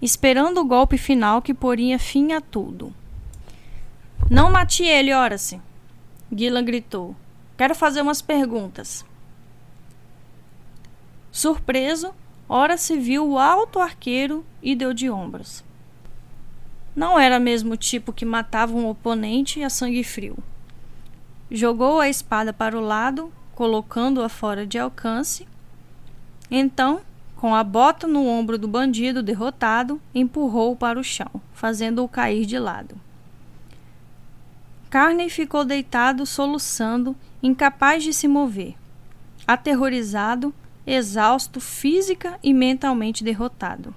esperando 0.00 0.62
o 0.62 0.64
golpe 0.64 0.96
final 0.96 1.42
que 1.42 1.52
poria 1.52 1.98
fim 1.98 2.32
a 2.32 2.40
tudo. 2.40 2.94
Não 4.30 4.50
mate 4.50 4.84
ele, 4.84 5.14
Horace! 5.14 5.60
Gillan 6.34 6.64
gritou. 6.64 7.14
Quero 7.58 7.74
fazer 7.74 8.00
umas 8.00 8.22
perguntas. 8.22 9.04
Surpreso, 11.30 12.14
ora 12.52 12.76
se 12.76 12.98
viu 12.98 13.24
o 13.28 13.38
alto 13.38 13.78
arqueiro 13.78 14.44
e 14.60 14.74
deu 14.74 14.92
de 14.92 15.08
ombros. 15.08 15.62
Não 16.96 17.16
era 17.16 17.38
mesmo 17.38 17.74
o 17.74 17.76
tipo 17.76 18.12
que 18.12 18.24
matava 18.24 18.76
um 18.76 18.88
oponente 18.88 19.62
a 19.62 19.70
sangue 19.70 20.02
frio. 20.02 20.36
Jogou 21.48 22.00
a 22.00 22.08
espada 22.08 22.52
para 22.52 22.76
o 22.76 22.80
lado, 22.80 23.32
colocando-a 23.54 24.28
fora 24.28 24.66
de 24.66 24.80
alcance. 24.80 25.46
Então, 26.50 27.02
com 27.36 27.54
a 27.54 27.62
bota 27.62 28.08
no 28.08 28.26
ombro 28.26 28.58
do 28.58 28.66
bandido 28.66 29.22
derrotado, 29.22 30.02
empurrou-o 30.12 30.74
para 30.74 30.98
o 30.98 31.04
chão, 31.04 31.30
fazendo-o 31.52 32.08
cair 32.08 32.46
de 32.46 32.58
lado. 32.58 33.00
Carney 34.90 35.30
ficou 35.30 35.64
deitado, 35.64 36.26
soluçando, 36.26 37.14
incapaz 37.40 38.02
de 38.02 38.12
se 38.12 38.26
mover. 38.26 38.74
Aterrorizado, 39.46 40.52
exausto 40.90 41.60
física 41.60 42.38
e 42.42 42.52
mentalmente 42.52 43.22
derrotado. 43.22 43.94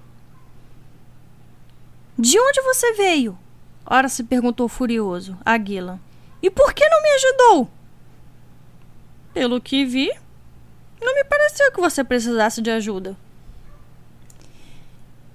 De 2.16 2.38
onde 2.38 2.62
você 2.62 2.92
veio? 2.92 3.36
Ora 3.84 4.08
se 4.08 4.22
perguntou 4.22 4.68
furioso, 4.68 5.36
Aguila. 5.44 6.00
E 6.40 6.48
por 6.48 6.72
que 6.72 6.88
não 6.88 7.02
me 7.02 7.08
ajudou? 7.10 7.70
Pelo 9.32 9.60
que 9.60 9.84
vi, 9.84 10.12
não 11.02 11.14
me 11.14 11.24
pareceu 11.24 11.72
que 11.72 11.80
você 11.80 12.04
precisasse 12.04 12.62
de 12.62 12.70
ajuda. 12.70 13.16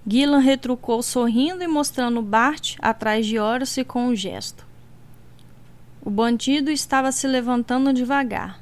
Gillan 0.07 0.39
retrucou 0.39 1.03
sorrindo 1.03 1.61
e 1.61 1.67
mostrando 1.67 2.21
Bart 2.21 2.77
atrás 2.79 3.25
de 3.25 3.37
Horace 3.37 3.83
com 3.83 4.07
um 4.07 4.15
gesto. 4.15 4.65
O 6.01 6.09
bandido 6.09 6.71
estava 6.71 7.11
se 7.11 7.27
levantando 7.27 7.91
devagar, 7.91 8.61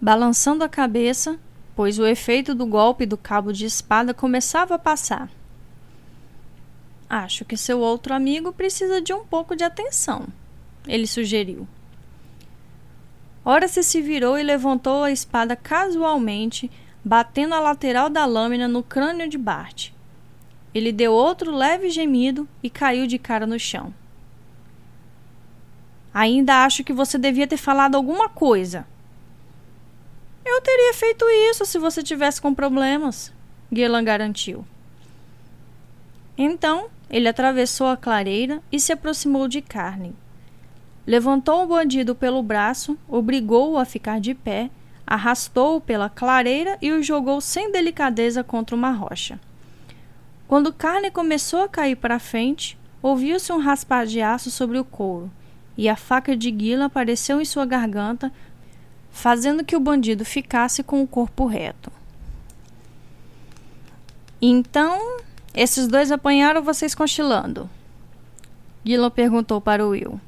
balançando 0.00 0.62
a 0.62 0.68
cabeça 0.68 1.40
pois 1.76 1.98
o 1.98 2.06
efeito 2.06 2.54
do 2.54 2.64
golpe 2.64 3.04
do 3.04 3.18
cabo 3.18 3.52
de 3.52 3.66
espada 3.66 4.14
começava 4.14 4.74
a 4.74 4.78
passar. 4.78 5.30
Acho 7.08 7.44
que 7.44 7.56
seu 7.56 7.78
outro 7.78 8.14
amigo 8.14 8.50
precisa 8.52 9.00
de 9.00 9.12
um 9.12 9.24
pouco 9.24 9.54
de 9.54 9.62
atenção, 9.62 10.26
ele 10.88 11.06
sugeriu. 11.06 11.68
Horace 13.44 13.84
se 13.84 14.00
virou 14.00 14.36
e 14.36 14.42
levantou 14.42 15.04
a 15.04 15.12
espada 15.12 15.54
casualmente, 15.54 16.68
batendo 17.04 17.54
a 17.54 17.60
lateral 17.60 18.10
da 18.10 18.24
lâmina 18.24 18.66
no 18.66 18.82
crânio 18.82 19.28
de 19.28 19.38
Bart. 19.38 19.90
Ele 20.74 20.90
deu 20.90 21.12
outro 21.12 21.54
leve 21.54 21.90
gemido 21.90 22.48
e 22.60 22.68
caiu 22.68 23.06
de 23.06 23.18
cara 23.18 23.46
no 23.46 23.58
chão. 23.58 23.94
Ainda 26.12 26.64
acho 26.64 26.82
que 26.82 26.92
você 26.92 27.18
devia 27.18 27.46
ter 27.46 27.56
falado 27.56 27.94
alguma 27.94 28.28
coisa, 28.28 28.86
eu 30.48 30.60
teria 30.60 30.94
feito 30.94 31.24
isso 31.50 31.64
se 31.64 31.78
você 31.78 32.02
tivesse 32.02 32.40
com 32.40 32.54
problemas, 32.54 33.32
Gillan 33.72 34.04
garantiu. 34.04 34.64
Então, 36.38 36.88
ele 37.08 37.28
atravessou 37.28 37.86
a 37.86 37.96
clareira 37.96 38.62
e 38.70 38.78
se 38.78 38.92
aproximou 38.92 39.48
de 39.48 39.62
Carney. 39.62 40.12
Levantou 41.06 41.62
o 41.62 41.66
bandido 41.66 42.14
pelo 42.14 42.42
braço, 42.42 42.98
obrigou-o 43.08 43.78
a 43.78 43.84
ficar 43.84 44.20
de 44.20 44.34
pé, 44.34 44.70
arrastou-o 45.06 45.80
pela 45.80 46.10
clareira 46.10 46.76
e 46.82 46.90
o 46.92 47.02
jogou 47.02 47.40
sem 47.40 47.70
delicadeza 47.70 48.42
contra 48.42 48.74
uma 48.74 48.90
rocha. 48.90 49.38
Quando 50.48 50.72
Carney 50.72 51.10
começou 51.10 51.62
a 51.62 51.68
cair 51.68 51.96
para 51.96 52.18
frente, 52.18 52.78
ouviu-se 53.00 53.52
um 53.52 53.58
raspar 53.58 54.04
de 54.06 54.20
aço 54.20 54.50
sobre 54.50 54.78
o 54.78 54.84
couro, 54.84 55.30
e 55.76 55.88
a 55.88 55.96
faca 55.96 56.36
de 56.36 56.54
Gillan 56.56 56.86
apareceu 56.86 57.40
em 57.40 57.44
sua 57.44 57.64
garganta 57.66 58.32
fazendo 59.16 59.64
que 59.64 59.74
o 59.74 59.80
bandido 59.80 60.26
ficasse 60.26 60.82
com 60.82 61.02
o 61.02 61.06
corpo 61.06 61.46
reto. 61.46 61.90
Então, 64.42 65.20
esses 65.54 65.88
dois 65.88 66.12
apanharam 66.12 66.62
vocês 66.62 66.94
cochilando? 66.94 67.68
Gillan 68.84 69.10
perguntou 69.10 69.58
para 69.58 69.86
Will. 69.86 70.20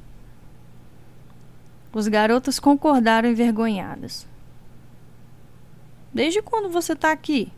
Os 1.93 2.09
garotos 2.09 2.59
concordaram 2.59 3.28
envergonhados. 3.28 4.26
Desde 6.12 6.41
quando 6.41 6.70
você 6.70 6.95
está 6.95 7.12
aqui? 7.12 7.53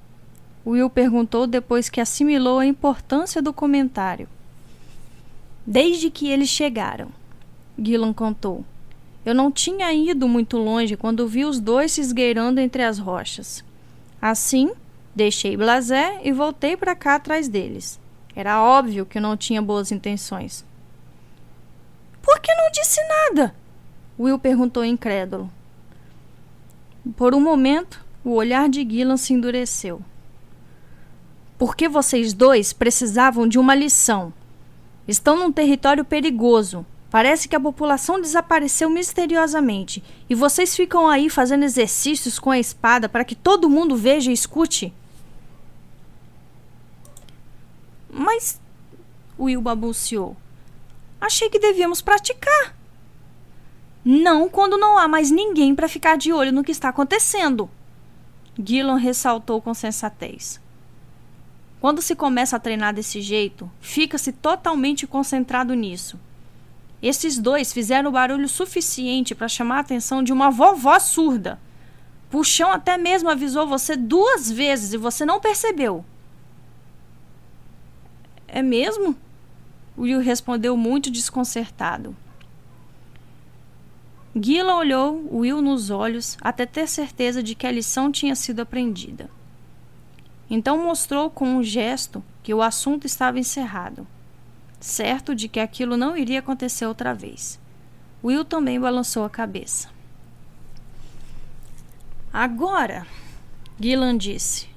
Will 0.66 0.90
perguntou 0.90 1.46
depois 1.46 1.88
que 1.88 2.00
assimilou 2.00 2.58
a 2.58 2.66
importância 2.66 3.40
do 3.40 3.52
comentário. 3.52 4.28
Desde 5.64 6.10
que 6.10 6.28
eles 6.28 6.48
chegaram, 6.48 7.08
Gillan 7.78 8.12
contou. 8.12 8.64
Eu 9.24 9.34
não 9.34 9.50
tinha 9.50 9.92
ido 9.92 10.26
muito 10.26 10.56
longe 10.56 10.96
quando 10.96 11.28
vi 11.28 11.44
os 11.44 11.60
dois 11.60 11.92
se 11.92 12.00
esgueirando 12.00 12.60
entre 12.60 12.82
as 12.82 12.98
rochas. 12.98 13.64
Assim, 14.20 14.72
deixei 15.14 15.56
Blasé 15.56 16.20
e 16.22 16.32
voltei 16.32 16.76
para 16.76 16.94
cá 16.94 17.16
atrás 17.16 17.48
deles. 17.48 18.00
Era 18.34 18.62
óbvio 18.62 19.04
que 19.04 19.18
eu 19.18 19.22
não 19.22 19.36
tinha 19.36 19.60
boas 19.60 19.92
intenções. 19.92 20.64
Por 22.22 22.40
que 22.40 22.54
não 22.54 22.70
disse 22.70 23.00
nada? 23.06 23.54
Will 24.18 24.38
perguntou 24.38 24.84
incrédulo. 24.84 25.50
Por 27.16 27.34
um 27.34 27.40
momento, 27.40 28.04
o 28.24 28.32
olhar 28.32 28.68
de 28.68 28.88
Gillan 28.88 29.16
se 29.16 29.32
endureceu. 29.32 30.00
Porque 31.58 31.88
vocês 31.88 32.32
dois 32.32 32.72
precisavam 32.72 33.46
de 33.46 33.58
uma 33.58 33.74
lição, 33.74 34.32
Estão 35.10 35.36
num 35.36 35.50
território 35.50 36.04
perigoso. 36.04 36.86
Parece 37.10 37.48
que 37.48 37.56
a 37.56 37.60
população 37.60 38.20
desapareceu 38.20 38.88
misteriosamente 38.88 40.02
e 40.28 40.34
vocês 40.34 40.76
ficam 40.76 41.08
aí 41.08 41.28
fazendo 41.28 41.64
exercícios 41.64 42.38
com 42.38 42.50
a 42.52 42.58
espada 42.58 43.08
para 43.08 43.24
que 43.24 43.34
todo 43.34 43.68
mundo 43.68 43.96
veja 43.96 44.30
e 44.30 44.34
escute. 44.34 44.94
Mas. 48.08 48.60
Will 49.36 49.60
balbuciou. 49.60 50.36
Achei 51.20 51.50
que 51.50 51.58
devíamos 51.58 52.00
praticar. 52.00 52.76
Não 54.04 54.48
quando 54.48 54.78
não 54.78 54.96
há 54.96 55.08
mais 55.08 55.30
ninguém 55.30 55.74
para 55.74 55.88
ficar 55.88 56.16
de 56.16 56.32
olho 56.32 56.52
no 56.52 56.62
que 56.62 56.72
está 56.72 56.90
acontecendo. 56.90 57.68
Gillan 58.62 58.96
ressaltou 58.96 59.60
com 59.60 59.74
sensatez. 59.74 60.60
Quando 61.80 62.02
se 62.02 62.14
começa 62.14 62.56
a 62.56 62.60
treinar 62.60 62.94
desse 62.94 63.20
jeito, 63.20 63.70
fica-se 63.80 64.32
totalmente 64.32 65.06
concentrado 65.06 65.74
nisso. 65.74 66.18
Esses 67.02 67.38
dois 67.38 67.72
fizeram 67.72 68.12
barulho 68.12 68.48
suficiente 68.48 69.34
para 69.34 69.48
chamar 69.48 69.78
a 69.78 69.80
atenção 69.80 70.22
de 70.22 70.32
uma 70.32 70.50
vovó 70.50 70.98
surda. 70.98 71.58
Puxão 72.30 72.70
até 72.70 72.96
mesmo 72.98 73.30
avisou 73.30 73.66
você 73.66 73.96
duas 73.96 74.50
vezes 74.50 74.92
e 74.92 74.98
você 74.98 75.24
não 75.24 75.40
percebeu. 75.40 76.04
É 78.46 78.62
mesmo? 78.62 79.16
Will 79.96 80.20
respondeu 80.20 80.76
muito 80.76 81.10
desconcertado. 81.10 82.14
Gila 84.34 84.76
olhou 84.76 85.28
Will 85.32 85.60
nos 85.60 85.90
olhos 85.90 86.38
até 86.40 86.64
ter 86.64 86.86
certeza 86.86 87.42
de 87.42 87.54
que 87.54 87.66
a 87.66 87.72
lição 87.72 88.12
tinha 88.12 88.36
sido 88.36 88.60
aprendida. 88.60 89.28
Então 90.48 90.82
mostrou 90.82 91.30
com 91.30 91.56
um 91.56 91.62
gesto 91.62 92.22
que 92.42 92.54
o 92.54 92.62
assunto 92.62 93.06
estava 93.06 93.38
encerrado, 93.38 94.06
certo 94.80 95.34
de 95.34 95.46
que 95.46 95.60
aquilo 95.60 95.96
não 95.96 96.16
iria 96.16 96.38
acontecer 96.38 96.86
outra 96.86 97.14
vez. 97.14 97.60
Will 98.24 98.44
também 98.44 98.80
balançou 98.80 99.24
a 99.24 99.30
cabeça. 99.30 99.88
Agora, 102.32 103.06
Gillan 103.78 104.16
disse, 104.16 104.68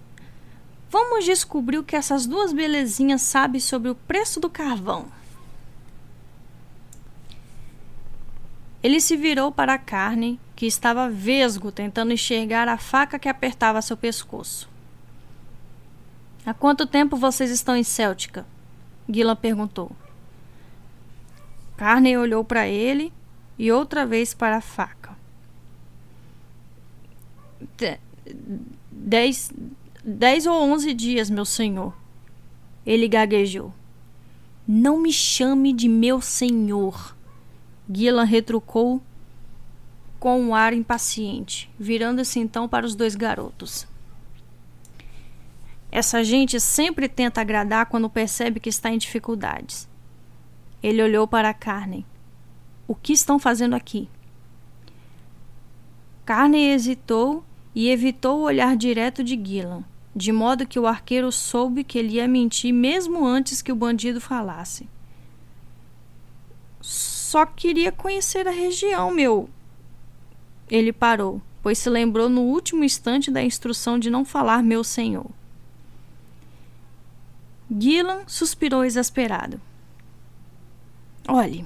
vamos 0.90 1.26
descobrir 1.26 1.78
o 1.78 1.84
que 1.84 1.96
essas 1.96 2.26
duas 2.26 2.52
belezinhas 2.52 3.22
sabem 3.22 3.60
sobre 3.60 3.90
o 3.90 3.96
preço 3.96 4.40
do 4.40 4.50
carvão. 4.50 5.08
Ele 8.82 9.00
se 9.00 9.16
virou 9.16 9.50
para 9.50 9.76
a 9.76 9.78
carne, 9.78 10.40
que 10.56 10.66
estava 10.66 11.10
vesgo, 11.10 11.72
tentando 11.72 12.12
enxergar 12.12 12.68
a 12.68 12.78
faca 12.78 13.18
que 13.18 13.30
apertava 13.30 13.82
seu 13.82 13.96
pescoço. 13.96 14.70
Há 16.46 16.54
quanto 16.54 16.86
tempo 16.86 17.16
vocês 17.16 17.50
estão 17.50 17.78
em 17.78 17.84
Céltica? 17.84 18.46
Gillan 19.10 19.36
perguntou. 19.36 19.92
Carney 21.76 22.18
olhou 22.18 22.44
para 22.44 22.68
ele 22.68 23.12
e 23.58 23.72
outra 23.72 24.06
vez 24.06 24.34
para 24.34 24.58
a 24.58 24.62
faca. 24.62 25.16
Dez, 28.92 29.52
dez 30.04 30.46
ou 30.46 30.62
onze 30.62 30.94
dias, 30.94 31.30
meu 31.30 31.46
senhor. 31.46 31.94
Ele 32.86 33.08
gaguejou. 33.08 33.74
Não 34.68 35.00
me 35.00 35.12
chame 35.12 35.74
de 35.74 35.90
meu 35.90 36.22
senhor. 36.22 37.16
Gillan 37.92 38.24
retrucou 38.24 39.02
com 40.20 40.40
um 40.40 40.56
ar 40.56 40.72
impaciente, 40.72 41.70
virando-se 41.78 42.40
então 42.40 42.68
para 42.68 42.86
os 42.86 42.96
dois 42.96 43.14
garotos. 43.14 43.86
Essa 45.96 46.24
gente 46.24 46.60
sempre 46.60 47.08
tenta 47.08 47.40
agradar 47.40 47.86
quando 47.86 48.10
percebe 48.10 48.60
que 48.60 48.68
está 48.68 48.90
em 48.90 48.98
dificuldades. 48.98 49.88
Ele 50.82 51.04
olhou 51.04 51.28
para 51.28 51.54
Carney. 51.54 52.04
O 52.88 52.96
que 52.96 53.14
estão 53.14 53.38
fazendo 53.38 53.76
aqui? 53.76 54.10
Carney 56.26 56.72
hesitou 56.72 57.46
e 57.76 57.90
evitou 57.90 58.40
o 58.40 58.46
olhar 58.46 58.76
direto 58.76 59.24
de 59.24 59.40
Gillan, 59.40 59.84
de 60.16 60.32
modo 60.32 60.66
que 60.66 60.80
o 60.80 60.88
arqueiro 60.88 61.32
soube 61.32 61.84
que 61.84 62.00
ele 62.00 62.14
ia 62.16 62.28
mentir 62.28 62.74
mesmo 62.74 63.24
antes 63.24 63.62
que 63.62 63.72
o 63.72 63.76
bandido 63.76 64.20
falasse. 64.20 64.90
Só 66.82 67.46
queria 67.46 67.92
conhecer 67.92 68.48
a 68.48 68.52
região, 68.52 69.12
meu. 69.12 69.48
Ele 70.72 70.92
parou, 70.92 71.40
pois 71.62 71.78
se 71.78 71.88
lembrou 71.88 72.30
no 72.30 72.42
último 72.42 72.84
instante 72.84 73.30
da 73.30 73.44
instrução 73.44 74.00
de 74.00 74.10
não 74.10 74.26
falar 74.26 74.64
meu 74.64 74.84
senhor. 74.84 75.30
Gillan 77.76 78.22
suspirou 78.28 78.86
exasperado. 78.86 79.60
Olhe, 81.28 81.66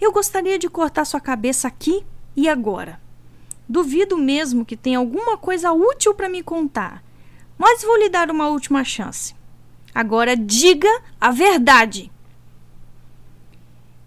eu 0.00 0.10
gostaria 0.10 0.58
de 0.58 0.70
cortar 0.70 1.04
sua 1.04 1.20
cabeça 1.20 1.68
aqui 1.68 2.04
e 2.34 2.48
agora. 2.48 3.00
Duvido 3.68 4.16
mesmo 4.16 4.64
que 4.64 4.76
tenha 4.76 4.98
alguma 4.98 5.36
coisa 5.36 5.72
útil 5.72 6.14
para 6.14 6.28
me 6.28 6.42
contar, 6.42 7.02
mas 7.58 7.82
vou 7.82 7.98
lhe 7.98 8.08
dar 8.08 8.30
uma 8.30 8.48
última 8.48 8.84
chance. 8.84 9.34
Agora 9.94 10.36
diga 10.36 10.88
a 11.20 11.30
verdade. 11.30 12.10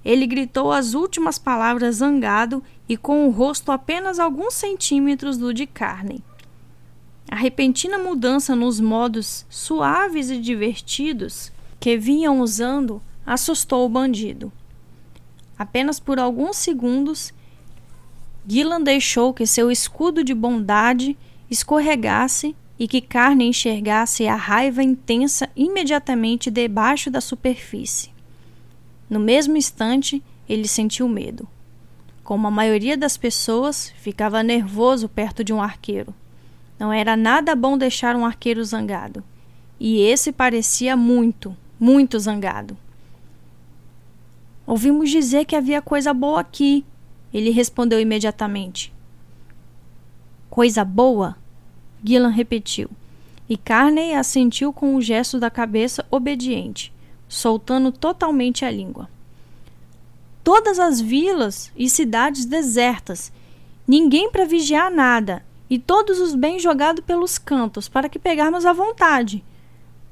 Ele 0.03 0.26
gritou 0.26 0.72
as 0.72 0.93
últimas 0.93 1.38
palavras 1.38 1.97
zangado 1.97 2.64
e 2.89 2.97
com 2.97 3.28
o 3.28 3.32
rosto 3.32 3.72
apenas 3.72 4.20
alguns 4.20 4.53
centímetros 4.56 5.38
do 5.38 5.53
de 5.53 5.66
carne. 5.68 6.24
A 7.30 7.36
repentina 7.36 7.98
mudança 7.98 8.56
nos 8.56 8.80
modos 8.80 9.46
suaves 9.50 10.30
e 10.30 10.38
divertidos 10.38 11.52
que 11.80 11.98
vinham 11.98 12.40
usando 12.40 13.02
assustou 13.26 13.86
o 13.86 13.90
bandido. 13.90 14.52
Apenas 15.58 16.00
por 16.00 16.20
alguns 16.20 16.58
segundos, 16.58 17.34
Gillan 18.48 18.82
deixou 18.82 19.34
que 19.34 19.48
seu 19.48 19.72
escudo 19.72 20.24
de 20.24 20.34
bondade 20.34 21.18
escorregasse 21.50 22.56
e 22.78 22.88
que 22.88 23.02
Carne 23.02 23.46
enxergasse 23.46 24.28
a 24.28 24.36
raiva 24.36 24.84
intensa 24.84 25.50
imediatamente 25.56 26.52
debaixo 26.52 27.10
da 27.10 27.22
superfície. 27.22 28.10
No 29.10 29.20
mesmo 29.20 29.56
instante, 29.56 30.22
ele 30.48 30.68
sentiu 30.68 31.08
medo. 31.08 31.48
Como 32.24 32.48
a 32.48 32.52
maioria 32.52 32.98
das 32.98 33.18
pessoas, 33.18 33.94
ficava 33.98 34.44
nervoso 34.44 35.08
perto 35.08 35.44
de 35.44 35.54
um 35.54 35.62
arqueiro. 35.62 36.14
Não 36.78 36.92
era 36.92 37.16
nada 37.16 37.56
bom 37.56 37.78
deixar 37.78 38.16
um 38.16 38.26
arqueiro 38.26 38.64
zangado. 38.64 39.24
E 39.80 40.00
esse 40.00 40.32
parecia 40.32 40.96
muito, 40.96 41.56
muito 41.80 42.20
zangado. 42.20 42.78
Ouvimos 44.66 45.10
dizer 45.10 45.46
que 45.46 45.56
havia 45.56 45.82
coisa 45.82 46.14
boa 46.14 46.40
aqui, 46.40 46.84
ele 47.34 47.52
respondeu 47.52 48.00
imediatamente. 48.00 48.94
Coisa 50.50 50.84
boa? 50.84 51.38
Gillan 52.04 52.30
repetiu, 52.30 52.90
e 53.50 53.58
Carney 53.58 54.14
assentiu 54.14 54.72
com 54.72 54.96
o 54.96 55.02
gesto 55.02 55.40
da 55.40 55.50
cabeça 55.50 56.06
obediente 56.10 56.94
soltando 57.28 57.92
totalmente 57.92 58.66
a 58.66 58.72
língua. 58.72 59.10
Todas 60.44 60.80
as 60.80 61.02
vilas 61.02 61.72
e 61.76 61.90
cidades 61.90 62.46
desertas, 62.46 63.32
ninguém 63.88 64.30
para 64.30 64.46
vigiar 64.46 64.92
nada, 64.92 65.44
e 65.70 65.80
todos 65.80 66.20
os 66.20 66.36
bens 66.36 66.61
jogados 66.61 67.03
pelos 67.03 67.38
cantos 67.38 67.88
para 67.88 68.09
que 68.09 68.20
pegarmos 68.20 68.66
à 68.66 68.74
vontade. 68.74 69.43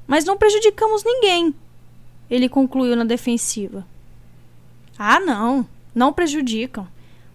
Mas 0.06 0.24
não 0.24 0.36
prejudicamos 0.36 1.04
ninguém, 1.04 1.54
ele 2.30 2.48
concluiu 2.48 2.96
na 2.96 3.04
defensiva. 3.04 3.86
Ah, 4.98 5.20
não, 5.20 5.66
não 5.94 6.12
prejudicam. 6.12 6.86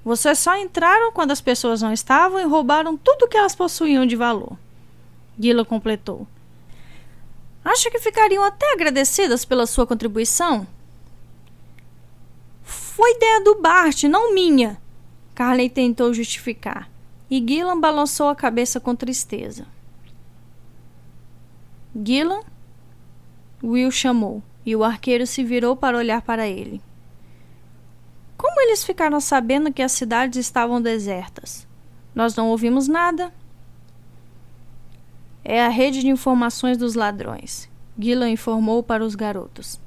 Vocês 0.03 0.39
só 0.39 0.57
entraram 0.57 1.11
quando 1.11 1.31
as 1.31 1.41
pessoas 1.41 1.81
não 1.81 1.91
estavam 1.91 2.39
e 2.39 2.45
roubaram 2.45 2.97
tudo 2.97 3.27
que 3.27 3.37
elas 3.37 3.55
possuíam 3.55 4.05
de 4.05 4.15
valor. 4.15 4.57
Gila 5.37 5.65
completou. 5.65 6.27
Acho 7.63 7.91
que 7.91 7.99
ficariam 7.99 8.43
até 8.43 8.73
agradecidas 8.73 9.45
pela 9.45 9.65
sua 9.67 9.85
contribuição? 9.85 10.65
Foi 12.63 13.11
ideia 13.11 13.41
do 13.43 13.55
Bart, 13.55 14.03
não 14.03 14.33
minha. 14.33 14.81
Carley 15.35 15.69
tentou 15.69 16.13
justificar, 16.13 16.89
e 17.29 17.43
Gillan 17.45 17.79
balançou 17.79 18.27
a 18.29 18.35
cabeça 18.35 18.79
com 18.79 18.95
tristeza. 18.95 19.65
Gillan? 21.95 22.41
Will 23.63 23.91
chamou, 23.91 24.41
e 24.65 24.75
o 24.75 24.83
arqueiro 24.83 25.27
se 25.27 25.43
virou 25.43 25.75
para 25.75 25.97
olhar 25.97 26.21
para 26.21 26.47
ele. 26.47 26.81
Como 28.37 28.61
eles 28.61 28.83
ficaram 28.83 29.19
sabendo 29.19 29.71
que 29.71 29.81
as 29.81 29.91
cidades 29.91 30.39
estavam 30.39 30.81
desertas? 30.81 31.67
Nós 32.15 32.35
não 32.35 32.49
ouvimos 32.49 32.87
nada. 32.87 33.33
É 35.43 35.63
a 35.63 35.69
rede 35.69 36.01
de 36.01 36.07
informações 36.07 36.77
dos 36.77 36.95
ladrões, 36.95 37.69
Gillan 37.97 38.29
informou 38.29 38.81
para 38.81 39.03
os 39.03 39.13
garotos. 39.13 39.79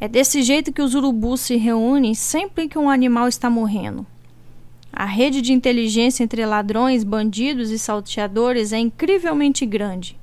É 0.00 0.08
desse 0.08 0.42
jeito 0.42 0.72
que 0.72 0.82
os 0.82 0.94
urubus 0.94 1.40
se 1.40 1.56
reúnem 1.56 2.14
sempre 2.14 2.68
que 2.68 2.78
um 2.78 2.90
animal 2.90 3.28
está 3.28 3.48
morrendo. 3.48 4.06
A 4.98 5.04
rede 5.04 5.40
de 5.40 5.52
inteligência 5.52 6.24
entre 6.24 6.44
ladrões, 6.44 7.04
bandidos 7.04 7.70
e 7.70 7.78
salteadores 7.78 8.72
é 8.72 8.80
incrivelmente 8.80 9.64
grande. 9.64 10.18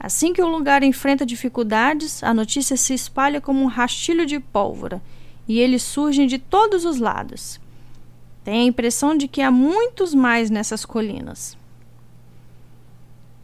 Assim 0.00 0.32
que 0.32 0.40
o 0.40 0.48
lugar 0.48 0.82
enfrenta 0.82 1.26
dificuldades, 1.26 2.22
a 2.22 2.32
notícia 2.32 2.78
se 2.78 2.94
espalha 2.94 3.42
como 3.42 3.62
um 3.62 3.66
rastilho 3.66 4.24
de 4.24 4.40
pólvora 4.40 5.02
e 5.46 5.60
eles 5.60 5.82
surgem 5.82 6.26
de 6.26 6.38
todos 6.38 6.86
os 6.86 6.98
lados. 6.98 7.60
Tem 8.42 8.62
a 8.62 8.64
impressão 8.64 9.14
de 9.14 9.28
que 9.28 9.42
há 9.42 9.50
muitos 9.50 10.14
mais 10.14 10.48
nessas 10.48 10.86
colinas. 10.86 11.54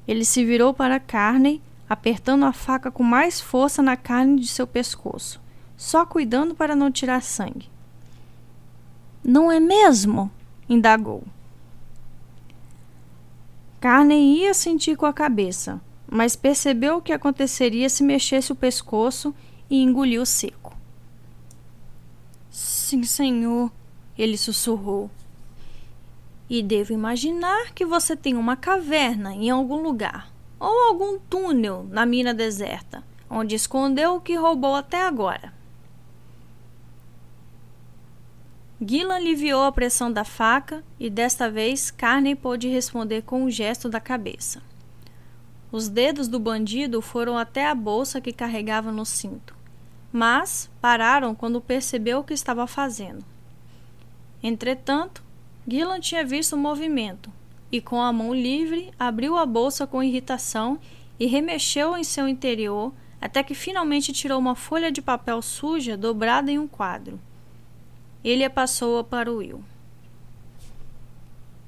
Ele 0.08 0.24
se 0.24 0.42
virou 0.42 0.72
para 0.72 0.98
Carney, 0.98 1.60
apertando 1.86 2.46
a 2.46 2.52
faca 2.54 2.90
com 2.90 3.02
mais 3.02 3.42
força 3.42 3.82
na 3.82 3.94
carne 3.94 4.40
de 4.40 4.48
seu 4.48 4.66
pescoço, 4.66 5.38
só 5.76 6.06
cuidando 6.06 6.54
para 6.54 6.74
não 6.74 6.90
tirar 6.90 7.20
sangue. 7.20 7.68
Não 9.22 9.52
é 9.52 9.60
mesmo? 9.60 10.30
Indagou. 10.72 11.22
Carney 13.80 14.38
ia 14.38 14.54
sentir 14.54 14.96
com 14.96 15.06
a 15.06 15.12
cabeça, 15.12 15.80
mas 16.08 16.36
percebeu 16.36 16.96
o 16.96 17.02
que 17.02 17.12
aconteceria 17.12 17.88
se 17.88 18.02
mexesse 18.02 18.52
o 18.52 18.56
pescoço 18.56 19.34
e 19.68 19.82
engoliu 19.82 20.24
seco. 20.24 20.76
Sim, 22.50 23.02
senhor, 23.02 23.72
ele 24.16 24.36
sussurrou. 24.36 25.10
E 26.48 26.62
devo 26.62 26.92
imaginar 26.92 27.72
que 27.72 27.84
você 27.84 28.14
tem 28.14 28.34
uma 28.34 28.56
caverna 28.56 29.34
em 29.34 29.50
algum 29.50 29.82
lugar, 29.82 30.30
ou 30.60 30.88
algum 30.88 31.18
túnel 31.18 31.86
na 31.90 32.04
mina 32.04 32.34
deserta, 32.34 33.02
onde 33.28 33.54
escondeu 33.54 34.16
o 34.16 34.20
que 34.20 34.36
roubou 34.36 34.74
até 34.74 35.02
agora. 35.02 35.52
Gillan 38.84 39.14
aliviou 39.14 39.62
a 39.62 39.70
pressão 39.70 40.12
da 40.12 40.24
faca 40.24 40.82
e 40.98 41.08
desta 41.08 41.48
vez 41.48 41.88
Carney 41.92 42.34
pôde 42.34 42.66
responder 42.66 43.22
com 43.22 43.44
um 43.44 43.50
gesto 43.50 43.88
da 43.88 44.00
cabeça. 44.00 44.60
Os 45.70 45.88
dedos 45.88 46.26
do 46.26 46.40
bandido 46.40 47.00
foram 47.00 47.38
até 47.38 47.68
a 47.68 47.76
bolsa 47.76 48.20
que 48.20 48.32
carregava 48.32 48.90
no 48.90 49.06
cinto, 49.06 49.54
mas 50.12 50.68
pararam 50.80 51.32
quando 51.32 51.60
percebeu 51.60 52.18
o 52.18 52.24
que 52.24 52.34
estava 52.34 52.66
fazendo. 52.66 53.24
Entretanto, 54.42 55.22
Gillan 55.66 56.00
tinha 56.00 56.24
visto 56.24 56.54
o 56.54 56.58
movimento 56.58 57.30
e, 57.70 57.80
com 57.80 58.02
a 58.02 58.12
mão 58.12 58.34
livre, 58.34 58.92
abriu 58.98 59.36
a 59.36 59.46
bolsa 59.46 59.86
com 59.86 60.02
irritação 60.02 60.80
e 61.20 61.26
remexeu 61.26 61.96
em 61.96 62.02
seu 62.02 62.26
interior 62.26 62.92
até 63.20 63.44
que 63.44 63.54
finalmente 63.54 64.12
tirou 64.12 64.40
uma 64.40 64.56
folha 64.56 64.90
de 64.90 65.00
papel 65.00 65.40
suja 65.40 65.96
dobrada 65.96 66.50
em 66.50 66.58
um 66.58 66.66
quadro. 66.66 67.20
Ele 68.24 68.44
a 68.44 68.50
passou 68.50 69.02
para 69.02 69.30
o 69.30 69.36
Will. 69.36 69.64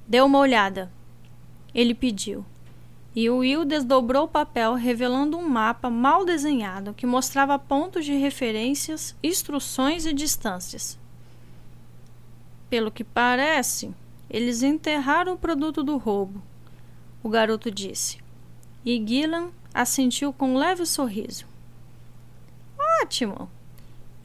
Dê 0.07 0.21
uma 0.21 0.39
olhada, 0.39 0.91
ele 1.75 1.95
pediu 1.95 2.45
e 3.17 3.31
o 3.31 3.39
Will 3.39 3.65
desdobrou 3.65 4.25
o 4.25 4.29
papel, 4.29 4.75
revelando 4.75 5.39
um 5.39 5.49
mapa 5.49 5.89
mal 5.89 6.25
desenhado 6.25 6.93
que 6.93 7.07
mostrava 7.07 7.57
pontos 7.59 8.05
de 8.05 8.13
referências, 8.15 9.15
instruções 9.23 10.05
e 10.05 10.13
distâncias. 10.13 10.99
Pelo 12.69 12.91
que 12.91 13.05
parece, 13.05 13.95
eles 14.29 14.65
enterraram 14.65 15.35
o 15.35 15.39
produto 15.39 15.85
do 15.85 15.97
roubo, 15.97 16.43
o 17.23 17.29
garoto 17.29 17.71
disse. 17.71 18.19
E 18.85 19.03
Gillan 19.07 19.51
assentiu 19.73 20.33
com 20.33 20.55
um 20.55 20.59
leve 20.59 20.85
sorriso. 20.85 21.47
Ótimo! 23.01 23.49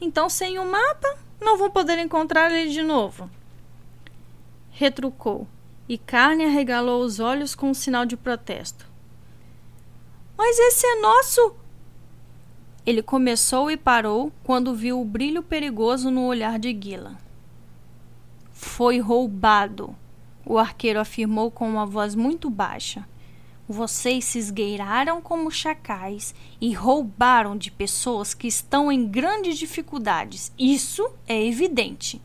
Então, 0.02 0.30
sem 0.30 0.58
o 0.58 0.66
mapa, 0.66 1.16
não 1.40 1.58
vou 1.58 1.70
poder 1.70 1.98
encontrar 1.98 2.52
ele 2.52 2.72
de 2.72 2.82
novo. 2.82 3.30
Retrucou 4.72 5.48
e 5.88 5.98
Carne 5.98 6.46
arregalou 6.46 7.02
os 7.02 7.20
olhos 7.20 7.56
com 7.56 7.72
um 7.72 7.74
sinal 7.74 8.06
de 8.06 8.16
protesto. 8.16 8.88
Mas 10.38 10.58
esse 10.60 10.86
é 10.86 11.02
nosso! 11.02 11.56
Ele 12.86 13.02
começou 13.02 13.70
e 13.70 13.78
parou 13.78 14.32
quando 14.44 14.74
viu 14.74 15.02
o 15.02 15.06
brilho 15.06 15.44
perigoso 15.44 16.10
no 16.10 16.26
olhar 16.26 16.58
de 16.58 16.78
Gila. 16.80 17.18
Foi 18.52 19.00
roubado, 19.00 19.96
o 20.46 20.58
arqueiro 20.58 21.00
afirmou 21.00 21.52
com 21.52 21.70
uma 21.70 21.86
voz 21.86 22.16
muito 22.16 22.50
baixa. 22.50 23.08
Vocês 23.72 24.26
se 24.26 24.40
esgueiraram 24.40 25.22
como 25.22 25.52
chacais 25.52 26.34
e 26.60 26.74
roubaram 26.74 27.56
de 27.56 27.70
pessoas 27.70 28.34
que 28.34 28.48
estão 28.48 28.92
em 28.92 29.08
grandes 29.08 29.60
dificuldades. 29.60 30.52
Isso 30.58 31.08
é 31.28 31.46
evidente. 31.46 32.20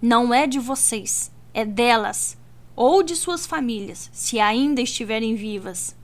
Não 0.00 0.32
é 0.32 0.46
de 0.46 0.58
vocês, 0.58 1.30
é 1.52 1.62
delas 1.62 2.38
ou 2.74 3.02
de 3.02 3.14
suas 3.16 3.46
famílias, 3.46 4.08
se 4.14 4.40
ainda 4.40 4.80
estiverem 4.80 5.34
vivas. 5.34 5.94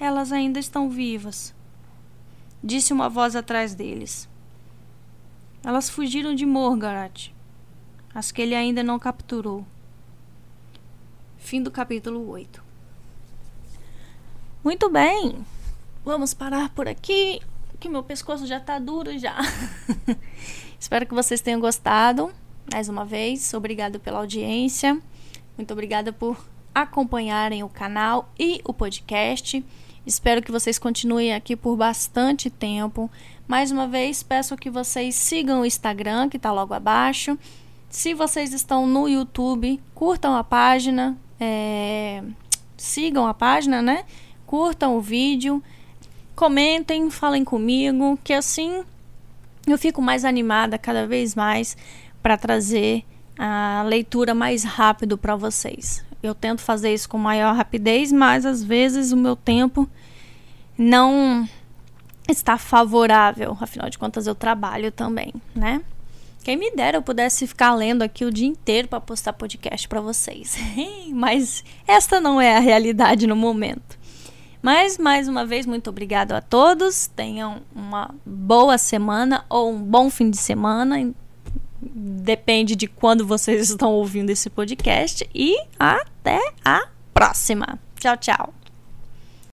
Elas 0.00 0.32
ainda 0.32 0.58
estão 0.58 0.88
vivas, 0.88 1.54
disse 2.64 2.94
uma 2.94 3.10
voz 3.10 3.36
atrás 3.36 3.74
deles. 3.74 4.26
Elas 5.62 5.90
fugiram 5.90 6.34
de 6.34 6.46
Morgarat, 6.46 7.30
as 8.14 8.32
que 8.32 8.40
ele 8.40 8.54
ainda 8.54 8.82
não 8.82 8.98
capturou. 8.98 9.66
Fim 11.48 11.62
do 11.62 11.70
capítulo 11.70 12.28
8. 12.28 12.62
Muito 14.62 14.90
bem, 14.90 15.46
vamos 16.04 16.34
parar 16.34 16.68
por 16.68 16.86
aqui, 16.86 17.40
que 17.80 17.88
meu 17.88 18.02
pescoço 18.02 18.46
já 18.46 18.60
tá 18.60 18.78
duro 18.78 19.18
já. 19.18 19.34
Espero 20.78 21.06
que 21.06 21.14
vocês 21.14 21.40
tenham 21.40 21.58
gostado 21.58 22.30
mais 22.70 22.90
uma 22.90 23.02
vez. 23.02 23.54
Obrigada 23.54 23.98
pela 23.98 24.18
audiência. 24.18 25.00
Muito 25.56 25.72
obrigada 25.72 26.12
por 26.12 26.36
acompanharem 26.74 27.62
o 27.62 27.68
canal 27.70 28.30
e 28.38 28.60
o 28.62 28.74
podcast. 28.74 29.64
Espero 30.04 30.42
que 30.42 30.52
vocês 30.52 30.78
continuem 30.78 31.32
aqui 31.32 31.56
por 31.56 31.78
bastante 31.78 32.50
tempo. 32.50 33.10
Mais 33.46 33.70
uma 33.70 33.88
vez, 33.88 34.22
peço 34.22 34.54
que 34.54 34.68
vocês 34.68 35.14
sigam 35.14 35.62
o 35.62 35.64
Instagram, 35.64 36.28
que 36.28 36.36
está 36.36 36.52
logo 36.52 36.74
abaixo. 36.74 37.38
Se 37.88 38.12
vocês 38.12 38.52
estão 38.52 38.86
no 38.86 39.08
YouTube, 39.08 39.80
curtam 39.94 40.36
a 40.36 40.44
página, 40.44 41.16
é... 41.40 42.22
sigam 42.76 43.26
a 43.26 43.34
página, 43.34 43.82
né? 43.82 44.04
Curtam 44.46 44.96
o 44.96 45.00
vídeo, 45.00 45.62
comentem, 46.34 47.10
falem 47.10 47.44
comigo, 47.44 48.18
que 48.24 48.32
assim 48.32 48.82
eu 49.66 49.76
fico 49.76 50.00
mais 50.00 50.24
animada 50.24 50.78
cada 50.78 51.06
vez 51.06 51.34
mais 51.34 51.76
para 52.22 52.36
trazer 52.36 53.04
a 53.38 53.84
leitura 53.86 54.34
mais 54.34 54.64
rápido 54.64 55.16
para 55.18 55.36
vocês. 55.36 56.04
Eu 56.22 56.34
tento 56.34 56.60
fazer 56.60 56.92
isso 56.92 57.08
com 57.08 57.18
maior 57.18 57.54
rapidez, 57.54 58.10
mas 58.10 58.44
às 58.44 58.62
vezes 58.62 59.12
o 59.12 59.16
meu 59.16 59.36
tempo 59.36 59.88
não 60.76 61.48
está 62.28 62.58
favorável. 62.58 63.56
Afinal 63.60 63.88
de 63.88 63.98
contas, 63.98 64.26
eu 64.26 64.34
trabalho 64.34 64.90
também, 64.90 65.32
né? 65.54 65.80
Quem 66.48 66.56
me 66.56 66.70
dera 66.70 66.96
eu 66.96 67.02
pudesse 67.02 67.46
ficar 67.46 67.74
lendo 67.74 68.00
aqui 68.00 68.24
o 68.24 68.32
dia 68.32 68.46
inteiro 68.46 68.88
para 68.88 68.98
postar 68.98 69.34
podcast 69.34 69.86
para 69.86 70.00
vocês. 70.00 70.56
mas 71.12 71.62
esta 71.86 72.22
não 72.22 72.40
é 72.40 72.56
a 72.56 72.58
realidade 72.58 73.26
no 73.26 73.36
momento. 73.36 73.98
Mas 74.62 74.96
mais 74.96 75.28
uma 75.28 75.44
vez, 75.44 75.66
muito 75.66 75.90
obrigado 75.90 76.32
a 76.32 76.40
todos. 76.40 77.06
Tenham 77.06 77.60
uma 77.76 78.14
boa 78.24 78.78
semana 78.78 79.44
ou 79.46 79.74
um 79.74 79.82
bom 79.82 80.08
fim 80.08 80.30
de 80.30 80.38
semana 80.38 81.12
Depende 81.82 82.74
de 82.74 82.86
quando 82.86 83.26
vocês 83.26 83.68
estão 83.68 83.92
ouvindo 83.92 84.30
esse 84.30 84.48
podcast. 84.48 85.28
E 85.34 85.54
até 85.78 86.40
a 86.64 86.88
próxima. 87.12 87.78
Tchau, 88.00 88.16
tchau. 88.16 88.57